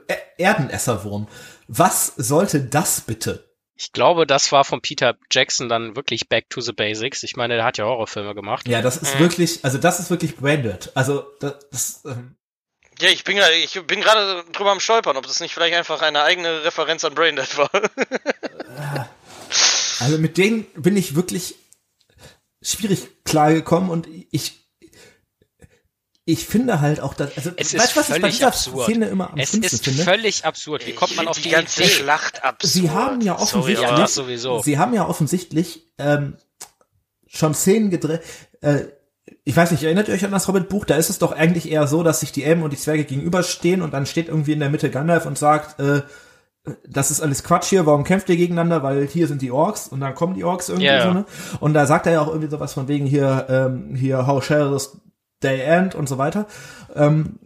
E- 0.07 0.17
Erdenesserwurm. 0.37 1.27
Was 1.67 2.07
sollte 2.17 2.61
das 2.61 3.01
bitte? 3.01 3.45
Ich 3.77 3.91
glaube, 3.91 4.25
das 4.25 4.51
war 4.51 4.63
von 4.63 4.81
Peter 4.81 5.15
Jackson 5.31 5.67
dann 5.69 5.95
wirklich 5.95 6.29
Back 6.29 6.49
to 6.49 6.61
the 6.61 6.71
Basics. 6.71 7.23
Ich 7.23 7.35
meine, 7.35 7.55
der 7.55 7.65
hat 7.65 7.77
ja 7.77 7.85
Horrorfilme 7.85 8.33
gemacht. 8.33 8.67
Ja, 8.67 8.81
das 8.81 8.97
ist 8.97 9.15
Mhm. 9.15 9.19
wirklich, 9.19 9.59
also 9.65 9.77
das 9.77 9.99
ist 9.99 10.09
wirklich 10.09 10.37
branded. 10.37 10.91
Also 10.95 11.25
das, 11.39 11.55
das 11.71 12.01
ähm, 12.05 12.35
Ja, 12.99 13.09
ich 13.09 13.23
bin, 13.25 13.35
gerade- 13.35 13.53
ich 13.55 13.79
bin 13.85 13.99
gerade 14.01 14.43
drüber 14.53 14.71
am 14.71 14.79
Stolpern, 14.79 15.17
ob 15.17 15.27
das 15.27 15.39
nicht 15.41 15.53
vielleicht 15.53 15.75
einfach 15.75 16.01
eine 16.01 16.23
eigene 16.23 16.63
Referenz 16.63 17.03
an 17.03 17.13
Braindead 17.15 17.57
war. 17.57 17.69
Also 19.99 20.17
mit 20.17 20.37
denen 20.37 20.65
bin 20.75 20.97
ich 20.97 21.15
wirklich 21.15 21.55
schwierig 22.61 23.07
klargekommen 23.23 23.89
und 23.89 24.07
ich 24.31 24.65
ich 26.27 26.47
finde 26.47 26.81
halt 26.81 27.01
auch, 27.01 27.13
dass 27.13 27.37
also 27.37 27.51
Es 27.55 27.73
weißt 27.77 27.85
ist 27.85 27.95
du, 27.95 27.99
was 27.99 28.09
ich 28.09 28.13
bei 28.15 28.19
völlig 28.21 28.35
dieser 28.37 28.47
absurd. 28.47 28.85
Szene 28.85 29.05
immer 29.07 29.31
am 29.31 29.37
Es 29.37 29.53
ist 29.53 29.83
finde? 29.85 30.03
völlig 30.03 30.43
absurd. 30.43 30.87
Wie 30.87 30.93
kommt 30.93 31.15
man 31.15 31.27
auf 31.27 31.39
die, 31.39 31.49
ganze 31.49 31.83
Idee? 31.83 31.91
Schlacht 31.91 32.43
absurd. 32.43 32.73
Sie 32.73 32.89
haben 32.89 33.21
ja 33.21 33.37
Sorry, 33.37 33.75
offensichtlich, 33.75 33.99
Ja, 33.99 34.07
sowieso. 34.07 34.61
sie 34.63 34.79
haben 34.79 34.93
ja 34.95 35.07
offensichtlich 35.07 35.87
ähm, 35.99 36.37
schon 37.27 37.53
Szenen 37.53 37.91
gedreht. 37.91 38.21
Äh, 38.61 38.85
ich 39.43 39.55
weiß 39.55 39.69
nicht, 39.69 39.83
erinnert 39.83 40.07
ihr 40.07 40.15
euch 40.15 40.25
an 40.25 40.31
das 40.31 40.47
Hobbit-Buch? 40.47 40.85
Da 40.85 40.95
ist 40.95 41.11
es 41.11 41.19
doch 41.19 41.31
eigentlich 41.31 41.69
eher 41.71 41.85
so, 41.85 42.01
dass 42.01 42.21
sich 42.21 42.31
die 42.31 42.43
Elben 42.43 42.63
und 42.63 42.73
die 42.73 42.77
Zwerge 42.77 43.05
gegenüberstehen 43.05 43.83
und 43.83 43.93
dann 43.93 44.07
steht 44.07 44.27
irgendwie 44.27 44.53
in 44.53 44.59
der 44.59 44.71
Mitte 44.71 44.89
Gandalf 44.89 45.27
und 45.27 45.37
sagt, 45.37 45.79
äh, 45.79 46.01
das 46.87 47.11
ist 47.11 47.21
alles 47.21 47.43
Quatsch 47.43 47.69
hier, 47.69 47.85
warum 47.85 48.03
kämpft 48.03 48.29
ihr 48.29 48.37
gegeneinander? 48.37 48.83
Weil 48.83 49.07
hier 49.07 49.27
sind 49.27 49.41
die 49.41 49.51
Orks 49.51 49.87
und 49.87 49.99
dann 49.99 50.15
kommen 50.15 50.33
die 50.33 50.43
Orks 50.43 50.69
irgendwie 50.69 50.87
ja. 50.87 51.03
so, 51.03 51.13
ne? 51.13 51.25
Und 51.59 51.73
da 51.73 51.85
sagt 51.85 52.05
er 52.05 52.13
ja 52.13 52.21
auch 52.21 52.27
irgendwie 52.27 52.49
sowas 52.49 52.73
von 52.73 52.87
wegen 52.87 53.05
hier, 53.05 53.45
ähm, 53.49 53.95
hier, 53.95 54.27
how 54.27 54.43
shall 54.43 54.71
this 54.71 54.97
day 55.43 55.61
end 55.61 55.95
und 55.95 56.09
so 56.09 56.17
weiter. 56.17 56.47
Ähm, 56.95 57.39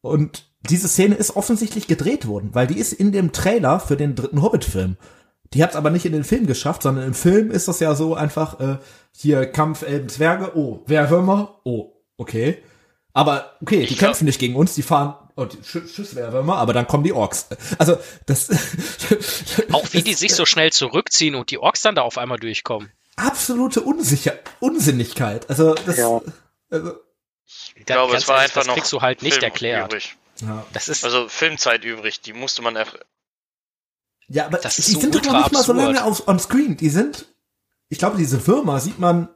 und 0.00 0.50
diese 0.68 0.88
Szene 0.88 1.14
ist 1.14 1.36
offensichtlich 1.36 1.86
gedreht 1.86 2.26
worden, 2.26 2.50
weil 2.52 2.66
die 2.66 2.78
ist 2.78 2.92
in 2.92 3.12
dem 3.12 3.32
Trailer 3.32 3.80
für 3.80 3.96
den 3.96 4.14
dritten 4.14 4.42
Hobbit-Film. 4.42 4.96
Die 5.52 5.62
hat 5.62 5.70
es 5.70 5.76
aber 5.76 5.90
nicht 5.90 6.06
in 6.06 6.12
den 6.12 6.24
Film 6.24 6.46
geschafft, 6.46 6.82
sondern 6.82 7.04
im 7.04 7.14
Film 7.14 7.50
ist 7.50 7.66
das 7.66 7.80
ja 7.80 7.94
so 7.94 8.14
einfach, 8.14 8.60
äh, 8.60 8.78
hier 9.12 9.46
Kampf 9.46 9.82
Elben 9.82 10.08
Zwerge, 10.08 10.56
oh, 10.56 10.82
Wehrwürmer, 10.86 11.60
oh, 11.64 11.92
okay. 12.16 12.58
Aber 13.12 13.52
okay, 13.60 13.80
die 13.80 13.94
Ich 13.94 13.98
kämpfen 13.98 14.26
nicht 14.26 14.38
gegen 14.38 14.54
uns, 14.54 14.74
die 14.74 14.82
fahren, 14.82 15.14
die 15.48 15.58
Sch 15.64 15.88
Schusswehrwürmer, 15.94 16.56
aber 16.56 16.72
dann 16.72 16.86
kommen 16.86 17.04
die 17.04 17.12
Orks. 17.12 17.46
Also, 17.78 17.98
das. 18.26 18.48
Auch 19.72 19.86
wie 19.92 20.02
die 20.02 20.14
sich 20.14 20.34
so 20.34 20.46
schnell 20.46 20.72
zurückziehen 20.72 21.34
und 21.34 21.50
die 21.50 21.58
Orks 21.58 21.82
dann 21.82 21.94
da 21.94 22.02
auf 22.02 22.18
einmal 22.18 22.38
durchkommen. 22.38 22.90
Absolute 23.16 23.80
Unsicher 23.82 24.38
Unsinnigkeit. 24.60 25.48
Also, 25.50 25.74
das. 25.74 25.98
Ja. 25.98 26.20
Also, 26.70 26.94
Ich 27.74 27.84
glaube, 27.86 28.16
es 28.16 28.28
war 28.28 28.36
ehrlich, 28.36 28.50
einfach 28.50 28.60
das 28.60 28.66
noch 28.68 28.74
kriegst 28.74 28.92
du 28.92 29.00
halt 29.00 29.22
nicht 29.22 29.34
Film 29.34 29.44
erklärt. 29.44 29.92
übrig. 29.92 30.16
ja. 30.40 30.64
Das 30.72 30.88
ist, 30.88 31.04
Also 31.04 31.28
Filmzeit 31.28 31.84
übrig, 31.84 32.20
die 32.20 32.32
musste 32.32 32.62
man 32.62 32.76
erf 32.76 32.96
Ja, 34.28 34.46
aber 34.46 34.58
Das 34.58 34.78
ist 34.78 34.88
die 34.88 34.92
so 34.92 35.00
sind 35.00 35.14
doch 35.14 35.22
noch 35.24 35.38
nicht 35.38 35.52
mal 35.52 35.62
so 35.62 35.72
lange 35.72 36.04
auf, 36.04 36.26
on 36.28 36.38
screen. 36.38 36.76
Die 36.76 36.88
sind, 36.90 37.26
ich 37.88 37.98
glaube, 37.98 38.16
diese 38.16 38.46
Würmer 38.46 38.80
sieht 38.80 38.98
man 38.98 39.28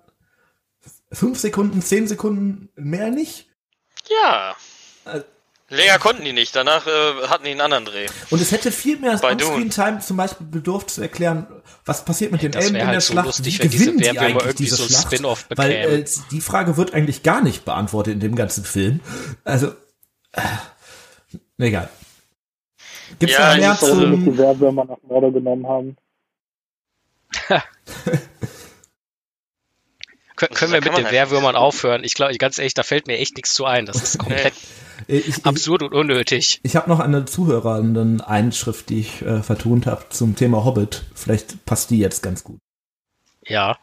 fünf 1.13 1.39
Sekunden, 1.39 1.83
zehn 1.83 2.07
Sekunden 2.09 2.71
mehr 2.77 3.11
nicht. 3.11 3.49
Ja. 4.09 4.57
Länger 5.75 5.99
konnten 5.99 6.25
die 6.25 6.33
nicht, 6.33 6.55
danach 6.57 6.87
äh, 6.87 7.27
hatten 7.29 7.45
die 7.45 7.51
einen 7.51 7.61
anderen 7.61 7.85
Dreh. 7.85 8.07
Und 8.31 8.41
es 8.41 8.53
hätte 8.53 8.73
viel 8.73 8.99
mehr 8.99 9.17
Bei 9.19 9.33
On-Screen-Time 9.33 10.01
zum 10.01 10.17
Beispiel 10.17 10.47
bedurft 10.47 10.91
zu 10.91 11.03
erklären, 11.03 11.47
was 11.85 12.05
passiert 12.05 12.33
mit 12.33 12.43
den 12.43 12.53
Das 12.53 12.65
Elben 12.65 12.77
in 12.77 12.87
halt 12.87 12.95
der 12.95 13.01
so 13.01 13.13
Schlacht, 13.13 13.27
lustig, 13.27 13.59
wie 13.59 13.63
wenn 13.63 13.71
diese 13.71 13.85
gewinnen 13.85 13.99
die 13.99 14.19
eigentlich 14.19 14.55
diese 14.55 14.77
so 14.77 14.89
Schlacht? 14.89 15.23
Weil 15.57 15.73
äh, 15.73 16.05
die 16.31 16.41
Frage 16.41 16.77
wird 16.77 16.95
eigentlich 16.95 17.23
gar 17.23 17.43
nicht 17.43 17.65
beantwortet 17.65 18.15
in 18.15 18.21
dem 18.21 18.35
ganzen 18.37 18.65
Film. 18.65 19.01
Also, 19.45 19.73
äh, 20.33 20.41
egal. 21.59 21.89
Gibt's 23.19 23.37
Ja, 23.37 23.55
noch 23.55 23.61
mehr 23.61 23.79
zum... 23.79 24.37
Werbewürmer 24.37 24.85
nach 24.85 24.99
Morde 25.03 25.33
genommen 25.33 25.67
haben. 25.67 25.97
Kön 30.37 30.49
Das 30.51 30.59
können 30.59 30.73
wir 30.73 30.81
mit 30.81 30.89
den 30.89 30.95
einfach 30.97 31.13
Wehrwürmern 31.13 31.55
aufhören? 31.57 32.03
Ich 32.03 32.15
glaube, 32.15 32.37
ganz 32.39 32.59
ehrlich, 32.59 32.75
da 32.75 32.83
fällt 32.83 33.07
mir 33.07 33.19
echt 33.19 33.37
nichts 33.37 33.55
zu 33.55 33.67
ein. 33.67 33.87
Das 33.87 34.03
ist 34.03 34.19
komplett 34.19 34.55
Ich, 35.07 35.29
ich, 35.29 35.47
absurd 35.47 35.83
und 35.83 35.95
unnötig. 35.95 36.61
Ich 36.63 36.77
habe 36.77 36.89
noch 36.89 37.01
eine 37.01 37.25
zuhörenden 37.25 38.21
Einschrift, 38.21 38.89
die 38.89 39.01
ich 39.01 39.23
äh, 39.23 39.43
vertont 39.43 39.87
habe 39.87 40.07
zum 40.11 40.37
Thema 40.37 40.65
Hobbit. 40.65 41.05
Vielleicht 41.15 41.65
passt 41.65 41.91
die 41.91 41.99
jetzt 41.99 42.23
ganz 42.23 42.45
gut. 42.45 42.59
Ja. 43.47 43.77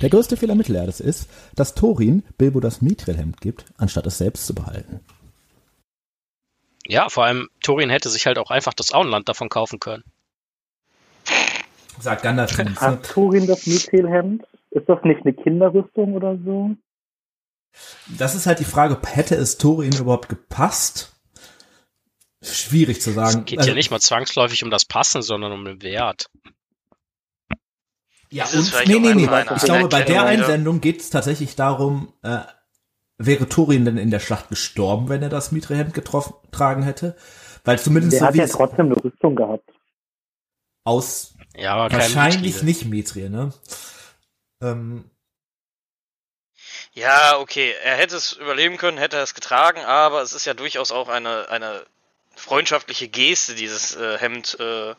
Der 0.00 0.10
größte 0.10 0.36
Fehler 0.36 0.54
Mittelerdes 0.54 1.00
ist, 1.00 1.28
dass 1.54 1.74
Thorin 1.74 2.22
Bilbo 2.36 2.60
das 2.60 2.82
Mithril-Hemd 2.82 3.40
gibt, 3.40 3.64
anstatt 3.78 4.06
es 4.06 4.18
selbst 4.18 4.46
zu 4.46 4.54
behalten. 4.54 5.00
Ja, 6.86 7.08
vor 7.08 7.24
allem 7.24 7.48
Thorin 7.62 7.90
hätte 7.90 8.10
sich 8.10 8.26
halt 8.26 8.38
auch 8.38 8.50
einfach 8.50 8.74
das 8.74 8.92
Auenland 8.92 9.28
davon 9.28 9.48
kaufen 9.48 9.80
können. 9.80 10.04
Sagt 11.98 12.22
Gandalf? 12.22 12.56
Hat 12.58 13.08
Turin 13.08 13.46
das 13.46 13.66
Mithilhemd? 13.66 14.44
Ist 14.76 14.88
das 14.90 14.98
nicht 15.04 15.22
eine 15.24 15.32
Kinderrüstung 15.32 16.12
oder 16.14 16.36
so? 16.44 16.76
Das 18.18 18.34
ist 18.34 18.46
halt 18.46 18.58
die 18.58 18.64
Frage, 18.64 18.98
hätte 19.06 19.34
es 19.34 19.56
Thorin 19.56 19.96
überhaupt 19.96 20.28
gepasst? 20.28 21.14
Schwierig 22.42 23.00
zu 23.00 23.10
Es 23.10 23.16
sagen. 23.16 23.44
geht 23.46 23.58
Also, 23.58 23.70
ja 23.70 23.74
nicht 23.74 23.90
mal 23.90 24.00
zwangsläufig 24.00 24.62
um 24.64 24.70
das 24.70 24.84
Passen, 24.84 25.22
sondern 25.22 25.52
um 25.52 25.64
den 25.64 25.80
Wert. 25.80 26.28
Ja, 28.30 28.44
und, 28.52 28.70
nee, 28.86 28.98
nee, 28.98 29.14
nee. 29.14 29.28
eine 29.28 29.56
Ich 29.56 29.62
glaube, 29.62 29.88
bei 29.88 30.02
der. 30.02 30.24
Einsendung 30.24 30.82
geht 30.82 31.00
es 31.00 31.08
tatsächlich 31.08 31.56
darum, 31.56 32.12
äh, 32.22 32.40
wäre 33.16 33.48
Thorin 33.48 33.86
denn 33.86 33.96
in 33.96 34.10
der 34.10 34.20
Schlacht 34.20 34.50
gestorben, 34.50 35.08
wenn 35.08 35.22
er 35.22 35.30
das 35.30 35.52
Mithril-Hemd 35.52 35.94
getroffen, 35.94 36.34
tragen 36.50 36.82
hätte? 36.82 37.16
Weil 37.64 37.78
zumindest 37.78 38.12
Der 38.12 38.20
so 38.20 38.26
hat 38.26 38.34
ja 38.34 38.44
es 38.44 38.52
trotzdem 38.52 38.86
eine 38.92 39.02
Rüstung 39.02 39.36
gehabt. 39.36 39.70
aus 40.84 41.34
Ja, 41.56 41.90
Wahrscheinlich 41.90 42.62
Mithril. 42.62 42.64
nicht 42.64 42.84
Mithril, 42.84 43.30
ne? 43.30 43.54
Ähm, 44.72 45.10
Ja, 46.94 47.38
okay, 47.38 47.74
er 47.84 47.96
hätte 47.96 48.16
es 48.16 48.32
überleben 48.32 48.76
können, 48.78 48.98
hätte 48.98 49.16
er 49.16 49.22
es 49.22 49.34
getragen, 49.34 49.80
aber 49.84 50.22
es 50.22 50.32
ist 50.32 50.46
ja 50.46 50.54
durchaus 50.54 50.90
auch 50.92 51.08
eine, 51.08 51.48
eine 51.50 51.84
freundschaftliche 52.34 53.08
Geste, 53.08 53.54
dieses 53.54 53.94
äh, 53.96 54.18
Hemd 54.18 54.56
äh, 54.60 54.94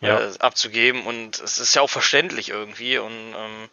Ja. 0.00 0.20
äh, 0.20 0.38
abzugeben 0.38 1.06
und 1.06 1.40
es 1.40 1.58
ist 1.58 1.74
ja 1.74 1.82
auch 1.82 1.90
verständlich 1.90 2.50
irgendwie 2.50 2.98
und 2.98 3.12
ähm, 3.12 3.68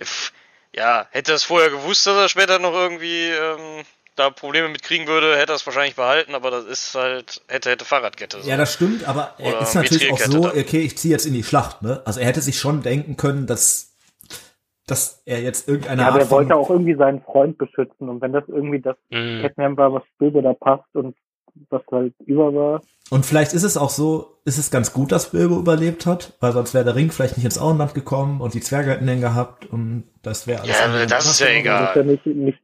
if, 0.00 0.32
ja, 0.74 1.06
hätte 1.10 1.32
er 1.32 1.36
es 1.36 1.44
vorher 1.44 1.70
gewusst, 1.70 2.06
dass 2.06 2.16
er 2.16 2.28
später 2.28 2.58
noch 2.58 2.72
irgendwie 2.72 3.28
ähm, 3.30 3.84
da 4.14 4.30
Probleme 4.30 4.68
mit 4.70 4.82
kriegen 4.82 5.06
würde, 5.06 5.36
hätte 5.36 5.52
er 5.52 5.56
es 5.56 5.66
wahrscheinlich 5.66 5.94
behalten, 5.94 6.34
aber 6.34 6.50
das 6.50 6.64
ist 6.64 6.94
halt, 6.94 7.42
hätte, 7.48 7.70
hätte 7.70 7.84
Fahrradkette. 7.84 8.40
So. 8.42 8.48
ja, 8.48 8.56
das 8.56 8.72
stimmt, 8.72 9.04
aber 9.04 9.34
er 9.38 9.48
Oder 9.48 9.60
ist 9.60 9.74
natürlich 9.74 10.10
auch 10.10 10.18
so, 10.18 10.40
dann. 10.48 10.58
okay, 10.58 10.80
ich 10.80 10.96
ziehe 10.96 11.12
jetzt 11.12 11.26
in 11.26 11.34
die 11.34 11.44
Schlacht, 11.44 11.82
ne? 11.82 12.02
Also 12.06 12.20
er 12.20 12.26
hätte 12.26 12.40
sich 12.40 12.58
schon 12.58 12.82
denken 12.82 13.16
können, 13.18 13.46
dass, 13.46 13.95
dass 14.86 15.22
er 15.26 15.42
jetzt 15.42 15.68
irgendeine 15.68 16.02
Ja, 16.02 16.08
aber 16.08 16.16
Art 16.18 16.24
er 16.24 16.30
wollte 16.30 16.54
von, 16.54 16.58
auch 16.58 16.70
irgendwie 16.70 16.94
seinen 16.94 17.20
Freund 17.22 17.58
beschützen 17.58 18.08
und 18.08 18.20
wenn 18.20 18.32
das 18.32 18.44
irgendwie 18.48 18.80
das 18.80 18.96
Mhm. 19.10 19.42
Catnam 19.42 19.76
war, 19.76 19.92
was 19.92 20.02
Bilbo 20.18 20.40
da 20.40 20.54
passt 20.54 20.94
und 20.94 21.16
was 21.70 21.82
halt 21.90 22.14
über 22.26 22.54
war, 22.54 22.82
Und 23.10 23.24
vielleicht 23.24 23.52
ist 23.54 23.62
es 23.62 23.76
auch 23.76 23.88
so, 23.90 24.38
ist 24.44 24.58
es 24.58 24.70
ganz 24.70 24.92
gut, 24.92 25.10
dass 25.12 25.30
Bilbo 25.30 25.58
überlebt 25.58 26.04
hat, 26.06 26.34
weil 26.40 26.52
sonst 26.52 26.74
wäre 26.74 26.84
der 26.84 26.94
Ring 26.96 27.10
vielleicht 27.10 27.36
nicht 27.36 27.46
ins 27.46 27.58
Auenland 27.58 27.94
gekommen 27.94 28.40
und 28.40 28.54
die 28.54 28.60
Zwerge 28.60 28.90
hätten 28.90 29.06
den 29.06 29.20
gehabt 29.20 29.66
und 29.66 30.04
das 30.22 30.46
wäre 30.46 30.62
alles. 30.62 30.78
Ja, 30.78 31.06
das 31.06 31.26
ist 31.30 31.40
ja 31.40 31.46
geworden. 31.62 31.64
das 31.64 31.90
ist 31.90 31.96
ja 31.96 32.02
nicht, 32.02 32.26
nicht 32.26 32.58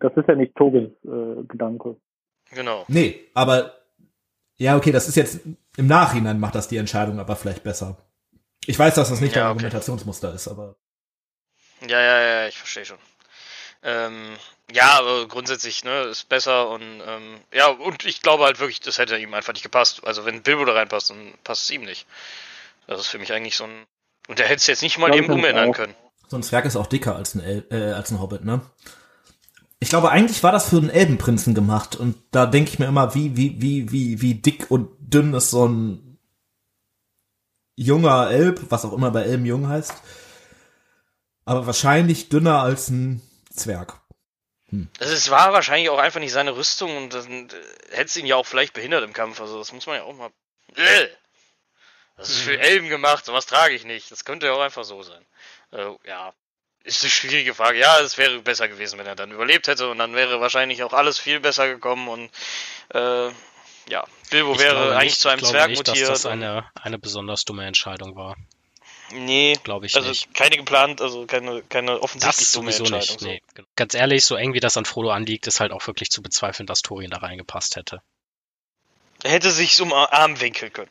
das 0.00 0.12
ist 0.16 0.28
ja 0.28 0.34
nicht 0.34 0.54
Togins 0.56 0.90
äh, 1.04 1.44
Gedanke. 1.46 1.96
Genau. 2.54 2.84
Nee, 2.88 3.20
aber 3.34 3.72
ja, 4.56 4.76
okay, 4.76 4.92
das 4.92 5.08
ist 5.08 5.16
jetzt 5.16 5.40
im 5.76 5.86
Nachhinein 5.86 6.38
macht 6.40 6.54
das 6.54 6.68
die 6.68 6.76
Entscheidung 6.76 7.18
aber 7.20 7.36
vielleicht 7.36 7.62
besser. 7.64 7.96
Ich 8.66 8.78
weiß, 8.78 8.94
dass 8.94 9.10
das 9.10 9.20
nicht 9.20 9.34
Ja, 9.36 9.42
ein 9.42 9.46
okay. 9.46 9.50
Argumentationsmuster 9.66 10.34
ist, 10.34 10.48
aber 10.48 10.76
Ja, 11.88 12.00
ja, 12.00 12.20
ja, 12.20 12.48
ich 12.48 12.56
verstehe 12.56 12.84
schon. 12.84 12.98
Ähm, 13.82 14.36
ja, 14.72 14.98
aber 14.98 15.28
grundsätzlich, 15.28 15.84
ne, 15.84 16.04
ist 16.04 16.28
besser 16.28 16.70
und 16.70 16.82
ähm, 16.82 17.40
ja, 17.52 17.68
und 17.68 18.04
ich 18.06 18.22
glaube 18.22 18.44
halt 18.44 18.58
wirklich, 18.58 18.80
das 18.80 18.98
hätte 18.98 19.18
ihm 19.18 19.34
einfach 19.34 19.52
nicht 19.52 19.62
gepasst. 19.62 20.02
Also 20.04 20.24
wenn 20.24 20.42
Bilbo 20.42 20.64
da 20.64 20.72
reinpasst, 20.72 21.10
dann 21.10 21.34
passt 21.44 21.64
es 21.64 21.70
ihm 21.70 21.84
nicht. 21.84 22.06
Das 22.86 23.00
ist 23.00 23.08
für 23.08 23.18
mich 23.18 23.32
eigentlich 23.32 23.56
so 23.56 23.64
ein. 23.64 23.84
Und 24.26 24.38
der 24.38 24.46
hätte 24.46 24.56
es 24.56 24.66
jetzt 24.66 24.82
nicht 24.82 24.98
mal 24.98 25.14
eben 25.14 25.30
umändern 25.30 25.70
auch. 25.70 25.74
können. 25.74 25.94
So 26.28 26.36
ein 26.36 26.42
Zwerg 26.42 26.64
ist 26.64 26.76
auch 26.76 26.86
dicker 26.86 27.14
als 27.14 27.34
ein, 27.34 27.40
El 27.40 27.66
äh, 27.70 27.92
als 27.92 28.10
ein 28.10 28.20
Hobbit, 28.20 28.44
ne? 28.44 28.62
Ich 29.80 29.90
glaube, 29.90 30.10
eigentlich 30.10 30.42
war 30.42 30.52
das 30.52 30.70
für 30.70 30.78
einen 30.78 30.88
Elbenprinzen 30.88 31.54
gemacht. 31.54 31.94
Und 31.94 32.16
da 32.30 32.46
denke 32.46 32.70
ich 32.70 32.78
mir 32.78 32.86
immer, 32.86 33.14
wie, 33.14 33.36
wie, 33.36 33.60
wie, 33.60 33.92
wie, 33.92 34.22
wie 34.22 34.34
dick 34.34 34.70
und 34.70 34.88
dünn 34.98 35.34
ist 35.34 35.50
so 35.50 35.68
ein 35.68 36.18
junger 37.76 38.30
Elb, 38.30 38.62
was 38.70 38.86
auch 38.86 38.94
immer 38.94 39.10
bei 39.10 39.24
Elben 39.24 39.44
jung 39.44 39.68
heißt. 39.68 39.92
Aber 41.44 41.66
wahrscheinlich 41.66 42.28
dünner 42.28 42.62
als 42.62 42.88
ein 42.88 43.20
Zwerg. 43.50 44.00
Also 44.98 45.12
es 45.14 45.30
war 45.30 45.52
wahrscheinlich 45.52 45.88
auch 45.90 45.98
einfach 45.98 46.18
nicht 46.20 46.32
seine 46.32 46.56
Rüstung 46.56 46.96
und 46.96 47.14
dann 47.14 47.48
äh, 47.48 47.52
hätte 47.92 48.06
es 48.06 48.16
ihn 48.16 48.26
ja 48.26 48.36
auch 48.36 48.46
vielleicht 48.46 48.72
behindert 48.72 49.04
im 49.04 49.12
Kampf. 49.12 49.40
Also 49.40 49.58
das 49.58 49.72
muss 49.72 49.86
man 49.86 49.96
ja 49.96 50.02
auch 50.02 50.14
mal. 50.14 50.30
Äh, 50.74 51.06
Das 52.16 52.28
ist 52.30 52.40
für 52.40 52.58
Elben 52.58 52.88
gemacht, 52.88 53.24
sowas 53.24 53.46
trage 53.46 53.74
ich 53.74 53.84
nicht. 53.84 54.10
Das 54.10 54.24
könnte 54.24 54.46
ja 54.46 54.52
auch 54.52 54.60
einfach 54.60 54.84
so 54.84 55.02
sein. 55.02 55.24
Äh, 55.72 55.90
ja. 56.08 56.32
Ist 56.82 57.02
eine 57.02 57.10
schwierige 57.10 57.54
Frage. 57.54 57.78
Ja, 57.78 58.00
es 58.00 58.18
wäre 58.18 58.40
besser 58.40 58.68
gewesen, 58.68 58.98
wenn 58.98 59.06
er 59.06 59.14
dann 59.16 59.30
überlebt 59.30 59.68
hätte 59.68 59.88
und 59.88 59.98
dann 59.98 60.14
wäre 60.14 60.40
wahrscheinlich 60.40 60.82
auch 60.82 60.92
alles 60.92 61.18
viel 61.18 61.40
besser 61.40 61.66
gekommen 61.68 62.08
und 62.08 62.30
äh, 62.92 63.30
ja, 63.88 64.04
Bilbo 64.30 64.52
Ich 64.54 64.58
wäre 64.58 64.92
eigentlich 64.96 65.12
nicht, 65.12 65.20
zu 65.20 65.28
einem 65.28 65.38
ich 65.38 65.42
glaube 65.44 65.52
Zwerg 65.58 65.68
nicht, 65.70 65.86
mutiert. 65.86 66.08
dass 66.08 66.22
das 66.22 66.26
eine, 66.26 66.68
eine 66.74 66.98
besonders 66.98 67.44
dumme 67.44 67.64
Entscheidung 67.64 68.16
war. 68.16 68.36
Nee, 69.12 69.54
Glaube 69.62 69.86
ich 69.86 69.96
also 69.96 70.08
nicht. 70.08 70.32
keine 70.34 70.56
geplant, 70.56 71.00
also 71.00 71.26
keine, 71.26 71.62
keine 71.62 72.00
offensichtlich 72.00 72.36
Das 72.36 72.52
sowieso 72.52 72.84
nicht. 72.84 73.20
Nee. 73.22 73.42
Ganz 73.76 73.94
ehrlich, 73.94 74.24
so 74.24 74.36
eng 74.36 74.54
wie 74.54 74.60
das 74.60 74.76
an 74.76 74.84
Frodo 74.84 75.10
anliegt, 75.10 75.46
ist 75.46 75.60
halt 75.60 75.72
auch 75.72 75.86
wirklich 75.86 76.10
zu 76.10 76.22
bezweifeln, 76.22 76.66
dass 76.66 76.82
Thorin 76.82 77.10
da 77.10 77.18
reingepasst 77.18 77.76
hätte. 77.76 78.02
Er 79.22 79.30
hätte 79.30 79.50
sich 79.50 79.80
um 79.80 79.92
Arm 79.92 80.40
winkeln 80.40 80.72
können. 80.72 80.90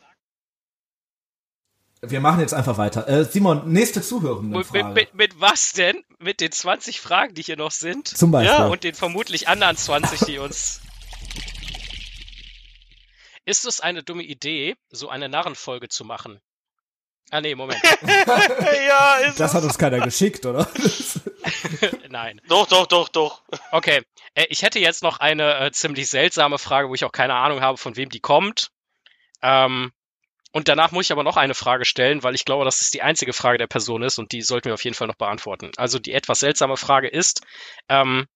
Wir 2.06 2.20
machen 2.20 2.42
jetzt 2.42 2.54
einfach 2.54 2.78
weiter. 2.78 3.08
Äh, 3.08 3.24
Simon, 3.24 3.72
nächste 3.72 4.02
Zuhörende 4.02 4.58
mit, 4.58 4.94
mit, 4.94 5.14
mit 5.14 5.40
was 5.40 5.72
denn? 5.72 6.04
Mit 6.20 6.42
den 6.42 6.52
20 6.52 7.00
Fragen, 7.00 7.34
die 7.34 7.44
hier 7.44 7.56
noch 7.56 7.72
sind? 7.72 8.10
Zum 8.10 8.30
Beispiel. 8.32 8.54
Ja, 8.54 8.68
Und 8.68 8.84
den 8.84 8.94
vermutlich 8.94 9.48
anderen 9.48 9.78
20, 9.78 10.20
die 10.26 10.38
uns. 10.38 10.82
Ist 13.46 13.66
es 13.66 13.80
eine 13.80 14.04
dumme 14.04 14.24
Idee, 14.24 14.76
so 14.90 15.08
eine 15.08 15.30
Narrenfolge 15.30 15.88
zu 15.88 16.04
machen? 16.04 16.42
Ah, 17.34 17.42
nee, 17.42 17.56
Moment. 17.56 17.82
ja, 18.88 19.16
ist 19.26 19.40
das 19.40 19.56
hat 19.56 19.64
uns 19.64 19.80
keiner 19.80 20.00
geschickt, 20.02 20.46
oder? 20.46 20.68
Nein. 22.10 22.40
Doch, 22.48 22.68
doch, 22.68 22.86
doch, 22.86 23.10
doch. 23.10 23.42
Okay. 23.72 24.04
Äh, 24.36 24.46
ich 24.50 24.62
hätte 24.62 24.78
jetzt 24.78 25.02
noch 25.02 25.20
eine 25.20 25.58
äh, 25.58 25.72
ziemlich 25.72 26.12
seltsame 26.12 26.60
Frage, 26.60 26.90
wo 26.90 26.94
ich 26.94 27.04
auch 27.06 27.12
keine 27.12 27.34
Ahnung 27.34 27.62
habe, 27.62 27.80
von 27.80 27.96
wem 27.96 28.10
die 28.10 28.20
kommt. 28.20 28.70
Ähm, 29.42 29.92
und 30.52 30.68
danach 30.68 30.92
muss 30.92 31.06
ich 31.06 31.12
aber 31.12 31.24
noch 31.24 31.36
eine 31.36 31.56
Frage 31.56 31.86
stellen, 31.86 32.22
weil 32.22 32.36
ich 32.36 32.46
glaube, 32.46 32.66
dass 32.66 32.82
es 32.82 32.92
die 32.92 33.02
einzige 33.02 33.34
Frage 33.34 33.58
der 33.58 33.66
Person 33.66 34.04
ist 34.04 34.20
und 34.20 34.32
die 34.32 34.44
sollten 34.44 34.66
wir 34.66 34.76
auf 34.76 34.84
jeden 34.84 34.96
Fall 34.96 35.08
noch 35.08 35.16
beantworten. 35.16 35.72
Also 35.78 35.98
die 35.98 36.14
etwas 36.14 36.40
seltsame 36.40 36.78
Frage 36.78 37.08
ist, 37.08 37.42
ähm, 37.90 38.28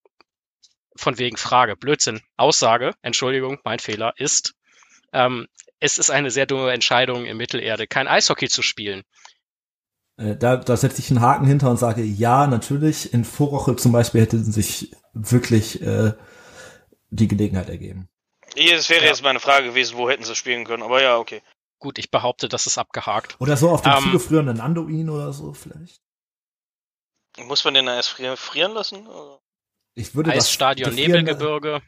von 0.95 1.20
wegen 1.20 1.38
Frage, 1.38 1.76
Blödsinn, 1.76 2.24
Aussage, 2.36 2.95
Entschuldigung, 3.04 3.60
mein 3.64 3.78
Fehler, 3.78 4.16
ist, 4.18 4.56
ähm, 5.14 5.48
es 5.80 5.97
ist 5.97 6.09
eine 6.09 6.32
sehr 6.32 6.45
dumme 6.45 6.71
Entscheidung 6.71 7.25
in 7.25 7.38
Mittelerde, 7.38 7.88
kein 7.88 8.07
Eishockey 8.07 8.49
zu 8.49 8.61
spielen. 8.61 9.03
Äh, 10.17 10.36
da, 10.36 10.57
da 10.57 10.75
setze 10.78 10.99
ich 11.01 11.09
einen 11.11 11.21
Haken 11.21 11.45
hinter 11.45 11.69
und 11.69 11.78
sage, 11.78 12.03
ja, 12.03 12.47
natürlich, 12.47 13.13
in 13.13 13.23
Vorwoche 13.25 13.75
zum 13.75 13.91
Beispiel 13.91 14.21
hätte 14.21 14.39
sich 14.39 14.91
wirklich 15.13 15.82
äh, 15.82 16.13
die 17.09 17.28
Gelegenheit 17.28 17.69
ergeben. 17.69 18.09
Hier, 18.55 18.75
Das 18.78 18.89
wäre 18.89 19.03
Ja. 19.03 19.09
jetzt 19.09 19.23
meine 19.23 19.39
Frage 19.39 19.67
gewesen, 19.67 19.97
wo 19.97 20.09
hätten 20.09 20.23
sie 20.23 20.36
spielen 20.36 20.65
können, 20.65 20.84
aber 20.84 21.01
ja, 21.01 21.17
okay. 21.17 21.41
Gut, 21.80 21.99
ich 21.99 22.09
behaupte, 22.09 22.49
das 22.49 22.65
ist 22.65 22.80
abgehakt. 22.80 23.36
Oder 23.39 23.55
so 23.55 23.69
auf 23.69 23.84
dem 23.84 23.93
Ähm, 23.93 24.03
zugefrorenen 24.03 24.59
Anduin 24.59 25.09
oder 25.11 25.32
so 25.32 25.53
vielleicht. 25.53 26.01
Muss 27.38 27.63
man 27.63 27.75
den 27.75 27.86
da 27.86 27.95
erst 27.95 28.09
frieren, 28.09 28.73
lassen? 28.73 29.05
oder? 29.05 29.39
Ich 29.93 30.15
würde 30.15 30.32
das 30.32 30.45
Eisstadion, 30.45 30.95
Nebelgebirge. 30.95 31.82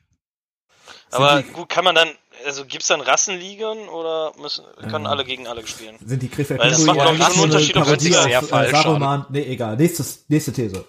Aber 1.12 1.42
gut, 1.42 1.70
kann 1.70 1.84
man 1.86 1.96
dann, 1.96 2.10
also 2.46 2.66
gibt's 2.66 2.88
dann 2.88 3.02
Rassenligen 3.02 3.90
oder 3.90 4.34
müssen, 4.40 4.66
können 4.82 5.06
Ähm, 5.06 5.08
alle 5.08 5.26
gegen 5.26 5.48
alle 5.48 5.66
spielen? 5.66 5.98
Sind 6.04 6.22
die 6.22 6.30
Krefeld 6.30 6.60
Weil 6.60 6.70
das 6.70 6.84
macht, 6.84 6.98
ich, 6.98 7.04
schon 7.04 7.22
einen 7.22 7.40
Unterschied, 7.42 7.78
ob 7.78 7.88
hört 7.88 8.02
sich 8.02 8.14
sie 8.16 8.22
sehr 8.22 8.42
falsch 8.42 8.74
an. 8.74 8.84
Saruman, 8.84 9.26
nee, 9.30 9.44
egal. 9.44 9.78
Nächstes, 9.78 10.26
nächste 10.28 10.54
These. 10.54 10.86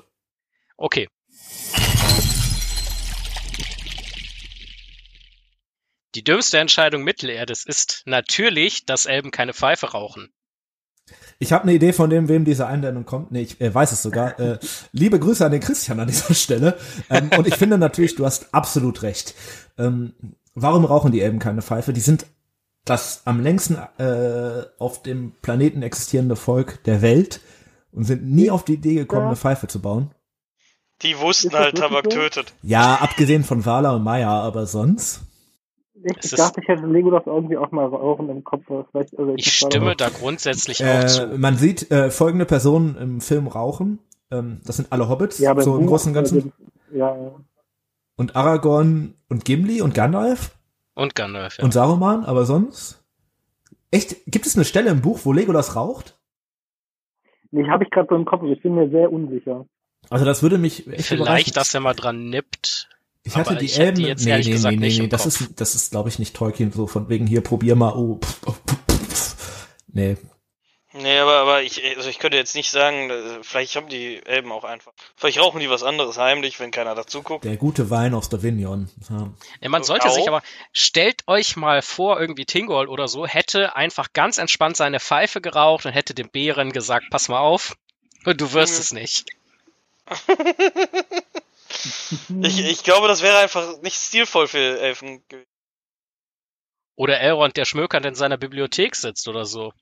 Okay. 0.77 1.09
Die 6.17 6.25
dümmste 6.25 6.59
Entscheidung 6.59 7.05
Mittelerdes 7.05 7.65
ist 7.65 8.03
natürlich, 8.05 8.85
dass 8.85 9.07
Elben 9.07 9.31
keine 9.31 9.55
Pfeife 9.55 9.93
rauchen. 9.93 10.33
Ich 11.39 11.53
habe 11.53 11.65
eine 11.65 11.73
Idee 11.73 11.93
von 11.93 12.11
dem, 12.11 12.29
wem 12.29 12.45
diese 12.45 12.67
Einladung 12.67 13.05
kommt. 13.05 13.33
Nee, 13.33 13.43
ich 13.43 13.61
äh, 13.61 13.75
weiß 13.75 13.93
es 13.93 14.03
sogar. 14.03 14.39
Äh, 14.41 14.59
liebe 14.93 15.19
Grüße 15.19 15.45
an 15.45 15.53
den 15.53 15.61
Christian 15.61 16.01
an 16.01 16.07
dieser 16.07 16.35
Stelle. 16.35 16.79
Ähm, 17.11 17.31
und 17.37 17.47
ich 17.47 17.57
finde 17.57 17.79
natürlich, 17.79 18.15
du 18.15 18.25
hast 18.25 18.55
absolut 18.55 19.03
recht. 19.03 19.35
Ähm, 19.77 20.15
warum 20.55 20.85
rauchen 20.85 21.13
die 21.13 21.21
Elben 21.21 21.39
keine 21.39 21.63
Pfeife? 21.63 21.93
Die 21.93 22.01
sind 22.01 22.27
das 22.85 23.23
am 23.27 23.41
längsten 23.41 23.77
äh, 23.99 24.65
auf 24.79 25.03
dem 25.03 25.33
Planeten 25.43 25.83
existierende 25.83 26.37
Volk 26.37 26.83
der 26.85 27.03
Welt 27.03 27.41
und 27.93 28.05
sind 28.05 28.25
nie 28.25 28.51
auf 28.51 28.65
die 28.65 28.75
Idee 28.75 28.95
gekommen, 28.95 29.23
Ja. 29.23 29.27
eine 29.29 29.37
Pfeife 29.37 29.67
zu 29.67 29.81
bauen. 29.81 30.11
Die 31.03 31.19
wussten 31.19 31.51
das 31.51 31.61
halt, 31.61 31.79
Tabak 31.79 32.05
so? 32.05 32.11
tötet. 32.19 32.53
Ja, 32.63 32.97
abgesehen 32.97 33.43
von 33.45 33.65
Wala 33.65 33.95
und 33.97 34.03
Maya, 34.05 34.41
aber 34.43 34.67
sonst. 34.67 35.23
Ich, 36.03 36.17
ich 36.25 36.31
dachte, 36.31 36.61
ich 36.63 36.69
hätte 36.69 36.87
Legolas 36.87 37.25
irgendwie 37.27 37.59
auch 37.59 37.71
mal 37.73 37.85
rauchen 37.87 38.29
im 38.31 38.43
Kopf. 38.45 38.63
also 38.71 39.35
Ich 39.37 39.47
hab 39.63 39.71
stimme 39.71 39.97
da 39.97 40.09
grundsätzlich 40.09 40.83
auch 40.83 40.87
Äh, 41.03 41.07
zu. 41.07 41.27
man 41.39 41.57
sieht 41.59 41.91
äh, 41.91 42.11
folgende 42.11 42.47
Personen 42.47 42.97
im 42.97 43.21
Film 43.21 43.47
rauchen. 43.49 43.99
Ähm, 44.31 44.61
das 44.65 44.77
sind 44.77 44.93
alle 44.93 45.09
Hobbits, 45.09 45.39
Ja, 45.39 45.51
aber 45.51 45.63
so 45.63 45.75
im 45.77 45.83
Buch, 45.85 45.91
Großen 45.93 46.11
und 46.11 46.15
Ganzen. 46.15 46.37
also, 46.37 46.99
Ja, 46.99 47.15
ja. 47.17 47.33
Und 48.21 48.37
Aragorn 48.37 49.15
und 49.31 49.47
Gimli 49.47 49.81
und 49.81 49.95
Gandalf 49.95 50.55
Und 50.93 51.15
Gandalf, 51.15 51.57
ja. 51.57 51.65
und 51.65 51.73
Saruman, 51.73 52.27
aber 52.27 52.45
sonst? 52.45 53.03
Echt, 53.91 54.15
gibt 54.27 54.45
es 54.45 54.57
eine 54.57 54.67
Stelle 54.67 54.91
im 54.91 55.01
Buch, 55.01 55.21
wo 55.25 55.33
Legolas 55.33 55.75
raucht? 55.75 56.19
Nee, 57.51 57.67
habe 57.67 57.85
ich 57.85 57.91
gerade 57.91 58.09
so 58.11 58.17
im 58.17 58.27
Kopf, 58.27 58.43
ich 58.43 58.61
bin 58.63 58.75
mir 58.75 58.91
sehr 58.91 59.11
unsicher. 59.11 59.65
Also 60.11 60.27
das 60.27 60.43
würde 60.43 60.59
mich 60.59 60.87
echt 60.87 61.07
Vielleicht, 61.07 61.57
dass 61.57 61.73
er 61.73 61.81
mal 61.81 61.95
dran 61.95 62.29
nippt. 62.29 62.91
ich 63.23 63.37
hatte 63.37 63.53
aber 63.53 63.59
die 63.59 63.65
ich 63.65 63.81
Elben, 63.81 63.97
die 63.97 64.03
jetzt 64.03 64.27
nee, 64.27 64.33
ehrlich 64.33 64.49
nee, 64.49 64.53
gesagt 64.53 64.75
nee, 64.75 64.87
nicht 64.87 64.99
nee, 64.99 65.05
im 65.05 65.11
das 65.11 65.23
Kopf. 65.23 65.41
ist, 65.41 65.59
das 65.59 65.75
ist, 65.75 65.91
glaube 65.91 66.11
ich, 66.11 66.19
nicht 66.19 66.37
Tolkien 66.37 66.73
so 66.73 66.87
von 66.87 67.09
wegen 67.09 67.27
hier 67.27 67.41
probier 67.41 67.75
mal, 67.75 67.95
oh, 67.95 68.19
pff, 68.23 68.43
oh, 68.47 68.53
pff, 68.53 68.97
pff. 68.99 69.69
nee. 69.95 70.19
Nee, 70.93 71.19
aber, 71.19 71.35
aber 71.37 71.63
ich, 71.63 71.85
also 71.97 72.09
ich 72.09 72.19
könnte 72.19 72.37
jetzt 72.37 72.57
nicht 72.57 72.71
sagen, 72.73 73.11
äh, 73.11 73.39
vielleicht 73.43 73.77
haben 73.77 73.89
die 73.89 74.25
Elben 74.27 74.51
auch 74.51 74.65
einfach. 74.65 74.93
Vielleicht 75.15 75.39
rauchen 75.39 75.61
die 75.61 75.71
was 75.71 75.85
anderes 75.85 76.19
heimlich, 76.19 76.59
wenn 76.59 76.73
keiner 76.73 76.97
dazu 76.97 77.23
guckt. 77.23 77.45
Der 77.45 77.57
gute 77.57 77.91
Wein 77.91 78.13
aus 78.13 78.29
Davignon. 78.29 78.91
Ja. 79.09 79.31
Ja, 79.61 79.69
man 79.69 79.85
sollte 79.85 80.09
Auch. 80.09 80.15
sich 80.15 80.27
aber, 80.27 80.43
stellt 80.73 81.23
euch 81.29 81.55
mal 81.57 81.81
vor, 81.81 82.21
irgendwie 82.21 82.45
Tingol 82.45 82.89
oder 82.89 83.07
so 83.07 83.25
hätte 83.25 83.77
einfach 83.77 84.13
ganz 84.13 84.39
entspannt 84.39 84.77
seine 84.77 84.99
Pfeife 84.99 85.41
geraucht 85.41 85.87
und 85.87 85.93
hätte 85.93 86.13
dem 86.13 86.29
Bären 86.29 86.73
gesagt, 86.73 87.07
pass 87.11 87.29
mal 87.29 87.39
auf, 87.39 87.77
du 88.25 88.53
wirst 88.53 88.75
Mhm. 88.75 88.81
es 88.81 88.93
nicht. 88.93 89.27
Ich, 92.43 92.59
ich 92.59 92.83
glaube, 92.83 93.07
das 93.09 93.23
wäre 93.23 93.39
einfach 93.39 93.81
nicht 93.81 93.97
stilvoll 93.97 94.49
für 94.49 94.81
Elfen 94.81 95.23
gewesen. 95.29 95.47
Oder 96.97 97.21
Elrond, 97.21 97.57
der 97.57 97.65
schmökernd 97.65 98.05
in 98.05 98.15
seiner 98.15 98.37
Bibliothek 98.37 98.97
sitzt 98.97 99.29
oder 99.29 99.45
so. 99.47 99.73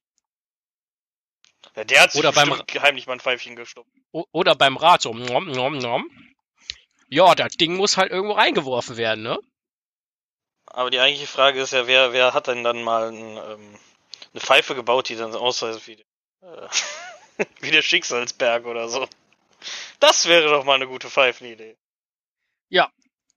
Ja, 1.79 1.85
der 1.85 2.03
hat 2.03 2.11
sich 2.13 2.19
Oder 2.19 2.33
beim- 2.33 2.61
heimlich 2.83 3.07
mal 3.07 3.13
ein 3.13 3.21
Pfeifchen 3.21 3.55
gestoppt. 3.55 3.89
Oder 4.11 4.57
beim 4.57 4.77
Rat 4.77 5.03
so, 5.03 5.15
nom, 5.15 5.47
nom, 5.47 5.79
nom. 5.79 6.11
Ja, 7.09 7.37
das 7.37 7.53
Ding 7.53 7.77
muss 7.77 7.97
halt 7.97 8.11
irgendwo 8.11 8.35
reingeworfen 8.35 8.97
werden, 8.97 9.23
ne? 9.23 9.39
Aber 10.67 10.91
die 10.91 10.99
eigentliche 10.99 11.29
Frage 11.31 11.61
ist 11.63 11.73
ja, 11.73 11.87
wer, 11.87 12.13
wer 12.13 12.35
hat 12.35 12.49
denn 12.49 12.65
dann 12.65 12.83
mal 12.83 13.13
ein, 13.13 13.37
ähm, 13.37 13.79
eine 14.33 14.41
Pfeife 14.41 14.75
gebaut, 14.75 15.09
die 15.09 15.15
dann 15.15 15.33
aussieht 15.37 15.87
wie, 15.87 16.05
äh, 16.43 16.69
wie 17.61 17.71
der 17.71 17.83
Schicksalsberg 17.83 18.67
oder 18.67 18.89
so. 18.89 19.09
Das 20.01 20.27
wäre 20.27 20.49
doch 20.49 20.65
mal 20.65 20.75
eine 20.75 20.89
gute 20.89 21.09
Pfeifenidee. 21.09 21.77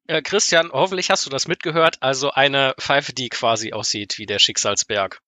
Äh, 0.08 0.24
Christian, 0.24 0.72
hoffentlich 0.74 1.10
hast 1.10 1.26
du 1.26 1.30
das 1.30 1.48
mitgehört. 1.48 2.02
Also 2.02 2.32
eine 2.32 2.74
Pfeife, 2.80 3.14
die 3.14 3.30
quasi 3.30 3.72
aussieht 3.72 4.18
wie 4.18 4.26
der 4.26 4.40
Schicksalsberg. 4.40 5.22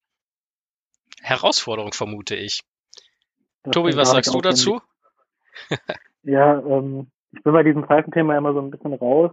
Herausforderung, 1.22 1.92
vermute 1.94 2.34
ich. 2.34 2.60
Tobi, 3.70 3.96
was 3.96 4.10
sagst 4.10 4.34
du 4.34 4.40
dazu? 4.40 4.80
ja, 6.22 6.58
ähm, 6.60 7.10
ich 7.32 7.42
bin 7.42 7.52
bei 7.52 7.62
diesem 7.62 7.84
Pfeifenthema 7.84 8.36
immer 8.36 8.52
so 8.52 8.60
ein 8.60 8.70
bisschen 8.70 8.94
raus. 8.94 9.32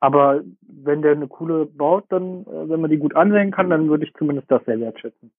Aber 0.00 0.42
wenn 0.62 1.02
der 1.02 1.12
eine 1.12 1.28
coole 1.28 1.66
baut, 1.66 2.06
dann, 2.08 2.46
äh, 2.46 2.68
wenn 2.68 2.80
man 2.80 2.90
die 2.90 2.96
gut 2.96 3.14
ansehen 3.14 3.50
kann, 3.50 3.68
dann 3.68 3.88
würde 3.88 4.06
ich 4.06 4.14
zumindest 4.14 4.50
das 4.50 4.64
sehr 4.64 4.80
wertschätzen. 4.80 5.30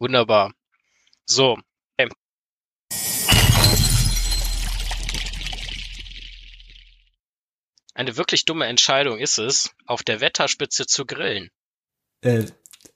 Wunderbar. 0.00 0.52
So. 1.26 1.56
Okay. 1.96 2.10
Eine 7.94 8.16
wirklich 8.16 8.44
dumme 8.46 8.66
Entscheidung 8.66 9.18
ist 9.18 9.38
es, 9.38 9.76
auf 9.86 10.02
der 10.02 10.20
Wetterspitze 10.20 10.86
zu 10.86 11.04
grillen. 11.04 11.50
Äh, 12.22 12.46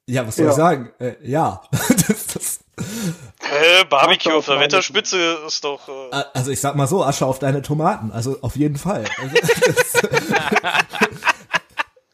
ja, 0.07 0.27
was 0.27 0.37
soll 0.37 0.47
Ja. 0.47 0.51
ich 0.53 0.57
sagen? 0.57 0.93
Äh, 0.99 1.15
ja. 1.23 1.63
das, 1.71 2.27
das, 2.27 2.61
Hä, 2.79 3.85
Barbecue 3.89 4.33
auf 4.35 4.47
der 4.47 4.61
Wetterspitze 4.61 5.39
ist 5.47 5.65
doch. 5.65 5.89
Äh, 5.89 6.23
also 6.35 6.51
ich 6.51 6.61
sag 6.61 6.75
mal 6.77 6.87
so, 6.87 7.05
Asche 7.05 7.25
auf 7.27 7.39
deine 7.39 7.63
Tomaten. 7.63 8.11
Also 8.13 8.39
auf 8.43 8.57
jeden 8.57 8.77
Fall. 8.77 9.05
Also, 9.19 10.09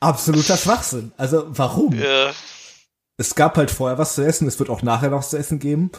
absoluter 0.00 0.56
Schwachsinn. 0.56 1.12
Also 1.16 1.44
warum? 1.48 1.92
äh, 1.94 2.30
Es 3.16 3.34
gab 3.34 3.56
halt 3.56 3.70
vorher 3.70 3.98
was 3.98 4.14
zu 4.14 4.24
essen, 4.24 4.48
es 4.48 4.58
wird 4.58 4.70
auch 4.70 4.82
nachher 4.82 5.10
noch 5.10 5.18
was 5.18 5.30
zu 5.30 5.36
essen 5.38 5.58
geben. 5.58 5.90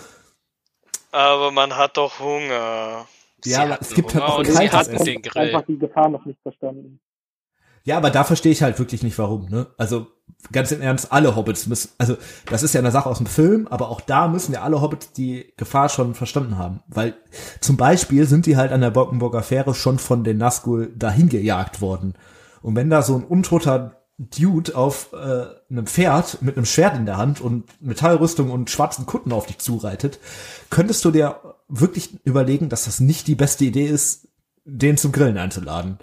aber 1.11 1.51
man 1.51 1.75
hat 1.75 1.97
doch 1.97 2.19
Hunger. 2.19 3.05
Sie 3.43 3.51
Ja, 3.51 3.77
es 3.79 3.89
gibt 3.93 4.13
halt 4.13 4.23
Hunger 4.23 4.33
auch 4.33 4.39
und 4.39 4.45
sie 4.45 4.71
hatten 4.71 4.93
Essen. 4.93 5.05
den 5.05 5.21
Grill. 5.21 5.41
Einfach 5.47 5.65
die 5.67 5.77
Gefahr 5.77 6.09
noch 6.09 6.25
nicht 6.25 6.39
verstanden. 6.41 6.99
Ja, 7.85 7.97
aber 7.97 8.09
da 8.09 8.23
verstehe 8.23 8.51
ich 8.51 8.63
halt 8.63 8.79
wirklich 8.79 9.03
nicht 9.03 9.17
warum, 9.17 9.49
ne? 9.49 9.67
Also 9.77 10.07
ganz 10.51 10.71
im 10.71 10.81
Ernst, 10.81 11.11
alle 11.11 11.35
Hobbits 11.35 11.67
müssen, 11.67 11.91
also 11.97 12.17
das 12.49 12.63
ist 12.63 12.73
ja 12.73 12.79
eine 12.79 12.91
Sache 12.91 13.09
aus 13.09 13.17
dem 13.17 13.27
Film, 13.27 13.67
aber 13.67 13.89
auch 13.89 14.01
da 14.01 14.27
müssen 14.27 14.53
ja 14.53 14.61
alle 14.61 14.81
Hobbits 14.81 15.11
die 15.11 15.53
Gefahr 15.57 15.89
schon 15.89 16.15
verstanden 16.15 16.57
haben. 16.57 16.81
Weil 16.87 17.15
zum 17.59 17.75
Beispiel 17.75 18.25
sind 18.25 18.45
die 18.45 18.55
halt 18.55 18.71
an 18.71 18.81
der 18.81 18.91
Bockenburger 18.91 19.43
Fähre 19.43 19.73
schon 19.73 19.99
von 19.99 20.23
den 20.23 20.37
Nazgul 20.37 20.93
dahin 20.95 21.27
gejagt 21.27 21.81
worden. 21.81 22.13
Und 22.61 22.75
wenn 22.75 22.89
da 22.89 23.01
so 23.01 23.15
ein 23.15 23.25
untoter 23.25 24.03
Dude 24.17 24.75
auf 24.75 25.11
äh, 25.13 25.45
einem 25.69 25.87
Pferd 25.87 26.41
mit 26.41 26.55
einem 26.55 26.65
Schwert 26.65 26.95
in 26.95 27.05
der 27.05 27.17
Hand 27.17 27.41
und 27.41 27.65
Metallrüstung 27.81 28.51
und 28.51 28.69
schwarzen 28.69 29.05
Kutten 29.05 29.33
auf 29.33 29.47
dich 29.47 29.57
zureitet, 29.57 30.19
könntest 30.69 31.03
du 31.03 31.11
dir 31.11 31.55
wirklich 31.67 32.19
überlegen, 32.23 32.69
dass 32.69 32.85
das 32.85 32.99
nicht 32.99 33.27
die 33.27 33.35
beste 33.35 33.65
Idee 33.65 33.87
ist, 33.87 34.29
den 34.65 34.97
zum 34.97 35.11
Grillen 35.11 35.37
einzuladen. 35.37 35.97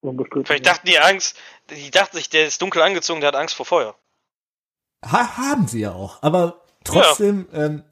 Unbestritten. 0.00 0.46
Vielleicht 0.46 0.66
dachten 0.66 0.86
die 0.86 0.98
Angst, 0.98 1.36
die 1.70 1.90
dachten 1.90 2.16
sich, 2.16 2.30
der 2.30 2.46
ist 2.46 2.62
dunkel 2.62 2.82
angezogen, 2.82 3.20
der 3.20 3.28
hat 3.28 3.36
Angst 3.36 3.54
vor 3.54 3.66
Feuer. 3.66 3.94
Ha 5.04 5.36
haben 5.36 5.66
sie 5.68 5.80
ja 5.80 5.92
auch, 5.92 6.22
aber 6.22 6.62
trotzdem, 6.84 7.48
ähm, 7.52 7.84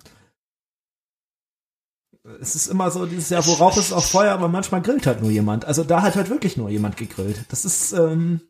es 2.40 2.54
ist 2.54 2.66
immer 2.66 2.90
so 2.90 3.06
dieses 3.06 3.30
Jahr, 3.30 3.46
wo 3.46 3.54
Rauch 3.54 3.76
ist 3.76 3.92
auch 3.92 4.04
Feuer, 4.04 4.32
aber 4.32 4.48
manchmal 4.48 4.82
grillt 4.82 5.06
halt 5.06 5.20
nur 5.22 5.30
jemand. 5.30 5.64
Also 5.64 5.84
da 5.84 6.02
hat 6.02 6.16
halt 6.16 6.28
wirklich 6.28 6.56
nur 6.56 6.68
jemand 6.68 6.96
gegrillt. 6.96 7.44
Das 7.48 7.64
ist 7.64 7.92
ähm, 7.92 8.40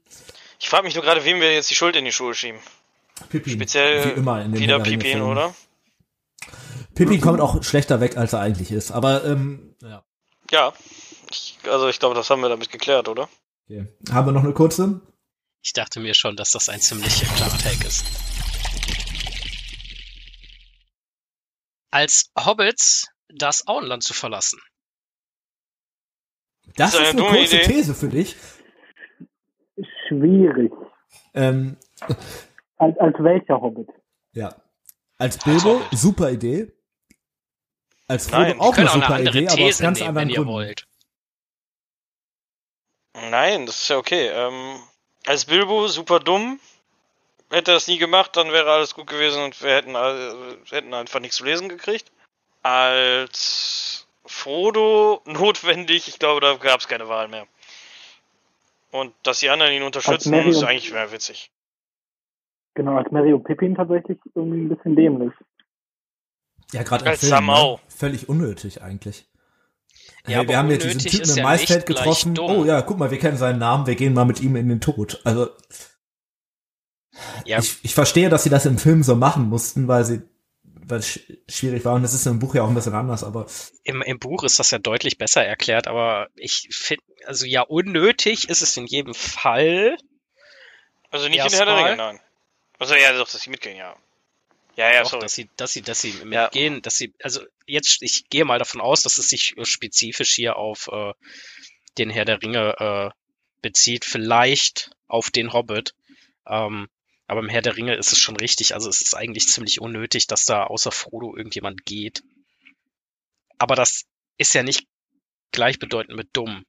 Ich 0.58 0.68
frage 0.68 0.84
mich 0.84 0.94
nur 0.94 1.04
gerade, 1.04 1.24
wem 1.24 1.40
wir 1.40 1.52
jetzt 1.52 1.70
die 1.70 1.76
Schuld 1.76 1.94
in 1.96 2.04
die 2.04 2.12
Schuhe 2.12 2.34
schieben. 2.34 2.60
Pippin. 3.28 3.52
Speziell 3.52 4.04
Wie 4.04 4.18
immer 4.18 4.42
in 4.42 4.52
den 4.52 4.60
wieder 4.60 4.80
Pippin, 4.80 5.22
oder? 5.22 5.54
Pippin 6.94 7.20
kommt 7.20 7.40
auch 7.40 7.62
schlechter 7.62 8.00
weg, 8.00 8.16
als 8.16 8.32
er 8.32 8.40
eigentlich 8.40 8.72
ist. 8.72 8.90
Aber 8.90 9.24
ähm, 9.24 9.76
ja. 9.82 10.02
Ja. 10.50 10.72
Ich, 11.30 11.56
also 11.68 11.88
ich 11.88 11.98
glaube, 12.00 12.14
das 12.14 12.30
haben 12.30 12.40
wir 12.40 12.48
damit 12.48 12.70
geklärt, 12.70 13.08
oder? 13.08 13.28
Okay. 13.70 13.86
Haben 14.10 14.28
wir 14.28 14.32
noch 14.32 14.44
eine 14.44 14.54
kurze? 14.54 15.00
Ich 15.62 15.72
dachte 15.72 16.00
mir 16.00 16.14
schon, 16.14 16.36
dass 16.36 16.52
das 16.52 16.68
ein 16.68 16.80
ziemlich 16.80 17.20
klarer 17.36 17.58
Take 17.58 17.86
ist. 17.86 18.04
Als 21.90 22.30
Hobbits 22.38 23.08
das 23.28 23.66
Auenland 23.66 24.02
zu 24.02 24.14
verlassen. 24.14 24.60
Das 26.76 26.92
Das 26.92 26.94
ist 26.94 27.00
ist 27.00 27.08
eine 27.14 27.26
eine 27.26 27.38
kurze 27.38 27.56
Idee. 27.56 27.66
These 27.66 27.94
für 27.94 28.08
dich. 28.08 28.36
Schwierig. 30.08 30.72
Ähm, 31.34 31.76
Als, 32.76 32.96
als 32.98 33.16
welcher 33.18 33.60
Hobbit? 33.60 33.88
ja. 34.32 34.54
Als 35.20 35.36
Bilbo, 35.42 35.80
Hobbit. 35.80 35.98
super 35.98 36.30
Idee. 36.30 36.72
Als 38.06 38.28
Frodo 38.28 38.42
Nein, 38.42 38.60
auch 38.60 38.76
eine 38.76 38.88
auch 38.90 38.94
eine 38.94 39.02
super 39.02 39.20
Idee, 39.20 39.48
aber 39.48 39.64
aus 39.64 39.78
These 39.78 39.82
ganz 39.82 39.98
nehmen, 39.98 40.08
anderen 40.08 40.28
wenn 40.28 40.28
ihr 40.30 40.36
Gründen. 40.36 40.50
wollt. 40.52 40.87
Nein, 43.30 43.66
das 43.66 43.82
ist 43.82 43.88
ja 43.88 43.96
okay. 43.96 44.28
Ähm, 44.28 44.80
als 45.26 45.44
Bilbo 45.44 45.88
super 45.88 46.20
dumm. 46.20 46.60
Hätte 47.50 47.70
er 47.70 47.74
das 47.74 47.88
nie 47.88 47.98
gemacht, 47.98 48.36
dann 48.36 48.52
wäre 48.52 48.70
alles 48.70 48.94
gut 48.94 49.06
gewesen 49.06 49.42
und 49.42 49.62
wir 49.62 49.74
hätten, 49.74 49.96
hätten 50.70 50.92
einfach 50.92 51.20
nichts 51.20 51.36
zu 51.36 51.44
lesen 51.44 51.70
gekriegt. 51.70 52.12
Als 52.62 54.06
Frodo 54.26 55.22
notwendig, 55.24 56.08
ich 56.08 56.18
glaube, 56.18 56.42
da 56.42 56.54
gab 56.56 56.80
es 56.80 56.88
keine 56.88 57.08
Wahl 57.08 57.28
mehr. 57.28 57.46
Und 58.90 59.14
dass 59.22 59.40
die 59.40 59.48
anderen 59.48 59.72
ihn 59.72 59.82
unterstützen, 59.82 60.34
ist 60.34 60.62
eigentlich 60.62 60.92
mehr 60.92 61.10
witzig. 61.10 61.50
Genau, 62.74 62.96
als 62.96 63.10
Mary 63.10 63.32
und 63.32 63.44
Pippin 63.44 63.74
tatsächlich 63.74 64.18
irgendwie 64.34 64.60
ein 64.60 64.68
bisschen 64.68 64.94
dämlich. 64.94 65.32
Ja, 66.72 66.82
gerade 66.82 67.04
im 67.04 67.10
Als 67.10 67.20
Film, 67.20 67.46
ne? 67.46 67.78
Völlig 67.88 68.28
unnötig 68.28 68.82
eigentlich. 68.82 69.26
Ja, 70.26 70.38
Hey, 70.40 70.48
wir 70.48 70.58
haben 70.58 70.70
jetzt 70.70 70.84
diesen 70.84 71.00
Typen 71.00 71.30
im 71.30 71.36
ja 71.36 71.42
Maisfeld 71.42 71.86
getroffen. 71.86 72.34
dumm. 72.34 72.50
Oh 72.50 72.64
ja, 72.64 72.82
guck 72.82 72.98
mal, 72.98 73.10
wir 73.10 73.18
kennen 73.18 73.36
seinen 73.38 73.58
Namen, 73.58 73.86
wir 73.86 73.94
gehen 73.94 74.12
mal 74.14 74.24
mit 74.24 74.40
ihm 74.40 74.56
in 74.56 74.68
den 74.68 74.80
Tod. 74.80 75.20
Also 75.24 75.48
Ja, 77.44 77.58
ich, 77.58 77.78
ich 77.82 77.94
verstehe, 77.94 78.28
dass 78.28 78.44
sie 78.44 78.50
das 78.50 78.66
im 78.66 78.78
Film 78.78 79.02
so 79.02 79.16
machen 79.16 79.48
mussten, 79.48 79.88
weil 79.88 80.04
sie 80.04 80.22
weil 80.90 81.00
es 81.00 81.06
sch- 81.08 81.38
schwierig 81.50 81.84
war 81.84 81.94
und 81.94 82.02
das 82.02 82.14
ist 82.14 82.24
im 82.26 82.38
Buch 82.38 82.54
ja 82.54 82.62
auch 82.62 82.68
ein 82.68 82.74
bisschen 82.74 82.94
anders, 82.94 83.22
aber 83.22 83.46
im, 83.84 84.00
im 84.00 84.18
Buch 84.18 84.42
ist 84.44 84.58
das 84.58 84.70
ja 84.70 84.78
deutlich 84.78 85.18
besser 85.18 85.44
erklärt, 85.44 85.86
aber 85.86 86.28
ich 86.34 86.68
finde, 86.70 87.02
also 87.26 87.44
ja, 87.44 87.60
unnötig 87.60 88.48
ist 88.48 88.62
es 88.62 88.74
in 88.78 88.86
jedem 88.86 89.12
Fall. 89.12 89.98
Also 91.10 91.28
nicht 91.28 91.44
in 91.44 91.48
der 91.50 91.58
Herr 91.58 91.66
der 91.66 91.74
Erstmal- 91.74 91.84
Ringe, 91.84 91.96
nein. 91.96 92.20
Also 92.78 92.94
ja, 92.94 93.12
doch, 93.12 93.28
dass 93.30 93.42
sie 93.42 93.50
mitgehen, 93.50 93.76
ja. 93.76 93.94
Ja, 94.78 94.94
ja, 94.94 95.02
auch, 95.02 95.10
sorry. 95.10 95.22
dass 95.22 95.34
sie, 95.34 95.50
dass 95.56 95.72
sie, 95.72 95.82
dass 95.82 96.00
sie 96.00 96.10
Ja. 96.30 96.44
mitgehen, 96.44 96.80
dass 96.82 96.96
sie, 96.96 97.12
also 97.20 97.40
jetzt, 97.66 98.00
ich 98.00 98.28
gehe 98.30 98.44
mal 98.44 98.60
davon 98.60 98.80
aus, 98.80 99.02
dass 99.02 99.18
es 99.18 99.28
sich 99.28 99.56
äh, 99.58 99.64
spezifisch 99.64 100.32
hier 100.36 100.54
auf 100.56 100.88
äh, 100.92 101.12
den 101.98 102.10
Herr 102.10 102.24
der 102.24 102.40
Ringe 102.40 102.76
äh, 102.78 103.10
bezieht, 103.60 104.04
vielleicht 104.04 104.92
auf 105.08 105.30
den 105.30 105.52
Hobbit. 105.52 105.94
Ähm, 106.46 106.86
aber 107.26 107.40
im 107.40 107.48
Herr 107.48 107.60
der 107.60 107.76
Ringe 107.76 107.96
ist 107.96 108.12
es 108.12 108.18
schon 108.20 108.36
richtig. 108.36 108.72
Also 108.72 108.88
es 108.88 109.00
ist 109.00 109.14
eigentlich 109.14 109.48
ziemlich 109.48 109.80
unnötig, 109.80 110.28
dass 110.28 110.44
da 110.44 110.62
außer 110.64 110.92
Frodo 110.92 111.36
irgendjemand 111.36 111.84
geht. 111.84 112.22
Aber 113.58 113.74
das 113.74 114.04
ist 114.36 114.54
ja 114.54 114.62
nicht 114.62 114.86
gleichbedeutend 115.50 116.16
mit 116.16 116.28
dumm. 116.34 116.64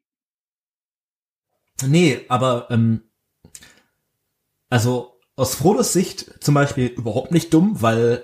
nee, 1.85 2.25
aber 2.27 2.67
ähm, 2.71 3.03
also 4.71 5.18
aus 5.39 5.55
Frodos 5.55 5.93
Sicht 5.93 6.43
zum 6.43 6.53
Beispiel 6.53 6.87
überhaupt 6.87 7.31
nicht 7.31 7.53
dumm, 7.53 7.81
weil 7.81 8.23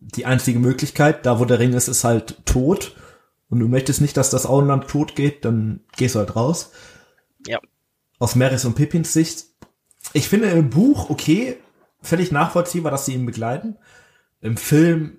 die 0.00 0.24
einzige 0.24 0.58
Möglichkeit, 0.58 1.26
da 1.26 1.38
wo 1.38 1.44
der 1.44 1.58
Ring 1.58 1.74
ist, 1.74 1.88
ist 1.88 2.04
halt 2.04 2.44
tot. 2.46 2.96
Und 3.50 3.60
du 3.60 3.68
möchtest 3.68 4.00
nicht, 4.00 4.16
dass 4.16 4.30
das 4.30 4.46
Auenland 4.46 4.88
tot 4.88 5.14
geht, 5.14 5.44
dann 5.44 5.80
gehst 5.96 6.14
du 6.14 6.20
halt 6.20 6.36
raus. 6.36 6.72
Ja. 7.46 7.60
Aus 8.18 8.34
Meris 8.34 8.64
und 8.64 8.74
Pippins 8.74 9.12
Sicht. 9.12 9.44
Ich 10.14 10.28
finde 10.28 10.48
im 10.48 10.70
Buch 10.70 11.10
okay, 11.10 11.58
völlig 12.00 12.32
nachvollziehbar, 12.32 12.90
dass 12.90 13.06
sie 13.06 13.14
ihn 13.14 13.26
begleiten. 13.26 13.76
Im 14.40 14.56
Film 14.56 15.18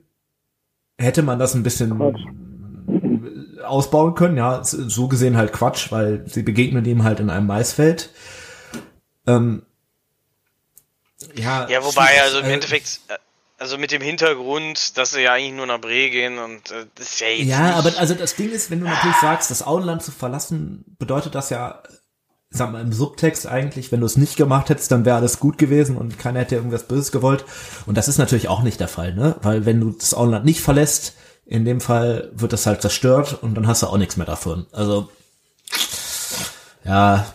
hätte 0.97 1.21
man 1.21 1.37
das 1.37 1.53
ein 1.53 1.63
bisschen 1.63 1.95
Quatsch. 1.95 3.63
ausbauen 3.63 4.15
können, 4.15 4.37
ja, 4.37 4.63
so 4.63 5.07
gesehen 5.07 5.37
halt 5.37 5.53
Quatsch, 5.53 5.91
weil 5.91 6.27
sie 6.27 6.41
begegnen 6.41 6.85
ihm 6.85 7.03
halt 7.03 7.19
in 7.19 7.29
einem 7.29 7.47
Maisfeld. 7.47 8.09
Ähm, 9.27 9.63
ja, 11.35 11.67
Ja, 11.69 11.83
wobei, 11.83 12.21
also 12.21 12.39
im 12.39 12.45
Äh, 12.45 12.53
Endeffekt, 12.53 12.99
äh, 13.07 13.15
also 13.57 13.77
mit 13.77 13.91
dem 13.91 14.01
Hintergrund, 14.01 14.97
dass 14.97 15.11
sie 15.11 15.21
ja 15.21 15.33
eigentlich 15.33 15.53
nur 15.53 15.65
nach 15.65 15.79
Bre 15.81 16.09
gehen 16.09 16.37
und 16.39 16.71
äh, 16.71 16.85
das 16.95 17.07
ist 17.13 17.19
ja 17.19 17.27
jetzt 17.27 17.47
Ja, 17.49 17.75
aber 17.75 17.93
also 17.97 18.13
das 18.13 18.35
Ding 18.35 18.51
ist, 18.51 18.71
wenn 18.71 18.79
du 18.79 18.87
natürlich 18.87 19.17
sagst, 19.17 19.51
das 19.51 19.65
Auenland 19.65 20.01
zu 20.03 20.11
verlassen, 20.11 20.85
bedeutet 20.97 21.35
das 21.35 21.49
ja, 21.49 21.83
sag 22.51 22.71
mal 22.71 22.81
im 22.81 22.93
Subtext 22.93 23.45
eigentlich, 23.47 23.91
wenn 23.91 23.99
du 23.99 24.05
es 24.05 24.17
nicht 24.17 24.35
gemacht 24.37 24.69
hättest, 24.69 24.91
dann 24.91 25.05
wäre 25.05 25.17
alles 25.17 25.39
gut 25.39 25.57
gewesen 25.57 25.97
und 25.97 26.17
keiner 26.17 26.39
hätte 26.39 26.55
irgendwas 26.55 26.83
Böses 26.87 27.11
gewollt. 27.11 27.45
Und 27.85 27.95
das 27.95 28.07
ist 28.07 28.17
natürlich 28.17 28.47
auch 28.47 28.63
nicht 28.63 28.79
der 28.79 28.87
Fall, 28.87 29.13
ne? 29.13 29.35
Weil 29.41 29.65
wenn 29.65 29.79
du 29.81 29.91
das 29.91 30.13
Auenland 30.13 30.45
nicht 30.45 30.61
verlässt, 30.61 31.13
in 31.45 31.65
dem 31.65 31.81
Fall 31.81 32.29
wird 32.33 32.53
das 32.53 32.65
halt 32.65 32.81
zerstört 32.81 33.37
und 33.41 33.55
dann 33.55 33.67
hast 33.67 33.83
du 33.83 33.87
auch 33.87 33.97
nichts 33.97 34.17
mehr 34.17 34.25
davon. 34.25 34.67
Also 34.71 35.09
ja, 36.85 37.25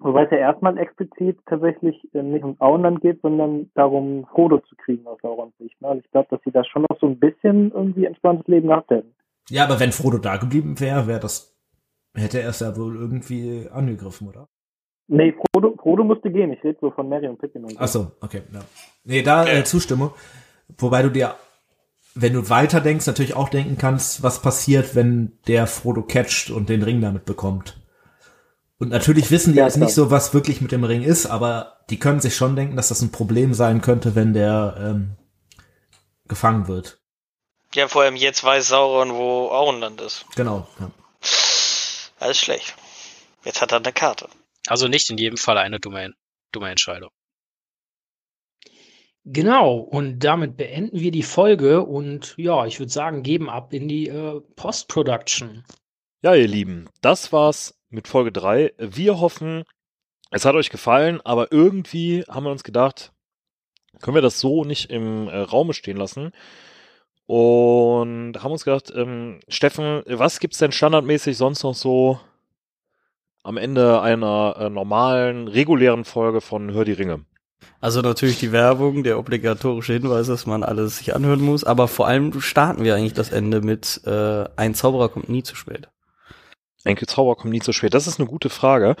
Wobei 0.00 0.24
es 0.24 0.30
ja 0.30 0.38
erstmal 0.38 0.78
explizit 0.78 1.38
tatsächlich 1.46 1.96
äh, 2.14 2.22
nicht 2.22 2.44
ums 2.44 2.60
Auenland 2.60 3.00
geht, 3.00 3.20
sondern 3.20 3.70
darum, 3.74 4.26
Frodo 4.32 4.58
zu 4.60 4.76
kriegen 4.76 5.06
aus 5.06 5.18
Saurons 5.22 5.56
Sicht. 5.58 5.80
Ne? 5.80 5.88
Also 5.88 6.02
ich 6.04 6.10
glaube, 6.12 6.28
dass 6.30 6.40
sie 6.44 6.52
da 6.52 6.64
schon 6.64 6.82
noch 6.88 6.98
so 7.00 7.06
ein 7.06 7.18
bisschen 7.18 7.72
irgendwie 7.72 8.04
entspanntes 8.04 8.46
Leben 8.46 8.68
gehabt 8.68 8.90
hätten. 8.90 9.12
ja, 9.50 9.64
aber 9.64 9.80
wenn 9.80 9.92
Frodo 9.92 10.18
da 10.18 10.36
geblieben 10.36 10.78
wäre, 10.78 11.08
wäre 11.08 11.20
das 11.20 11.58
hätte 12.18 12.40
er 12.40 12.50
es 12.50 12.60
ja 12.60 12.76
wohl 12.76 12.96
irgendwie 12.96 13.68
angegriffen, 13.72 14.28
oder? 14.28 14.48
Nee, 15.08 15.32
Frodo, 15.32 15.74
Frodo 15.80 16.04
musste 16.04 16.30
gehen. 16.30 16.52
Ich 16.52 16.62
rede 16.62 16.78
so 16.80 16.90
von 16.90 17.08
Mary 17.08 17.28
und 17.28 17.38
Pippin 17.38 17.64
und 17.64 17.72
so. 17.72 17.78
Ach 17.78 17.88
so, 17.88 18.10
okay, 18.20 18.42
ja. 18.52 18.60
Nee, 19.04 19.22
da 19.22 19.46
äh, 19.46 19.64
Zustimmung. 19.64 20.10
Wobei 20.76 21.02
du 21.02 21.10
dir, 21.10 21.34
wenn 22.14 22.34
du 22.34 22.50
weiter 22.50 22.80
denkst, 22.80 23.06
natürlich 23.06 23.34
auch 23.34 23.48
denken 23.48 23.78
kannst, 23.78 24.22
was 24.22 24.42
passiert, 24.42 24.94
wenn 24.94 25.38
der 25.46 25.66
Frodo 25.66 26.02
catcht 26.02 26.50
und 26.50 26.68
den 26.68 26.82
Ring 26.82 27.00
damit 27.00 27.24
bekommt. 27.24 27.80
Und 28.78 28.90
natürlich 28.90 29.30
wissen 29.30 29.52
die 29.52 29.58
Ja, 29.58 29.64
jetzt 29.64 29.76
nicht 29.76 29.92
so, 29.94 30.10
was 30.10 30.34
wirklich 30.34 30.60
mit 30.60 30.70
dem 30.72 30.84
Ring 30.84 31.02
ist, 31.02 31.26
aber 31.26 31.78
die 31.90 31.98
können 31.98 32.20
sich 32.20 32.36
schon 32.36 32.54
denken, 32.54 32.76
dass 32.76 32.88
das 32.88 33.00
ein 33.02 33.10
Problem 33.10 33.52
sein 33.54 33.80
könnte, 33.80 34.14
wenn 34.14 34.32
der 34.34 34.76
ähm, 34.78 35.16
gefangen 36.28 36.68
wird. 36.68 37.00
ja, 37.74 37.88
vor 37.88 38.02
allem 38.02 38.16
jetzt 38.16 38.44
weiß 38.44 38.68
Sauron, 38.68 39.12
wo 39.14 39.48
Auenland 39.50 40.00
ist. 40.00 40.26
Genau. 40.36 40.68
Ja. 40.78 40.90
Alles 42.20 42.38
schlecht. 42.38 42.74
Jetzt 43.44 43.60
hat 43.62 43.72
er 43.72 43.78
eine 43.78 43.92
Karte. 43.92 44.28
Also 44.66 44.86
nicht 44.88 45.08
in 45.10 45.18
jedem 45.18 45.38
Fall 45.38 45.58
eine 45.58 45.80
dumme, 45.80 46.12
dumme 46.52 46.70
Entscheidung. 46.70 47.10
Genau, 49.24 49.76
und 49.76 50.20
damit 50.20 50.56
beenden 50.56 51.00
wir 51.00 51.10
die 51.10 51.22
Folge 51.22 51.82
und 51.84 52.34
ja, 52.38 52.64
ich 52.64 52.78
würde 52.78 52.90
sagen, 52.92 53.22
geben 53.22 53.50
ab 53.50 53.72
in 53.72 53.88
die 53.88 54.08
äh, 54.08 54.40
Post-Production. 54.56 55.64
Ja, 56.22 56.34
ihr 56.34 56.48
Lieben, 56.48 56.88
das 57.02 57.32
war's 57.32 57.77
mit 57.90 58.08
Folge 58.08 58.32
3. 58.32 58.74
Wir 58.78 59.20
hoffen, 59.20 59.64
es 60.30 60.44
hat 60.44 60.54
euch 60.54 60.70
gefallen, 60.70 61.20
aber 61.24 61.52
irgendwie 61.52 62.24
haben 62.28 62.44
wir 62.44 62.50
uns 62.50 62.64
gedacht, 62.64 63.12
können 64.00 64.14
wir 64.14 64.22
das 64.22 64.40
so 64.40 64.64
nicht 64.64 64.90
im 64.90 65.28
äh, 65.28 65.38
Raume 65.38 65.74
stehen 65.74 65.96
lassen. 65.96 66.32
Und 67.26 68.42
haben 68.42 68.52
uns 68.52 68.64
gedacht, 68.64 68.92
ähm, 68.94 69.40
Steffen, 69.48 70.02
was 70.06 70.40
gibt's 70.40 70.58
denn 70.58 70.72
standardmäßig 70.72 71.36
sonst 71.36 71.62
noch 71.62 71.74
so 71.74 72.18
am 73.42 73.58
Ende 73.58 74.00
einer 74.00 74.56
äh, 74.58 74.70
normalen, 74.70 75.48
regulären 75.48 76.04
Folge 76.04 76.40
von 76.40 76.72
Hör 76.72 76.84
die 76.84 76.92
Ringe? 76.92 77.24
Also 77.80 78.00
natürlich 78.00 78.38
die 78.38 78.52
Werbung, 78.52 79.04
der 79.04 79.18
obligatorische 79.18 79.92
Hinweis, 79.92 80.26
dass 80.26 80.46
man 80.46 80.62
alles 80.62 80.98
sich 80.98 81.14
anhören 81.14 81.40
muss, 81.40 81.64
aber 81.64 81.86
vor 81.86 82.06
allem 82.06 82.40
starten 82.40 82.84
wir 82.84 82.94
eigentlich 82.94 83.12
das 83.12 83.30
Ende 83.30 83.60
mit 83.60 84.00
äh, 84.04 84.44
ein 84.56 84.74
Zauberer 84.74 85.08
kommt 85.08 85.28
nie 85.28 85.42
zu 85.42 85.54
spät. 85.54 85.88
Ein 86.88 86.96
Zauber 86.96 87.36
kommt 87.36 87.52
nie 87.52 87.60
zu 87.60 87.72
spät. 87.72 87.92
Das 87.92 88.06
ist 88.06 88.18
eine 88.18 88.28
gute 88.28 88.48
Frage. 88.48 88.96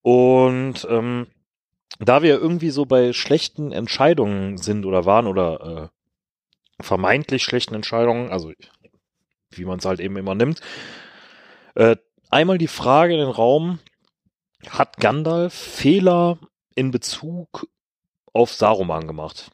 Und 0.00 0.86
ähm, 0.88 1.26
da 1.98 2.22
wir 2.22 2.38
irgendwie 2.38 2.70
so 2.70 2.86
bei 2.86 3.12
schlechten 3.12 3.72
Entscheidungen 3.72 4.58
sind 4.58 4.86
oder 4.86 5.06
waren 5.06 5.26
oder 5.26 5.90
äh, 6.80 6.82
vermeintlich 6.82 7.42
schlechten 7.42 7.74
Entscheidungen, 7.74 8.30
also 8.30 8.52
wie 9.50 9.64
man 9.64 9.80
es 9.80 9.84
halt 9.84 9.98
eben 9.98 10.16
immer 10.16 10.36
nimmt, 10.36 10.60
äh, 11.74 11.96
einmal 12.30 12.58
die 12.58 12.68
Frage 12.68 13.14
in 13.14 13.18
den 13.18 13.28
Raum, 13.28 13.80
hat 14.68 14.98
Gandalf 14.98 15.52
Fehler 15.52 16.38
in 16.76 16.92
Bezug 16.92 17.66
auf 18.32 18.52
Saruman 18.52 19.08
gemacht? 19.08 19.50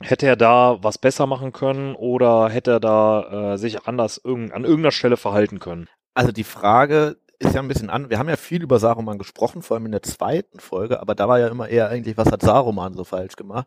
Hätte 0.00 0.26
er 0.26 0.36
da 0.36 0.78
was 0.82 0.98
besser 0.98 1.26
machen 1.26 1.52
können 1.52 1.94
oder 1.94 2.48
hätte 2.48 2.72
er 2.72 2.80
da 2.80 3.52
äh, 3.52 3.58
sich 3.58 3.86
anders 3.86 4.20
irg 4.24 4.52
an 4.52 4.64
irgendeiner 4.64 4.90
Stelle 4.90 5.16
verhalten 5.16 5.60
können? 5.60 5.88
Also 6.20 6.32
die 6.32 6.44
Frage 6.44 7.16
ist 7.38 7.54
ja 7.54 7.62
ein 7.62 7.68
bisschen 7.68 7.88
an. 7.88 8.10
Wir 8.10 8.18
haben 8.18 8.28
ja 8.28 8.36
viel 8.36 8.62
über 8.62 8.78
Saruman 8.78 9.16
gesprochen, 9.16 9.62
vor 9.62 9.78
allem 9.78 9.86
in 9.86 9.92
der 9.92 10.02
zweiten 10.02 10.60
Folge, 10.60 11.00
aber 11.00 11.14
da 11.14 11.28
war 11.28 11.38
ja 11.38 11.48
immer 11.48 11.66
eher 11.66 11.88
eigentlich, 11.88 12.18
was 12.18 12.30
hat 12.30 12.42
Saruman 12.42 12.92
so 12.92 13.04
falsch 13.04 13.36
gemacht? 13.36 13.66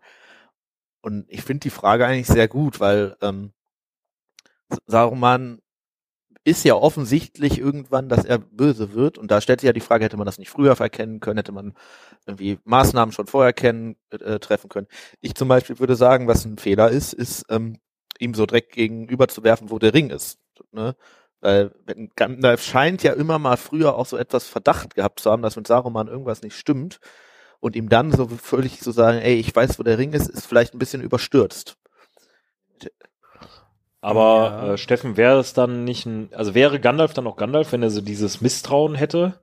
Und 1.01 1.25
ich 1.29 1.41
finde 1.41 1.61
die 1.61 1.71
Frage 1.71 2.05
eigentlich 2.05 2.27
sehr 2.27 2.47
gut, 2.47 2.79
weil 2.79 3.17
ähm, 3.23 3.53
Saruman 4.85 5.61
ist 6.43 6.63
ja 6.63 6.75
offensichtlich 6.75 7.57
irgendwann, 7.57 8.07
dass 8.07 8.23
er 8.23 8.37
böse 8.37 8.93
wird. 8.93 9.17
Und 9.17 9.31
da 9.31 9.41
stellt 9.41 9.61
sich 9.61 9.67
ja 9.67 9.73
die 9.73 9.79
Frage, 9.79 10.05
hätte 10.05 10.17
man 10.17 10.27
das 10.27 10.37
nicht 10.37 10.51
früher 10.51 10.79
erkennen 10.79 11.21
können, 11.21 11.37
hätte 11.37 11.53
man 11.53 11.73
irgendwie 12.27 12.59
Maßnahmen 12.65 13.13
schon 13.13 13.25
vorher 13.25 13.53
kennen, 13.53 13.95
äh, 14.11 14.37
treffen 14.37 14.69
können. 14.69 14.87
Ich 15.21 15.33
zum 15.33 15.47
Beispiel 15.47 15.79
würde 15.79 15.95
sagen, 15.95 16.27
was 16.27 16.45
ein 16.45 16.59
Fehler 16.59 16.91
ist, 16.91 17.13
ist, 17.13 17.45
ähm, 17.49 17.79
ihm 18.19 18.35
so 18.35 18.45
direkt 18.45 18.73
gegenüber 18.73 19.27
zu 19.27 19.43
werfen, 19.43 19.71
wo 19.71 19.79
der 19.79 19.95
Ring 19.95 20.11
ist. 20.11 20.37
Ne? 20.71 20.95
Weil 21.43 21.71
wenn 21.85 22.09
Gandalf 22.15 22.63
scheint 22.63 23.03
ja 23.03 23.11
immer 23.11 23.37
mal 23.37 23.57
früher 23.57 23.95
auch 23.95 24.05
so 24.05 24.15
etwas 24.15 24.47
Verdacht 24.47 24.95
gehabt 24.95 25.19
zu 25.19 25.29
haben, 25.29 25.41
dass 25.41 25.57
mit 25.57 25.67
Saruman 25.67 26.07
irgendwas 26.07 26.41
nicht 26.41 26.55
stimmt. 26.57 27.01
Und 27.59 27.75
ihm 27.75 27.89
dann 27.89 28.13
so 28.13 28.29
völlig 28.29 28.79
zu 28.79 28.91
sagen, 28.91 29.19
ey, 29.19 29.35
ich 29.35 29.53
weiß, 29.53 29.77
wo 29.77 29.83
der 29.83 29.97
Ring 29.97 30.13
ist, 30.13 30.29
ist 30.29 30.45
vielleicht 30.47 30.73
ein 30.73 30.79
bisschen 30.79 31.01
überstürzt. 31.01 31.75
Aber 33.99 34.21
Ja. 34.67 34.73
äh, 34.73 34.77
Steffen, 34.77 35.17
wäre 35.17 35.39
es 35.39 35.53
dann 35.53 35.83
nicht 35.83 36.05
ein, 36.05 36.29
also 36.33 36.55
wäre 36.55 36.79
Gandalf 36.79 37.13
dann 37.13 37.27
auch 37.27 37.35
Gandalf, 37.35 37.73
wenn 37.73 37.83
er 37.83 37.89
so 37.89 37.99
dieses 38.01 38.39
Misstrauen 38.39 38.95
hätte? 38.95 39.39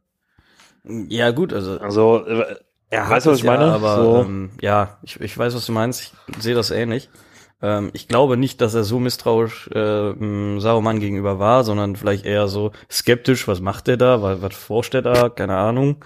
Ja 0.85 1.31
gut, 1.33 1.53
also 1.53 1.79
Also, 1.79 2.27
äh, 2.27 2.57
er 2.89 3.11
weißt 3.11 3.27
du, 3.27 3.31
was 3.31 3.39
ich 3.39 3.45
meine? 3.45 3.73
aber 3.73 3.95
so, 3.97 4.23
ähm, 4.23 4.51
ja, 4.63 4.99
ich, 5.03 5.21
ich 5.21 5.37
weiß, 5.37 5.55
was 5.55 5.67
du 5.67 5.73
meinst. 5.73 6.15
Ich 6.35 6.43
sehe 6.43 6.55
das 6.55 6.71
ähnlich. 6.71 7.11
Ähm, 7.63 7.91
ich 7.93 8.09
glaube 8.09 8.37
nicht, 8.37 8.61
dass 8.61 8.75
er 8.75 8.85
so 8.85 8.99
misstrauisch 8.99 9.69
äh, 9.75 10.11
m, 10.11 10.61
Saruman 10.61 11.01
gegenüber 11.01 11.39
war, 11.39 11.65
sondern 11.65 11.97
vielleicht 11.97 12.25
eher 12.25 12.49
so 12.49 12.73
skeptisch. 12.91 13.49
Was 13.49 13.61
macht 13.61 13.89
er 13.89 13.97
da? 13.97 14.23
Was, 14.23 14.43
was 14.43 14.55
forscht 14.55 14.95
er 14.95 15.03
da? 15.03 15.29
Keine 15.29 15.57
Ahnung. 15.57 16.05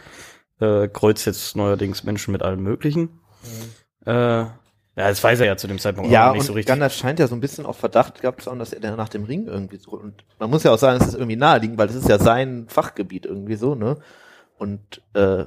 Äh, 0.60 0.88
kreuzt 0.88 1.26
jetzt 1.26 1.56
neuerdings 1.56 2.04
Menschen 2.04 2.32
mit 2.32 2.42
allem 2.42 2.62
Möglichen. 2.62 3.20
Äh, 4.06 4.46
ja, 4.96 5.08
das 5.08 5.22
weiß 5.22 5.40
er 5.40 5.46
ja 5.46 5.56
zu 5.56 5.66
dem 5.66 5.78
Zeitpunkt 5.80 6.10
Ja, 6.10 6.30
auch 6.30 6.34
nicht 6.34 6.44
so 6.44 6.52
richtig. 6.52 6.68
Gandalf 6.68 6.94
scheint 6.94 7.18
ja 7.18 7.26
so 7.26 7.34
ein 7.34 7.40
bisschen 7.40 7.66
auf 7.66 7.76
Verdacht 7.76 8.20
gehabt 8.20 8.42
zu 8.42 8.50
haben, 8.50 8.60
dass 8.60 8.72
er 8.72 8.80
dann 8.80 8.96
nach 8.96 9.08
dem 9.08 9.24
Ring 9.24 9.46
irgendwie 9.46 9.76
so, 9.76 9.90
und 9.90 10.24
man 10.38 10.50
muss 10.50 10.62
ja 10.62 10.72
auch 10.72 10.78
sagen, 10.78 11.00
es 11.00 11.08
ist 11.08 11.14
irgendwie 11.14 11.36
naheliegend, 11.36 11.78
weil 11.78 11.88
das 11.88 11.96
ist 11.96 12.08
ja 12.08 12.18
sein 12.18 12.66
Fachgebiet 12.68 13.26
irgendwie 13.26 13.56
so, 13.56 13.74
ne? 13.74 13.98
Und 14.56 15.02
äh, 15.14 15.46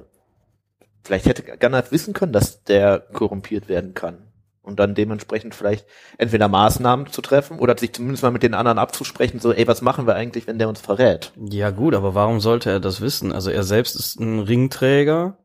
vielleicht 1.04 1.28
hätte 1.28 1.44
Gandalf 1.44 1.94
wissen 1.94 2.14
können, 2.14 2.34
dass 2.34 2.64
der 2.66 3.00
korrumpiert 3.00 3.70
werden 3.70 3.94
kann. 3.94 4.27
Und 4.68 4.80
dann 4.80 4.94
dementsprechend 4.96 5.56
vielleicht 5.56 5.86
entweder 6.18 6.48
Maßnahmen 6.50 7.08
zu 7.08 7.22
treffen 7.22 7.58
oder 7.60 7.78
sich 7.78 7.94
zumindest 7.94 8.22
mal 8.22 8.32
mit 8.32 8.44
den 8.44 8.54
anderen 8.54 8.78
abzusprechen, 8.78 9.40
so, 9.40 9.52
ey, 9.54 9.66
was 9.68 9.82
machen 9.82 10.06
wir 10.06 10.16
eigentlich, 10.16 10.46
wenn 10.46 10.60
der 10.60 10.68
uns 10.70 10.82
verrät? 10.82 11.32
Ja 11.50 11.70
gut, 11.72 11.96
aber 11.96 12.14
warum 12.16 12.40
sollte 12.42 12.70
er 12.70 12.80
das 12.80 13.00
wissen? 13.02 13.32
Also 13.32 13.50
er 13.50 13.64
selbst 13.64 13.96
ist 13.96 14.20
ein 14.20 14.40
Ringträger, 14.40 15.38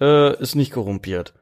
äh, 0.00 0.36
ist 0.42 0.56
nicht 0.56 0.72
korrumpiert. 0.72 1.32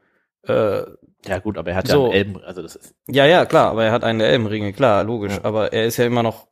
Äh, 0.43 0.83
Ja 1.25 1.39
gut, 1.39 1.57
aber 1.57 1.71
er 1.71 1.77
hat 1.77 1.87
So. 1.87 1.93
ja 1.93 2.03
einen 2.05 2.13
Elben, 2.13 2.43
also 2.43 2.61
das 2.61 2.75
ist. 2.75 2.93
ja, 3.07 3.25
ja, 3.25 3.45
klar, 3.45 3.71
aber 3.71 3.83
er 3.85 3.91
hat 3.91 4.03
einen 4.03 4.19
der 4.19 4.29
Elbenringe, 4.29 4.71
klar, 4.71 5.03
logisch. 5.03 5.33
Ja. 5.33 5.43
Aber 5.43 5.73
er 5.73 5.85
ist 5.85 5.97
ja 5.97 6.05
immer 6.05 6.23
noch 6.23 6.47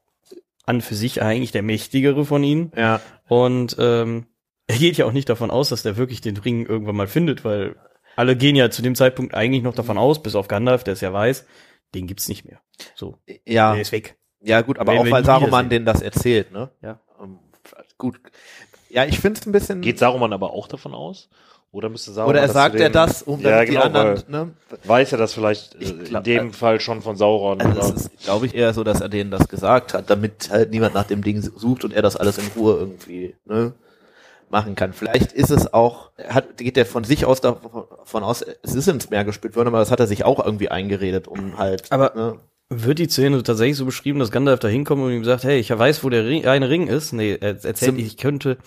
an 0.66 0.82
für 0.82 0.96
sich 0.96 1.22
eigentlich 1.22 1.52
der 1.54 1.64
mächtigere 1.64 2.26
von 2.26 2.44
ihnen. 2.44 2.72
Ja. 2.76 3.00
Und 3.30 3.78
ähm, 3.80 4.26
er 4.68 4.78
geht 4.78 4.98
ja 4.98 5.06
auch 5.06 5.14
nicht 5.14 5.30
davon 5.30 5.52
aus, 5.52 5.70
dass 5.70 5.84
der 5.84 5.96
wirklich 5.96 6.20
den 6.20 6.36
Ring 6.36 6.66
irgendwann 6.66 6.98
mal 6.98 7.08
findet, 7.08 7.46
weil 7.46 7.76
alle 8.18 8.36
gehen 8.36 8.56
ja 8.56 8.70
zu 8.70 8.82
dem 8.82 8.96
Zeitpunkt 8.96 9.34
eigentlich 9.34 9.64
noch 9.64 9.76
davon 9.76 9.98
aus, 9.98 10.22
bis 10.22 10.36
auf 10.36 10.48
Gandalf, 10.48 10.84
der 10.84 10.94
es 10.94 11.02
ja 11.02 11.14
weiß, 11.14 11.46
den 11.94 12.08
gibt's 12.08 12.28
nicht 12.28 12.46
mehr. 12.46 12.60
So, 12.96 13.18
Ja. 13.46 13.74
der 13.74 13.82
ist 13.82 13.92
weg. 13.92 14.18
Ja, 14.42 14.62
gut, 14.62 14.80
aber 14.80 14.94
auch 14.94 15.10
weil 15.10 15.24
Saruman 15.24 15.70
denen 15.70 15.86
das 15.86 16.02
erzählt, 16.02 16.52
ne? 16.52 16.70
Ja. 16.82 17.00
Ähm, 17.22 17.40
gut. 17.98 18.20
Ja, 18.90 19.06
ich 19.06 19.20
finde 19.20 19.40
es 19.40 19.46
ein 19.46 19.52
bisschen. 19.52 19.82
geht 19.82 20.00
Saruman 20.00 20.34
aber 20.34 20.52
auch 20.52 20.68
davon 20.68 20.94
aus? 20.94 21.30
Oder 21.72 21.90
müsste 21.90 22.12
Saruman 22.12 22.32
oder 22.32 22.40
er 22.42 22.48
das 22.48 22.54
sagt 22.54 22.76
er 22.76 22.90
das, 22.90 23.22
um 23.22 23.40
ja, 23.42 23.52
damit 23.52 23.68
genau, 23.68 23.82
die 23.82 23.86
anderen, 23.86 24.24
ne? 24.30 24.54
weiß 24.86 25.12
er 25.12 25.18
das 25.18 25.34
vielleicht 25.34 25.76
äh, 25.76 25.92
glaub, 26.06 26.26
in 26.26 26.34
dem 26.34 26.50
äh, 26.50 26.54
Fall 26.54 26.80
schon 26.80 27.02
von 27.02 27.18
Sauron? 27.18 27.62
Also 27.62 27.82
oder? 27.82 27.96
ist, 27.96 28.18
glaube 28.20 28.46
ich, 28.48 28.56
eher 28.56 28.74
so, 28.74 28.84
dass 28.84 29.02
er 29.02 29.10
denen 29.10 29.30
das 29.30 29.48
gesagt 29.48 29.94
hat, 29.94 30.10
damit 30.10 30.50
halt 30.50 30.72
niemand 30.72 30.96
nach 30.96 31.06
dem 31.06 31.22
Ding 31.24 31.42
sucht 31.42 31.84
und 31.84 31.94
er 31.94 32.02
das 32.02 32.16
alles 32.16 32.38
in 32.40 32.48
Ruhe 32.56 32.78
irgendwie 32.78 33.36
ne, 33.46 33.74
machen 34.50 34.76
kann. 34.76 34.94
Vielleicht 34.94 35.34
ist 35.34 35.50
es 35.52 35.74
auch, 35.74 36.12
hat, 36.30 36.58
geht 36.58 36.78
er 36.78 36.86
von 36.86 37.04
sich 37.04 37.26
aus 37.26 37.42
davon 37.42 38.24
aus, 38.24 38.42
es 38.64 38.76
ist 38.76 38.88
ins 38.88 39.10
Meer 39.10 39.24
gespült 39.26 39.56
worden, 39.56 39.68
aber 39.70 39.80
das 39.80 39.92
hat 39.92 40.00
er 40.00 40.08
sich 40.08 40.24
auch 40.26 40.44
irgendwie 40.44 40.70
eingeredet, 40.70 41.28
um 41.28 41.58
halt. 41.58 41.92
Aber- 41.92 42.14
ne, 42.16 42.40
Wird 42.70 43.00
die 43.00 43.08
Szene 43.10 43.42
tatsächlich 43.44 43.78
so 43.78 43.86
beschrieben, 43.86 44.20
dass 44.20 44.32
Gandalf 44.32 44.60
da 44.60 44.68
hinkommt 44.68 45.02
und 45.02 45.12
ihm 45.12 45.24
sagt, 45.24 45.44
hey, 45.46 45.58
ich 45.60 45.70
weiß, 45.70 46.04
wo 46.04 46.10
der 46.10 46.26
Ring, 46.26 46.46
eine 46.46 46.70
Ring 46.70 46.88
ist? 46.88 47.14
Nee, 47.14 47.38
er 47.40 47.50
erzählt, 47.64 47.78
Zum- 47.78 47.98
ich 48.00 48.18
könnte, 48.18 48.58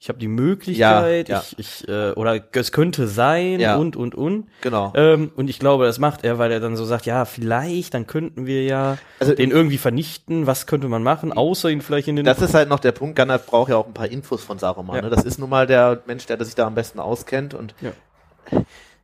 ich 0.00 0.08
habe 0.08 0.18
die 0.20 0.28
Möglichkeit, 0.28 1.28
Ja, 1.28 1.36
ja. 1.38 1.42
ich, 1.56 1.58
ich 1.82 1.88
äh, 1.88 2.12
oder 2.12 2.40
es 2.52 2.70
könnte 2.70 3.08
sein 3.08 3.58
Ja. 3.58 3.76
und 3.76 3.96
und 3.96 4.14
und. 4.14 4.46
genau. 4.60 4.92
Ähm, 4.94 5.32
und 5.34 5.50
ich 5.50 5.58
glaube, 5.58 5.86
das 5.86 5.98
macht 5.98 6.22
er, 6.24 6.38
weil 6.38 6.52
er 6.52 6.60
dann 6.60 6.76
so 6.76 6.84
sagt, 6.84 7.04
ja, 7.04 7.24
vielleicht, 7.24 7.94
dann 7.94 8.06
könnten 8.06 8.46
wir 8.46 8.62
ja 8.64 8.96
Also- 9.18 9.34
den 9.34 9.50
irgendwie 9.50 9.78
vernichten. 9.78 10.46
Was 10.46 10.66
könnte 10.66 10.86
man 10.88 11.02
machen, 11.02 11.32
außer 11.32 11.68
ihn 11.70 11.80
vielleicht 11.82 12.06
in 12.06 12.14
den 12.16 12.24
Das 12.24 12.40
ist 12.40 12.54
halt 12.54 12.68
noch 12.68 12.78
der 12.78 12.92
Punkt, 12.92 13.16
Gandalf 13.16 13.46
braucht 13.46 13.70
ja 13.70 13.76
auch 13.76 13.86
ein 13.88 13.94
paar 13.94 14.08
Infos 14.08 14.44
von 14.44 14.58
Saruman. 14.60 14.94
Ja. 14.96 15.02
Ne? 15.02 15.10
Das 15.10 15.24
ist 15.24 15.38
nun 15.38 15.50
mal 15.50 15.66
der 15.66 16.00
Mensch, 16.06 16.26
der 16.26 16.42
sich 16.44 16.54
da 16.54 16.66
am 16.68 16.74
besten 16.76 17.00
auskennt 17.00 17.54
und 17.54 17.74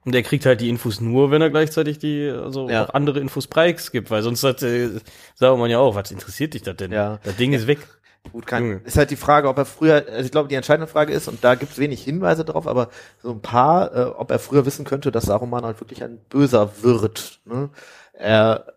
Und 0.07 0.15
der 0.15 0.23
kriegt 0.23 0.45
halt 0.47 0.61
die 0.61 0.69
Infos 0.69 1.01
nur, 1.01 1.31
wenn 1.31 1.41
er 1.41 1.49
gleichzeitig 1.51 1.99
die, 1.99 2.29
also 2.31 2.69
Ja. 2.69 2.85
auch 2.85 2.95
andere 2.95 3.21
Infos 3.21 3.47
preis 3.47 3.91
gibt, 3.91 4.11
weil 4.11 4.23
sonst 4.23 4.45
hat, 4.45 4.63
äh, 4.63 4.91
sagen 5.35 5.59
man 5.59 5.71
ja 5.71 5.79
auch, 5.79 5.95
was 5.95 6.11
interessiert 6.11 6.53
dich 6.55 6.63
das 6.63 6.77
denn? 6.77 6.93
Ja. 6.93 7.19
Das 7.25 7.37
Ding 7.37 7.53
ist 7.55 7.67
weg. 7.67 7.79
Gut, 8.33 8.47
kann, 8.47 8.63
Junge. 8.65 8.81
ist 8.85 8.97
halt 8.99 9.11
die 9.11 9.17
Frage, 9.17 9.49
ob 9.49 9.59
er 9.59 9.65
früher, 9.65 10.05
also 10.11 10.25
ich 10.25 10.31
glaube, 10.33 10.49
die 10.49 10.55
entscheidende 10.57 10.87
Frage 10.91 11.13
ist, 11.13 11.29
und 11.29 11.45
da 11.45 11.55
gibt 11.55 11.73
es 11.73 11.79
wenig 11.79 12.03
Hinweise 12.03 12.45
drauf, 12.45 12.67
aber 12.67 12.89
so 13.23 13.31
ein 13.31 13.41
paar, 13.41 13.95
äh, 13.95 14.03
ob 14.05 14.31
er 14.31 14.39
früher 14.39 14.67
wissen 14.67 14.85
könnte, 14.85 15.13
dass 15.13 15.25
Saruman 15.27 15.65
halt 15.65 15.81
wirklich 15.81 16.03
ein 16.03 16.19
Böser 16.31 16.83
wird. 16.83 17.41
Ne? 17.45 17.71
Er 18.13 18.75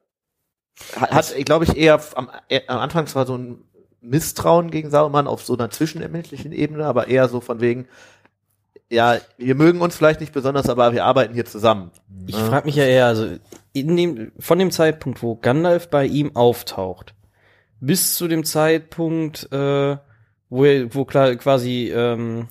ha- 0.96 1.10
hat, 1.10 1.34
glaube 1.46 1.66
ich, 1.66 1.76
eher 1.76 2.00
am, 2.16 2.30
eher 2.50 2.70
am 2.70 2.80
Anfang 2.80 3.08
zwar 3.08 3.26
so 3.26 3.36
ein 3.38 3.64
Misstrauen 4.02 4.70
gegen 4.70 4.90
Saruman 4.92 5.28
auf 5.28 5.44
so 5.44 5.54
einer 5.58 5.70
zwischenmenschlichen 5.72 6.52
Ebene, 6.52 6.86
aber 6.86 7.08
eher 7.08 7.28
so 7.28 7.42
von 7.42 7.60
wegen, 7.60 7.88
ja, 8.90 9.18
wir 9.38 9.56
mögen 9.56 9.82
uns 9.82 9.96
vielleicht 9.98 10.20
nicht 10.22 10.34
besonders, 10.34 10.70
aber 10.70 10.94
wir 10.94 11.04
arbeiten 11.04 11.34
hier 11.34 11.46
zusammen. 11.46 11.92
Ich 12.28 12.36
Ja. 12.38 12.46
frage 12.46 12.68
mich 12.68 12.76
ja 12.76 12.84
eher, 12.86 13.08
also 13.08 13.28
in 13.74 13.98
dem, 13.98 14.32
von 14.40 14.60
dem 14.60 14.72
Zeitpunkt, 14.72 15.22
wo 15.24 15.36
Gandalf 15.36 15.90
bei 15.90 16.06
ihm 16.06 16.36
auftaucht, 16.36 17.14
bis 17.80 18.16
zu 18.16 18.28
dem 18.28 18.44
Zeitpunkt, 18.44 19.52
äh, 19.52 19.98
wo 20.50 20.64
er, 20.66 20.94
wo 20.96 21.06
klar, 21.06 21.36
quasi 21.36 21.92
ähm, 21.94 22.48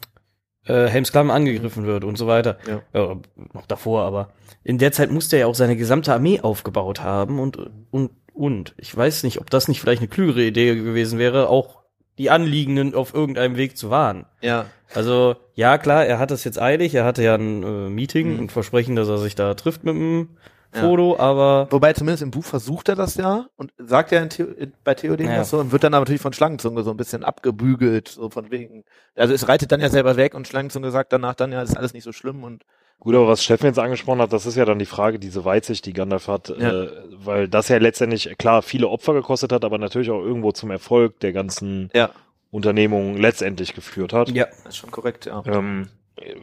äh, 0.67 0.87
Helms 0.87 1.13
Klamm 1.13 1.31
angegriffen 1.31 1.87
wird 1.87 2.05
und 2.05 2.17
so 2.19 2.27
weiter. 2.27 2.59
Ja. 2.67 2.83
Ja, 2.93 3.17
noch 3.53 3.67
davor, 3.67 4.03
aber 4.03 4.31
in 4.65 4.79
der 4.79 4.93
Zeit 4.93 5.11
musste 5.11 5.37
er 5.37 5.41
ja 5.41 5.47
auch 5.47 5.55
seine 5.55 5.77
gesamte 5.77 6.13
Armee 6.13 6.41
aufgebaut 6.41 7.01
haben 7.03 7.39
und 7.39 7.59
und 7.91 8.11
und 8.33 8.75
ich 8.77 8.95
weiß 8.95 9.23
nicht, 9.23 9.41
ob 9.41 9.49
das 9.49 9.67
nicht 9.69 9.81
vielleicht 9.81 10.03
eine 10.03 10.09
klügere 10.09 10.43
Idee 10.43 10.75
gewesen 10.75 11.19
wäre, 11.19 11.49
auch 11.49 11.83
die 12.19 12.31
Anliegenden 12.31 12.95
auf 12.95 13.15
irgendeinem 13.15 13.57
Weg 13.57 13.77
zu 13.79 13.89
wahren. 13.91 14.27
Ja. 14.43 14.67
Also, 14.95 15.37
ja, 15.55 15.79
klar, 15.79 16.05
er 16.07 16.19
hat 16.19 16.31
es 16.31 16.45
jetzt 16.45 16.61
eilig, 16.61 16.95
er 16.95 17.05
hatte 17.05 17.23
ja 17.23 17.35
ein 17.35 17.63
äh, 17.63 17.89
Meeting 17.91 18.35
Mhm. 18.35 18.39
und 18.41 18.53
Versprechen, 18.53 18.95
dass 18.97 19.09
er 19.09 19.19
sich 19.19 19.35
da 19.35 19.55
trifft 19.55 19.85
mit 19.85 19.95
dem 19.95 20.37
Ja. 20.75 20.81
Foto, 20.83 21.17
aber 21.19 21.69
Wobei 21.71 21.93
zumindest 21.93 22.23
im 22.23 22.31
Buch 22.31 22.45
versucht 22.45 22.89
er 22.89 22.97
das 22.97 23.15
ja 23.15 23.47
und 23.57 23.73
sagt 23.79 24.13
ja 24.13 24.21
in 24.21 24.29
Theo, 24.31 24.47
in, 24.47 24.73
bei 24.85 24.95
Theoden 24.95 25.27
Ja. 25.27 25.37
das 25.37 25.51
so 25.51 25.59
und 25.59 25.73
wird 25.73 25.85
dann 25.85 25.95
aber 25.95 26.03
natürlich 26.03 26.21
von 26.21 26.33
Schlangenzunge 26.33 26.83
so 26.83 26.91
ein 26.91 26.97
bisschen 26.97 27.25
abgebügelt, 27.25 28.09
so 28.09 28.29
von 28.31 28.51
wegen. 28.51 28.85
Also 29.15 29.33
es 29.33 29.49
reitet 29.49 29.73
dann 29.73 29.81
ja 29.81 29.89
selber 29.89 30.17
weg 30.17 30.35
und 30.35 30.47
Schlangenzunge 30.49 30.91
sagt 30.91 31.13
danach 31.13 31.35
dann 31.35 31.53
ja, 31.53 31.61
das 31.61 31.71
ist 31.71 31.77
alles 31.77 31.93
nicht 31.95 32.05
so 32.05 32.13
schlimm 32.13 32.43
und 32.45 32.65
Gut, 32.99 33.15
aber 33.15 33.29
was 33.29 33.45
Steffen 33.45 33.67
jetzt 33.67 33.79
angesprochen 33.79 34.21
hat, 34.23 34.33
das 34.33 34.47
ist 34.47 34.57
ja 34.57 34.65
dann 34.65 34.79
die 34.79 34.87
Frage, 34.87 35.19
diese 35.19 35.45
Weitsicht, 35.45 35.85
die 35.85 35.93
Gandalf 35.93 36.29
hat, 36.29 36.49
Ja. 36.49 36.85
äh, 36.85 36.91
weil 37.13 37.47
das 37.47 37.69
ja 37.69 37.77
letztendlich, 37.77 38.37
klar, 38.39 38.63
viele 38.63 38.89
Opfer 38.89 39.13
gekostet 39.13 39.53
hat, 39.53 39.67
aber 39.67 39.77
natürlich 39.77 40.11
auch 40.11 40.23
irgendwo 40.23 40.51
zum 40.53 40.71
Erfolg 40.71 41.21
der 41.21 41.35
ganzen 41.35 41.91
Ja. 41.95 42.09
Unternehmung 42.51 43.19
letztendlich 43.19 43.75
geführt 43.75 44.13
hat. 44.15 44.31
ja, 44.31 44.47
das 44.47 44.69
ist 44.69 44.77
schon 44.79 44.91
korrekt, 44.91 45.27
ja. 45.27 45.43
Ähm, 45.47 45.89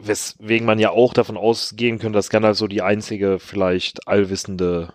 weswegen 0.00 0.66
man 0.66 0.78
ja 0.78 0.90
auch 0.90 1.12
davon 1.14 1.36
ausgehen 1.36 1.98
könnte, 1.98 2.16
dass 2.16 2.30
Gandalf 2.30 2.56
so 2.56 2.66
die 2.66 2.82
einzige 2.82 3.38
vielleicht 3.38 4.06
allwissende 4.06 4.92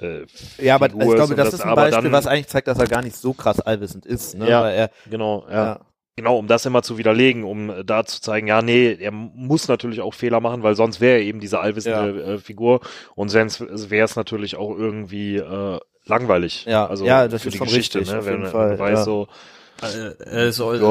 äh, 0.00 0.26
Ja, 0.58 0.74
aber 0.76 0.86
Figur 0.90 1.02
ich 1.02 1.14
glaube, 1.14 1.32
und 1.32 1.36
das, 1.38 1.54
ist 1.54 1.60
ein 1.60 1.74
Beispiel, 1.74 2.02
dann- 2.04 2.12
was 2.12 2.26
eigentlich 2.26 2.48
zeigt, 2.48 2.68
dass 2.68 2.78
er 2.78 2.86
gar 2.86 3.02
nicht 3.02 3.16
so 3.16 3.32
krass 3.32 3.60
allwissend 3.60 4.06
ist, 4.06 4.34
ne? 4.36 4.48
Ja. 4.48 4.68
Er, 4.68 4.90
Genau, 5.10 5.46
ja. 5.48 5.64
ja. 5.64 5.80
Genau, 6.16 6.36
um 6.36 6.48
das 6.48 6.66
immer 6.66 6.82
zu 6.82 6.98
widerlegen, 6.98 7.44
um 7.44 7.70
äh, 7.70 7.84
da 7.84 8.04
zu 8.04 8.20
zeigen, 8.20 8.48
ja, 8.48 8.60
nee, 8.60 8.92
er 8.98 9.12
muss 9.12 9.68
natürlich 9.68 10.00
auch 10.00 10.14
Fehler 10.14 10.40
machen, 10.40 10.64
weil 10.64 10.74
sonst 10.74 11.00
wäre 11.00 11.18
er 11.18 11.22
eben 11.22 11.38
diese 11.38 11.60
allwissende 11.60 12.22
äh, 12.34 12.38
Figur 12.38 12.80
und 13.14 13.28
sonst 13.28 13.60
wäre 13.90 14.04
es 14.04 14.16
natürlich 14.16 14.56
auch 14.56 14.76
irgendwie 14.76 15.36
äh, 15.36 15.78
langweilig. 16.06 16.64
Ja, 16.64 16.86
also 16.88 17.04
ja, 17.04 17.28
das 17.28 17.42
für 17.42 17.48
ist 17.48 17.54
die 17.54 17.58
schon 17.58 17.66
Geschichte, 17.68 17.98
richtig, 18.00 18.12
ne? 18.14 18.18
auf 18.18 18.26
wenn, 18.26 18.42
weißt, 18.52 18.98
ja. 18.98 19.04
so, 19.04 19.28
äh, 19.82 20.48
ist 20.48 20.56
so- 20.56 20.74
ja, 20.74 20.82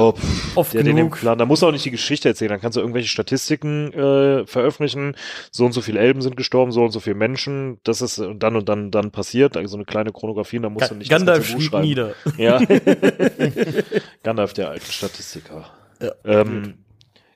oft 0.55 0.73
der 0.73 0.79
hat 0.81 0.87
den 0.87 0.95
genug. 0.95 1.17
Plan, 1.19 1.37
da 1.37 1.45
musst 1.45 1.61
du 1.61 1.67
auch 1.67 1.71
nicht 1.71 1.85
die 1.85 1.91
Geschichte 1.91 2.29
erzählen, 2.29 2.49
dann 2.49 2.61
kannst 2.61 2.75
du 2.75 2.79
irgendwelche 2.81 3.09
Statistiken 3.09 3.91
äh, 3.93 4.45
veröffentlichen, 4.45 5.15
so 5.51 5.65
und 5.65 5.73
so 5.73 5.81
viele 5.81 5.99
Elben 5.99 6.21
sind 6.21 6.37
gestorben, 6.37 6.71
so 6.71 6.83
und 6.83 6.91
so 6.91 6.99
viele 6.99 7.15
Menschen, 7.15 7.79
das 7.83 8.01
ist 8.01 8.19
und 8.19 8.41
dann 8.43 8.55
und 8.55 8.69
dann 8.69 8.91
dann 8.91 9.11
passiert, 9.11 9.57
also 9.57 9.69
so 9.69 9.77
eine 9.77 9.85
kleine 9.85 10.11
Chronografie, 10.11 10.59
da 10.59 10.69
musst 10.69 10.89
du 10.91 10.95
nicht 10.95 11.11
das 11.11 11.19
Gandalf 11.19 11.47
schrieb 11.47 11.61
schreiben. 11.63 11.87
nieder. 11.87 12.13
Ja. 12.37 12.59
Gandalf, 14.23 14.53
der 14.53 14.69
alte 14.69 14.91
Statistiker. 14.91 15.65
Ja. 16.01 16.11
Ähm, 16.25 16.75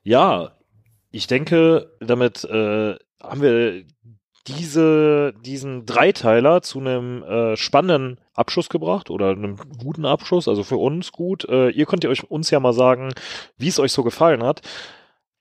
ja, 0.04 0.52
ich 1.12 1.28
denke, 1.28 1.92
damit 2.00 2.44
äh, 2.44 2.96
haben 3.22 3.42
wir 3.42 3.84
diese, 4.48 5.34
diesen 5.46 5.86
Dreiteiler 5.86 6.62
zu 6.62 6.80
einem 6.80 7.24
äh, 7.24 7.58
spannenden 7.58 8.20
Abschluss 8.34 8.70
gebracht 8.70 9.10
oder 9.10 9.30
einem 9.30 9.58
guten 9.78 10.06
Abschluss, 10.06 10.48
also 10.48 10.64
für 10.64 10.78
uns 10.78 11.12
gut. 11.12 11.48
Äh, 11.48 11.70
ihr 11.70 11.86
könnt 11.86 12.04
ihr 12.04 12.10
euch 12.10 12.30
uns 12.30 12.50
ja 12.50 12.60
mal 12.60 12.74
sagen, 12.74 13.14
wie 13.58 13.68
es 13.68 13.80
euch 13.80 13.92
so 13.92 14.04
gefallen 14.04 14.44
hat. 14.44 14.62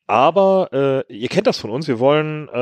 Aber 0.07 0.71
äh, 0.73 1.13
ihr 1.13 1.29
kennt 1.29 1.47
das 1.47 1.59
von 1.59 1.71
uns, 1.71 1.87
wir 1.87 2.01
wollen 2.01 2.49
äh, 2.49 2.53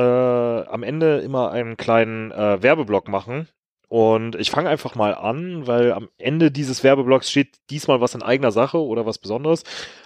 am 0.69 0.83
Ende 0.83 1.17
immer 1.19 1.51
einen 1.51 1.77
kleinen 1.77 2.31
äh, 2.31 2.61
Werbeblock 2.61 3.07
machen. 3.07 3.47
Und 3.87 4.35
ich 4.35 4.51
fange 4.51 4.69
einfach 4.69 4.93
mal 4.93 5.15
an, 5.15 5.65
weil 5.65 5.93
am 5.93 6.09
Ende 6.19 6.51
dieses 6.51 6.83
Werbeblocks 6.83 7.31
steht 7.31 7.57
diesmal 7.71 8.01
was 8.01 8.13
in 8.13 8.21
eigener 8.21 8.51
Sache 8.51 8.77
oder 8.77 9.07
was 9.07 9.17
Besonderes. 9.17 9.63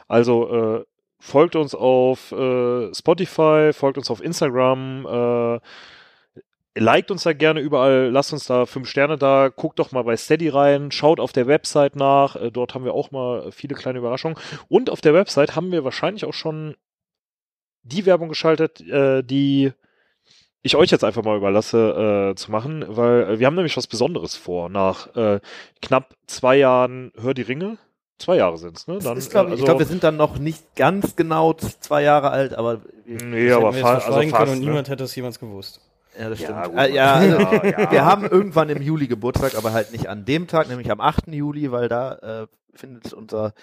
Also 0.07 0.77
äh, 0.79 0.85
folgt 1.19 1.57
uns 1.57 1.75
auf 1.75 2.31
äh, 2.31 2.93
Spotify, 2.93 3.71
folgt 3.73 3.97
uns 3.97 4.09
auf 4.09 4.23
Instagram, 4.23 5.05
äh, 5.05 5.59
liked 6.75 7.11
uns 7.11 7.23
da 7.23 7.33
gerne 7.33 7.59
überall, 7.59 8.09
lasst 8.09 8.33
uns 8.33 8.45
da 8.45 8.65
fünf 8.65 8.89
Sterne 8.89 9.17
da, 9.17 9.49
guckt 9.49 9.79
doch 9.79 9.91
mal 9.91 10.03
bei 10.03 10.17
Steady 10.17 10.49
rein, 10.49 10.91
schaut 10.91 11.19
auf 11.19 11.31
der 11.31 11.47
Website 11.47 11.95
nach, 11.95 12.35
äh, 12.35 12.51
dort 12.51 12.73
haben 12.73 12.85
wir 12.85 12.93
auch 12.93 13.11
mal 13.11 13.51
viele 13.51 13.75
kleine 13.75 13.99
Überraschungen. 13.99 14.37
Und 14.69 14.89
auf 14.89 15.01
der 15.01 15.13
Website 15.13 15.55
haben 15.55 15.71
wir 15.71 15.83
wahrscheinlich 15.83 16.25
auch 16.25 16.33
schon 16.33 16.75
die 17.83 18.05
Werbung 18.05 18.29
geschaltet, 18.29 18.81
äh, 18.81 19.23
die 19.23 19.71
ich 20.65 20.75
euch 20.77 20.89
jetzt 20.89 21.03
einfach 21.03 21.23
mal 21.23 21.37
überlasse 21.37 22.31
äh, 22.31 22.35
zu 22.35 22.49
machen, 22.49 22.85
weil 22.87 23.23
äh, 23.23 23.39
wir 23.39 23.47
haben 23.47 23.55
nämlich 23.55 23.75
was 23.75 23.87
Besonderes 23.87 24.35
vor. 24.35 24.69
Nach 24.69 25.13
äh, 25.15 25.41
knapp 25.81 26.15
zwei 26.25 26.55
Jahren 26.55 27.11
Hör 27.19 27.33
die 27.33 27.41
Ringe, 27.41 27.77
zwei 28.17 28.37
Jahre 28.37 28.57
sind's, 28.57 28.87
ne? 28.87 28.97
Das 28.99 29.17
ist, 29.17 29.31
glaub, 29.31 29.49
ich, 29.49 29.59
ich 29.59 29.65
glaube, 29.65 29.79
wir 29.79 29.85
sind 29.85 30.05
dann 30.05 30.15
noch 30.15 30.39
nicht 30.39 30.75
ganz 30.77 31.17
genau 31.17 31.53
zwei 31.53 32.03
Jahre 32.03 32.31
alt, 32.31 32.53
aber 32.53 32.81
wir, 33.05 33.25
nee, 33.25 33.51
aber 33.51 33.73
fa 33.73 33.95
also 33.95 34.13
fast, 34.13 34.33
können 34.33 34.51
und 34.51 34.59
ne? 34.59 34.65
niemand 34.65 34.87
hätte 34.87 35.03
es 35.03 35.13
jemals 35.15 35.37
gewusst. 35.37 35.81
Ja, 36.19 36.29
das 36.29 36.39
Ja, 36.39 36.47
stimmt. 36.47 36.63
gut. 36.65 36.77
Äh, 36.79 36.93
ja, 36.93 37.13
also, 37.13 37.37
Ja, 37.37 37.65
ja. 37.65 37.91
Wir 37.91 38.05
haben 38.05 38.25
irgendwann 38.25 38.69
im 38.69 38.81
Juli 38.81 39.07
Geburtstag, 39.07 39.55
aber 39.55 39.73
halt 39.73 39.91
nicht 39.91 40.07
an 40.07 40.25
dem 40.25 40.47
Tag, 40.47 40.67
nämlich 40.69 40.91
am 40.91 41.01
8. 41.01 41.27
Juli, 41.27 41.71
weil 41.71 41.89
da 41.89 42.43
äh, 42.43 42.47
findet 42.73 43.13
unser 43.13 43.53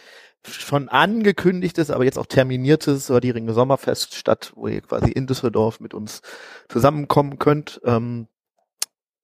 schon 0.49 0.89
angekündigtes, 0.89 1.91
aber 1.91 2.05
jetzt 2.05 2.19
auch 2.19 2.27
terminiertes 2.27 3.09
Hördiringe 3.11 3.53
Sommerfest 3.53 4.15
statt, 4.15 4.53
wo 4.55 4.69
ihr 4.69 4.81
quasi 4.81 5.11
in 5.11 5.27
Düsseldorf 5.27 5.81
mit 5.81 5.93
uns 5.93 6.23
zusammenkommen 6.69 7.39
könnt. 7.39 7.81
Ähm, 7.85 8.27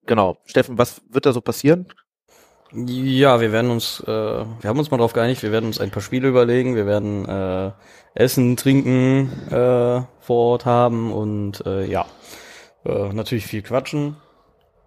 genau. 0.05 0.37
Steffen, 0.45 0.77
was 0.79 1.01
wird 1.09 1.24
da 1.27 1.33
so 1.33 1.41
passieren? 1.41 1.87
Ja, 2.72 3.41
wir 3.41 3.53
werden 3.53 3.70
uns, 3.70 4.01
äh, 4.01 4.07
wir 4.07 4.68
haben 4.68 4.79
uns 4.79 4.91
mal 4.91 4.99
drauf 4.99 5.12
geeinigt, 5.12 5.43
wir 5.43 5.53
werden 5.53 5.66
uns 5.66 5.81
ein 5.81 5.91
paar 5.91 6.03
Spiele 6.03 6.29
überlegen, 6.29 6.74
wir 6.74 6.85
werden 6.85 7.24
äh, 7.27 7.72
Essen, 8.14 8.57
Trinken 8.57 9.31
äh, 9.49 10.03
vor 10.20 10.37
Ort 10.51 10.66
haben 10.66 11.12
und 11.12 11.64
äh, 11.64 11.87
ja, 11.87 12.07
äh, 12.87 13.12
natürlich 13.12 13.47
viel 13.47 13.62
quatschen, 13.62 14.16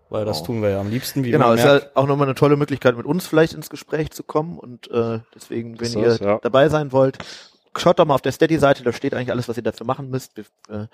weil 0.09 0.25
das 0.25 0.37
Genau. 0.37 0.45
tun 0.47 0.61
wir 0.61 0.69
ja 0.69 0.79
am 0.81 0.89
liebsten, 0.89 1.23
wie 1.23 1.31
Genau, 1.31 1.53
ist 1.53 1.63
merkt. 1.63 1.83
ja 1.83 1.89
auch 1.95 2.07
nochmal 2.07 2.27
eine 2.27 2.35
tolle 2.35 2.55
Möglichkeit, 2.57 2.97
mit 2.97 3.05
uns 3.05 3.27
vielleicht 3.27 3.53
ins 3.53 3.69
Gespräch 3.69 4.11
zu 4.11 4.23
kommen 4.23 4.57
und 4.57 4.89
äh, 4.91 5.19
deswegen, 5.35 5.79
wenn 5.79 5.85
Ist 5.87 5.95
ihr 5.95 6.05
das, 6.05 6.19
ja. 6.19 6.39
dabei 6.41 6.69
sein 6.69 6.91
wollt, 6.91 7.17
schaut 7.77 7.99
doch 7.99 8.05
mal 8.05 8.15
auf 8.15 8.21
der 8.21 8.31
Steady-Seite, 8.31 8.83
da 8.83 8.91
steht 8.91 9.13
eigentlich 9.13 9.31
alles, 9.31 9.47
was 9.47 9.57
ihr 9.57 9.63
dafür 9.63 9.85
machen 9.85 10.09
müsst. 10.09 10.35
Wir, 10.37 10.45
äh, 10.69 10.87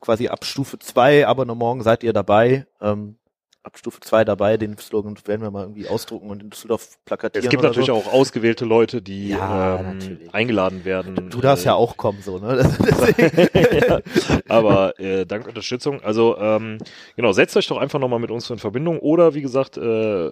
quasi 0.00 0.28
ab 0.28 0.44
Stufe 0.44 0.78
2 0.78 1.26
Abonnement 1.26 1.82
seid 1.84 2.02
ihr 2.02 2.12
dabei. 2.12 2.66
Ähm, 2.80 3.16
ab 3.64 3.78
Stufe 3.78 4.00
2 4.00 4.24
dabei, 4.24 4.56
den 4.56 4.76
Slogan 4.78 5.16
werden 5.24 5.42
wir 5.42 5.50
mal 5.50 5.62
irgendwie 5.62 5.88
ausdrucken 5.88 6.30
und 6.30 6.42
in 6.42 6.50
Düsseldorf 6.50 6.98
plakatieren. 7.04 7.44
Es 7.44 7.50
gibt 7.50 7.62
natürlich 7.62 7.86
so. 7.86 7.94
auch 7.94 8.12
ausgewählte 8.12 8.64
Leute, 8.64 9.02
die 9.02 9.30
Ja, 9.30 9.80
ähm, 9.80 10.20
eingeladen 10.32 10.84
werden. 10.84 11.30
Du 11.30 11.40
darfst 11.40 11.64
äh, 11.64 11.68
ja 11.68 11.74
auch 11.74 11.96
kommen, 11.96 12.20
so, 12.22 12.38
ne? 12.38 12.58
Ja, 13.88 14.00
aber 14.48 14.98
äh, 15.00 15.24
dank 15.26 15.48
Unterstützung. 15.48 16.02
Also 16.02 16.36
ähm, 16.38 16.78
genau, 17.16 17.32
setzt 17.32 17.56
euch 17.56 17.66
doch 17.66 17.78
einfach 17.78 17.98
nochmal 17.98 18.20
mit 18.20 18.30
uns 18.30 18.48
in 18.50 18.58
Verbindung 18.58 18.98
oder 18.98 19.34
wie 19.34 19.42
gesagt, 19.42 19.78
äh, 19.78 20.30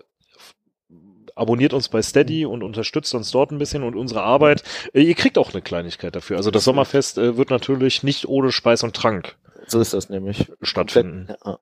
abonniert 1.34 1.72
uns 1.72 1.88
bei 1.88 2.02
Steady 2.02 2.44
und 2.44 2.62
unterstützt 2.62 3.14
uns 3.14 3.30
dort 3.30 3.50
ein 3.50 3.58
bisschen 3.58 3.82
und 3.82 3.96
unsere 3.96 4.22
Arbeit. 4.22 4.62
Äh, 4.92 5.02
ihr 5.02 5.14
kriegt 5.14 5.38
auch 5.38 5.52
eine 5.52 5.62
Kleinigkeit 5.62 6.14
dafür. 6.14 6.36
Also 6.36 6.50
das 6.50 6.64
Sommerfest 6.64 7.16
äh, 7.16 7.36
wird 7.38 7.50
natürlich 7.50 8.02
nicht 8.02 8.28
ohne 8.28 8.52
Speis 8.52 8.82
und 8.82 8.94
Trank 8.94 9.36
so 9.66 9.80
ist 9.80 9.94
das 9.94 10.08
nämlich. 10.08 10.52
stattfinden. 10.62 11.28
Ja. 11.44 11.58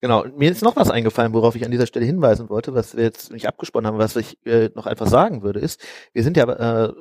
Genau. 0.00 0.24
Mir 0.34 0.50
ist 0.50 0.62
noch 0.62 0.76
was 0.76 0.90
eingefallen, 0.90 1.34
worauf 1.34 1.56
ich 1.56 1.64
an 1.64 1.70
dieser 1.70 1.86
Stelle 1.86 2.06
hinweisen 2.06 2.48
wollte, 2.48 2.74
was 2.74 2.96
wir 2.96 3.04
jetzt 3.04 3.32
nicht 3.32 3.46
abgesprochen 3.46 3.86
haben, 3.86 3.98
was 3.98 4.16
ich 4.16 4.38
äh, 4.46 4.70
noch 4.74 4.86
einfach 4.86 5.06
sagen 5.06 5.42
würde, 5.42 5.60
ist, 5.60 5.84
wir 6.12 6.22
sind 6.22 6.36
ja, 6.36 6.48
äh, 6.88 6.92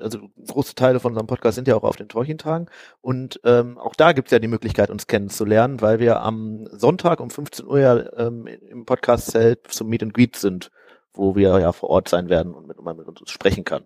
also 0.00 0.20
große 0.46 0.74
Teile 0.74 1.00
von 1.00 1.12
unserem 1.12 1.26
Podcast 1.26 1.56
sind 1.56 1.66
ja 1.66 1.74
auch 1.74 1.82
auf 1.82 1.96
den 1.96 2.08
Tolkien-Tagen 2.08 2.66
und 3.00 3.40
ähm, 3.44 3.78
auch 3.78 3.94
da 3.96 4.12
gibt's 4.12 4.30
ja 4.30 4.38
die 4.38 4.46
Möglichkeit, 4.46 4.90
uns 4.90 5.06
kennenzulernen, 5.06 5.80
weil 5.80 5.98
wir 5.98 6.20
am 6.20 6.68
Sonntag 6.70 7.18
um 7.18 7.30
15 7.30 7.66
Uhr 7.66 7.80
ja 7.80 8.12
ähm, 8.16 8.46
im 8.46 8.84
Podcast-Zelt 8.84 9.68
zum 9.68 9.88
Meet 9.88 10.04
and 10.04 10.14
Greet 10.14 10.36
sind, 10.36 10.70
wo 11.14 11.34
wir 11.34 11.58
ja 11.58 11.72
vor 11.72 11.90
Ort 11.90 12.08
sein 12.08 12.28
werden 12.28 12.54
und 12.54 12.66
mit, 12.66 12.80
man 12.80 12.96
mit 12.96 13.08
uns 13.08 13.30
sprechen 13.30 13.64
kann. 13.64 13.84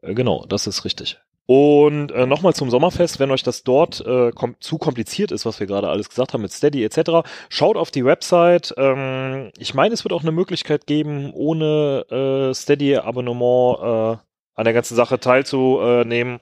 Äh, 0.00 0.14
Genau, 0.14 0.46
das 0.46 0.66
ist 0.66 0.84
richtig. 0.84 1.20
Und 1.46 2.10
äh, 2.12 2.26
nochmal 2.26 2.54
zum 2.54 2.70
Sommerfest, 2.70 3.20
wenn 3.20 3.30
euch 3.30 3.42
das 3.42 3.64
dort 3.64 4.00
äh, 4.06 4.30
kom 4.32 4.56
zu 4.60 4.78
kompliziert 4.78 5.30
ist, 5.30 5.44
was 5.44 5.60
wir 5.60 5.66
gerade 5.66 5.88
alles 5.88 6.08
gesagt 6.08 6.32
haben 6.32 6.40
mit 6.40 6.52
Steady 6.52 6.82
etc., 6.82 7.28
schaut 7.50 7.76
auf 7.76 7.90
die 7.90 8.04
Website. 8.04 8.72
Ähm, 8.78 9.52
ich 9.58 9.74
meine, 9.74 9.92
es 9.92 10.04
wird 10.04 10.14
auch 10.14 10.22
eine 10.22 10.32
Möglichkeit 10.32 10.86
geben, 10.86 11.32
ohne 11.34 12.06
äh, 12.10 12.54
Steady-Abonnement 12.54 13.78
äh, 13.78 14.16
an 14.54 14.64
der 14.64 14.72
ganzen 14.72 14.94
Sache 14.94 15.20
teilzunehmen. 15.20 16.40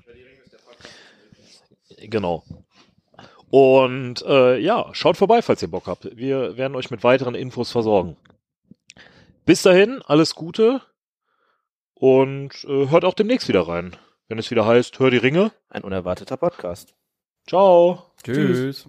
Genau. 1.99 2.45
Und 3.51 4.23
äh, 4.23 4.59
ja, 4.59 4.89
schaut 4.93 5.17
vorbei, 5.17 5.43
falls 5.43 5.63
ihr 5.63 5.71
Bock 5.71 5.89
habt. 5.89 6.17
Wir 6.17 6.57
werden 6.57 6.77
euch 6.77 6.91
mit 6.93 7.03
weiteren 7.03 7.35
Infos 7.35 7.73
versorgen. 7.73 8.17
Bis 9.45 9.63
dahin, 9.63 10.01
alles 10.07 10.37
Gute 10.37 10.81
und 11.95 12.65
äh, 12.69 12.89
hört 12.89 13.05
auch 13.05 13.15
demnächst 13.15 13.49
wieder 13.49 13.67
rein 13.67 13.97
wenn 14.33 14.39
es 14.39 14.51
wieder 14.51 14.65
heißt, 14.65 14.99
hör 14.99 15.11
die 15.11 15.19
Ringe. 15.19 15.53
Ein 15.69 15.85
unerwarteter 15.85 16.39
Podcast. 16.39 16.95
Ciao. 17.47 18.15
Tschüss. 18.25 18.89